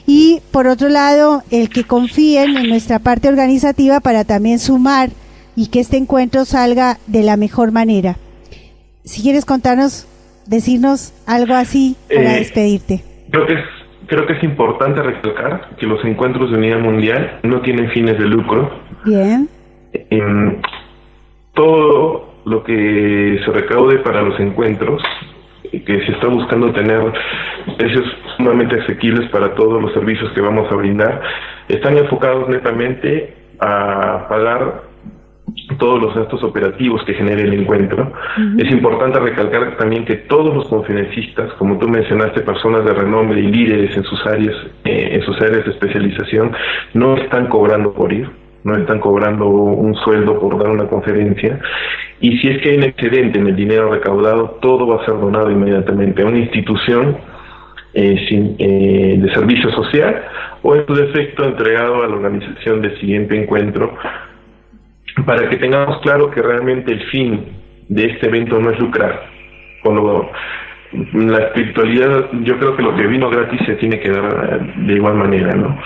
[0.06, 5.11] y por otro lado el que confíen en nuestra parte organizativa para también sumar
[5.56, 8.18] y que este encuentro salga de la mejor manera.
[9.06, 10.06] Si quieres contarnos,
[10.48, 13.03] decirnos algo así para eh, despedirte.
[13.32, 13.65] Creo que es
[14.07, 18.25] creo que es importante recalcar que los encuentros de unidad mundial no tienen fines de
[18.25, 18.69] lucro.
[19.03, 19.49] Bien.
[21.53, 25.01] todo lo que se recaude para los encuentros
[25.72, 27.01] que se está buscando tener
[27.77, 28.06] precios
[28.38, 31.22] sumamente asequibles para todos los servicios que vamos a brindar,
[31.67, 34.83] están enfocados netamente a pagar
[35.77, 38.11] todos los gastos operativos que genere el encuentro.
[38.58, 43.48] Es importante recalcar también que todos los conferencistas, como tú mencionaste, personas de renombre y
[43.51, 46.51] líderes en sus áreas, eh, en sus áreas de especialización,
[46.93, 48.30] no están cobrando por ir
[48.66, 51.59] no están cobrando un sueldo por dar una conferencia.
[52.19, 55.14] Y si es que hay un excedente en el dinero recaudado, todo va a ser
[55.19, 57.16] donado inmediatamente a una institución
[57.93, 60.19] eh, eh, de servicio social
[60.64, 63.95] o en su defecto entregado a la organización del siguiente encuentro
[65.26, 67.45] para que tengamos claro que realmente el fin
[67.88, 69.30] de este evento no es lucrar.
[69.82, 70.30] Cuando
[71.14, 74.94] la espiritualidad, yo creo que lo que vino gratis se tiene que dar eh, de
[74.94, 75.77] igual manera, ¿no?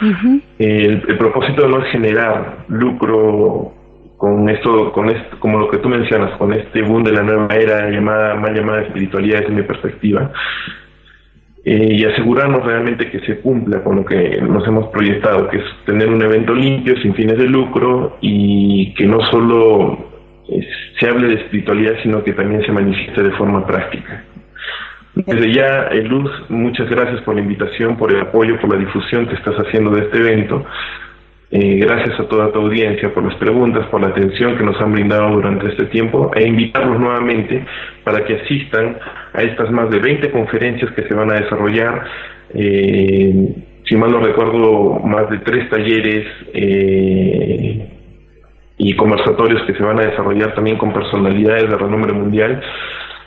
[0.60, 3.74] el, propósito no es generar lucro
[4.18, 7.48] con esto, con esto, como lo que tú mencionas, con este boom de la nueva
[7.56, 10.32] era llamada, mal llamada espiritualidad desde mi perspectiva,
[11.66, 15.64] eh, y asegurarnos realmente que se cumpla con lo que nos hemos proyectado, que es
[15.86, 20.10] tener un evento limpio, sin fines de lucro, y que no solo
[20.48, 20.66] eh,
[20.98, 24.24] se hable de espiritualidad, sino que también se manifieste de forma práctica.
[25.16, 29.36] Desde ya, Luz, muchas gracias por la invitación, por el apoyo, por la difusión que
[29.36, 30.66] estás haciendo de este evento.
[31.52, 34.94] Eh, gracias a toda tu audiencia por las preguntas, por la atención que nos han
[34.94, 37.66] brindado durante este tiempo e invitarlos nuevamente
[38.04, 38.98] para que asistan
[39.34, 42.06] a estas más de 20 conferencias que se van a desarrollar.
[42.54, 43.56] Eh,
[43.86, 46.28] si mal no recuerdo, más de tres talleres
[48.78, 52.62] y conversatorios que se van a desarrollar también con personalidades de renombre mundial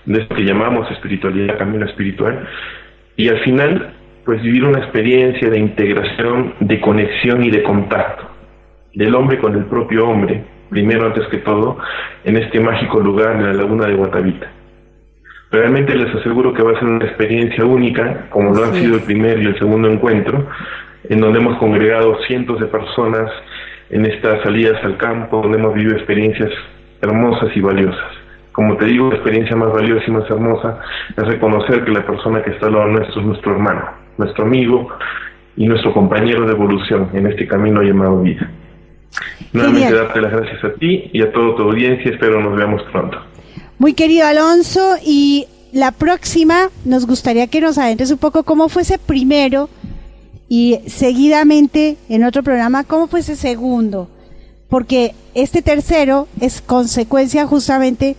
[0.05, 2.47] de esto que llamamos espiritualidad, camino espiritual,
[3.17, 3.92] y al final,
[4.25, 8.33] pues vivir una experiencia de integración, de conexión y de contacto
[8.94, 11.78] del hombre con el propio hombre, primero antes que todo,
[12.25, 14.51] en este mágico lugar de la laguna de Guatavita.
[15.51, 19.02] Realmente les aseguro que va a ser una experiencia única, como lo han sido el
[19.02, 20.47] primer y el segundo encuentro,
[21.09, 23.31] en donde hemos congregado cientos de personas
[23.91, 26.51] en estas salidas al campo, donde hemos vivido experiencias
[27.02, 28.22] hermosas y valiosas.
[28.53, 30.79] Como te digo, la experiencia más valiosa y más hermosa
[31.17, 33.83] es reconocer que la persona que está al lado nuestro es nuestro hermano,
[34.19, 34.89] nuestro amigo
[35.57, 38.51] y nuestro compañero de evolución en este camino llamado vida.
[39.53, 43.19] Nuevamente darte las gracias a ti y a toda tu audiencia, espero nos veamos pronto.
[43.79, 48.83] Muy querido Alonso, y la próxima nos gustaría que nos adentres un poco cómo fue
[48.83, 49.69] ese primero
[50.49, 54.09] y seguidamente en otro programa cómo fue ese segundo,
[54.69, 58.17] porque este tercero es consecuencia justamente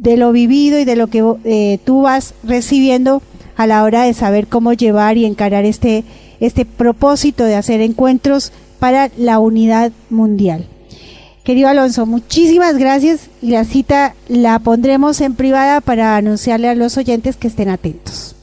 [0.00, 3.22] de lo vivido y de lo que eh, tú vas recibiendo
[3.56, 6.04] a la hora de saber cómo llevar y encarar este,
[6.40, 10.66] este propósito de hacer encuentros para la unidad mundial.
[11.44, 16.96] Querido Alonso, muchísimas gracias y la cita la pondremos en privada para anunciarle a los
[16.98, 18.36] oyentes que estén atentos.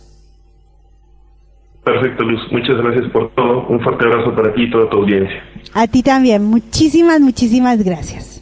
[1.84, 2.42] Perfecto, Luz.
[2.52, 3.68] Muchas gracias por todo.
[3.68, 5.44] Un fuerte abrazo para ti y toda tu audiencia.
[5.74, 6.44] A ti también.
[6.44, 8.35] Muchísimas, muchísimas gracias.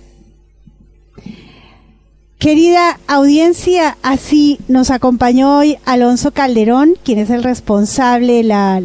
[2.43, 8.81] Querida audiencia, así nos acompañó hoy Alonso Calderón, quien es el responsable, la,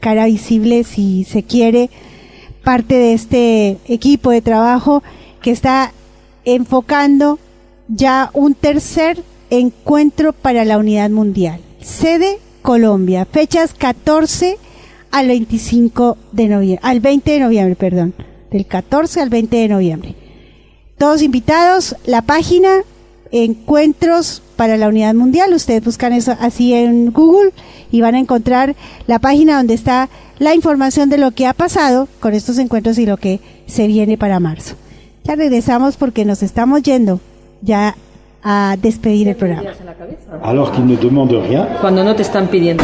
[0.00, 1.90] cara visible, si se quiere,
[2.64, 5.02] parte de este equipo de trabajo
[5.42, 5.92] que está
[6.46, 7.38] enfocando
[7.88, 11.60] ya un tercer encuentro para la unidad mundial.
[11.82, 14.56] Sede Colombia, fechas 14
[15.10, 18.14] al 25 de noviembre, al 20 de noviembre, perdón,
[18.50, 20.27] del 14 al 20 de noviembre.
[20.98, 22.82] Todos invitados, la página
[23.30, 27.52] Encuentros para la Unidad Mundial, ustedes buscan eso así en Google
[27.92, 28.74] y van a encontrar
[29.06, 33.06] la página donde está la información de lo que ha pasado con estos encuentros y
[33.06, 34.74] lo que se viene para marzo.
[35.24, 37.20] Ya regresamos porque nos estamos yendo
[37.60, 37.94] ya
[38.42, 39.70] a despedir el programa.
[41.80, 42.82] Cuando no te están pidiendo.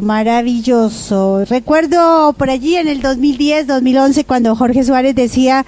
[0.00, 1.44] Maravilloso.
[1.44, 5.64] Recuerdo por allí en el 2010, 2011, cuando Jorge Suárez decía,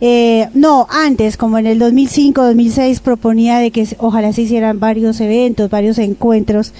[0.00, 5.20] eh, no, antes, como en el 2005, 2006, proponía de que ojalá se hicieran varios
[5.20, 6.72] eventos, varios encuentros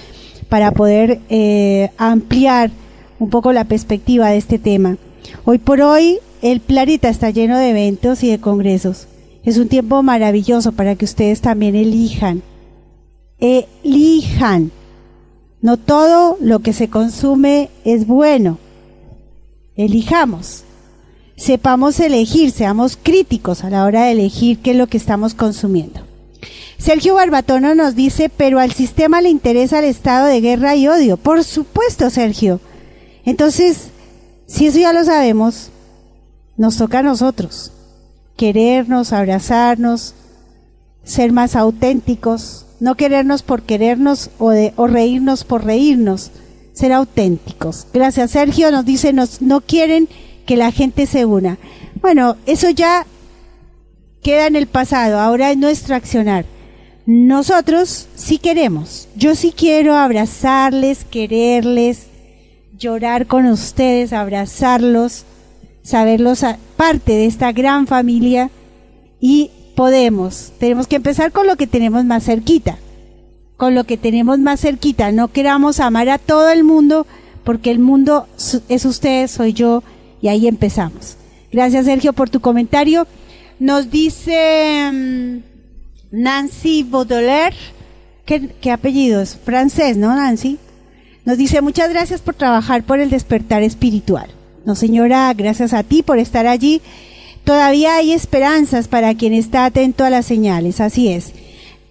[0.49, 2.71] para poder eh, ampliar
[3.19, 4.97] un poco la perspectiva de este tema.
[5.45, 9.07] Hoy por hoy, el planeta está lleno de eventos y de congresos.
[9.43, 12.43] Es un tiempo maravilloso para que ustedes también elijan.
[13.39, 14.71] Elijan
[15.67, 18.57] no todo lo que se consume es bueno.
[19.75, 20.63] Elijamos.
[21.35, 25.99] Sepamos elegir, seamos críticos a la hora de elegir qué es lo que estamos consumiendo.
[26.77, 31.17] Sergio Barbatono nos dice, pero al sistema le interesa el estado de guerra y odio.
[31.17, 32.61] Por supuesto, Sergio.
[33.25, 33.89] Entonces,
[34.45, 35.71] si eso ya lo sabemos,
[36.55, 37.73] nos toca a nosotros.
[38.37, 40.13] Querernos, abrazarnos,
[41.03, 44.51] ser más auténticos, no querernos por querernos o,
[44.87, 46.31] reírnos por reírnos,
[46.73, 47.87] ser auténticos.
[47.93, 48.71] Gracias, Sergio.
[48.71, 50.07] Nos dice, nos, no quieren
[50.45, 51.57] que la gente se una.
[52.01, 53.05] Bueno, eso ya
[54.21, 56.45] queda en el pasado, ahora es nuestro accionar.
[57.05, 62.07] Nosotros sí queremos, yo sí quiero abrazarles, quererles,
[62.77, 65.23] llorar con ustedes, abrazarlos,
[65.83, 66.43] saberlos
[66.75, 68.49] parte de esta gran familia
[69.21, 70.53] y podemos.
[70.57, 72.79] Tenemos que empezar con lo que tenemos más cerquita.
[73.57, 75.11] Con lo que tenemos más cerquita.
[75.11, 77.05] No queramos amar a todo el mundo
[77.43, 78.27] porque el mundo
[78.69, 79.83] es usted, soy yo
[80.19, 81.17] y ahí empezamos.
[81.51, 83.05] Gracias Sergio por tu comentario.
[83.59, 85.37] Nos dice mm,
[86.11, 87.55] Nancy Baudelaire,
[88.25, 89.37] ¿qué, ¿qué apellido es?
[89.37, 90.57] Francés, ¿no Nancy?
[91.23, 94.27] Nos dice muchas gracias por trabajar por el despertar espiritual.
[94.65, 96.81] No, señora, gracias a ti por estar allí.
[97.47, 101.31] Todavía hay esperanzas para quien está atento a las señales, así es.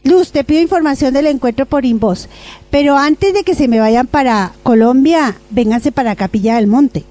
[0.05, 2.29] Luz, te pido información del encuentro por Invoz,
[2.69, 7.05] pero antes de que se me vayan para Colombia, vénganse para Capilla del Monte.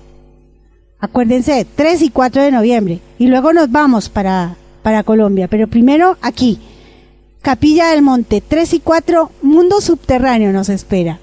[1.00, 3.00] Acuérdense, 3 y 4 de noviembre.
[3.18, 6.60] Y luego nos vamos para, para Colombia, pero primero aquí.
[7.42, 11.20] Capilla del Monte, 3 y 4, Mundo Subterráneo nos espera.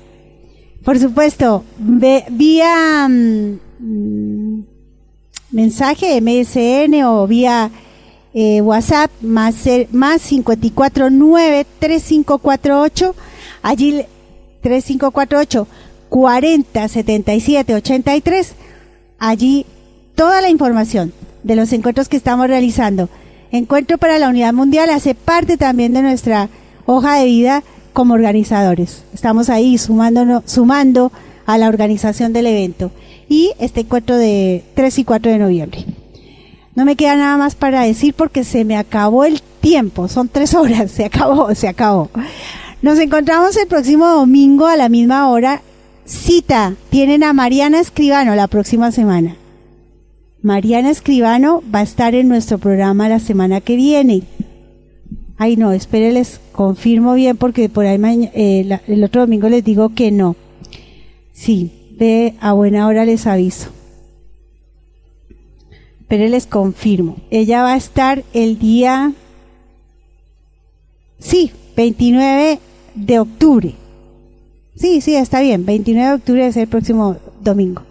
[0.84, 4.62] Por supuesto, vía mm,
[5.52, 7.70] mensaje MSN o vía
[8.34, 9.54] eh, WhatsApp más,
[9.92, 13.14] más 549 3548
[13.62, 14.04] allí
[14.62, 15.68] 3548
[16.08, 18.54] 40 77 83
[19.18, 19.66] allí
[20.14, 23.08] toda la información de los encuentros que estamos realizando
[23.52, 26.48] Encuentro para la Unidad Mundial hace parte también de nuestra
[26.86, 29.04] hoja de vida como organizadores.
[29.12, 31.12] Estamos ahí sumándonos, sumando
[31.44, 32.90] a la organización del evento.
[33.32, 35.86] Y este encuentro de 3 y 4 de noviembre.
[36.74, 40.06] No me queda nada más para decir porque se me acabó el tiempo.
[40.06, 40.90] Son tres horas.
[40.90, 42.10] Se acabó, se acabó.
[42.82, 45.62] Nos encontramos el próximo domingo a la misma hora.
[46.04, 46.74] Cita.
[46.90, 49.36] Tienen a Mariana Escribano la próxima semana.
[50.42, 54.24] Mariana Escribano va a estar en nuestro programa la semana que viene.
[55.38, 57.98] Ay, no, espérenles, confirmo bien porque por ahí
[58.34, 60.36] eh, el otro domingo les digo que no.
[61.32, 61.81] Sí,
[62.40, 63.70] a buena hora les aviso.
[66.08, 67.16] Pero les confirmo.
[67.30, 69.12] Ella va a estar el día,
[71.18, 72.58] sí, 29
[72.94, 73.74] de octubre.
[74.74, 75.64] Sí, sí, está bien.
[75.64, 77.82] 29 de octubre es el próximo domingo.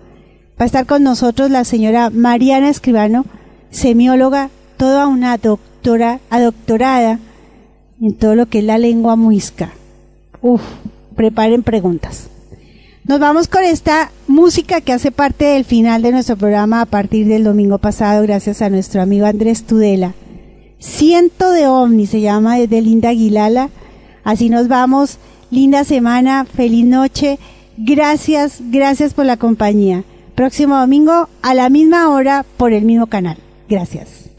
[0.60, 3.26] Va a estar con nosotros la señora Mariana Escribano,
[3.70, 7.20] semióloga, toda una doctora, adoctorada
[8.02, 9.72] en todo lo que es la lengua muisca.
[10.42, 10.62] Uf,
[11.16, 12.30] preparen preguntas.
[13.04, 17.28] Nos vamos con esta música que hace parte del final de nuestro programa a partir
[17.28, 20.14] del domingo pasado, gracias a nuestro amigo Andrés Tudela.
[20.80, 23.70] Ciento de ovni se llama desde Linda Aguilala.
[24.24, 25.18] Así nos vamos.
[25.50, 27.40] Linda semana, feliz noche.
[27.78, 30.04] Gracias, gracias por la compañía
[30.42, 33.38] próximo domingo a la misma hora por el mismo canal.
[33.70, 34.32] Gracias.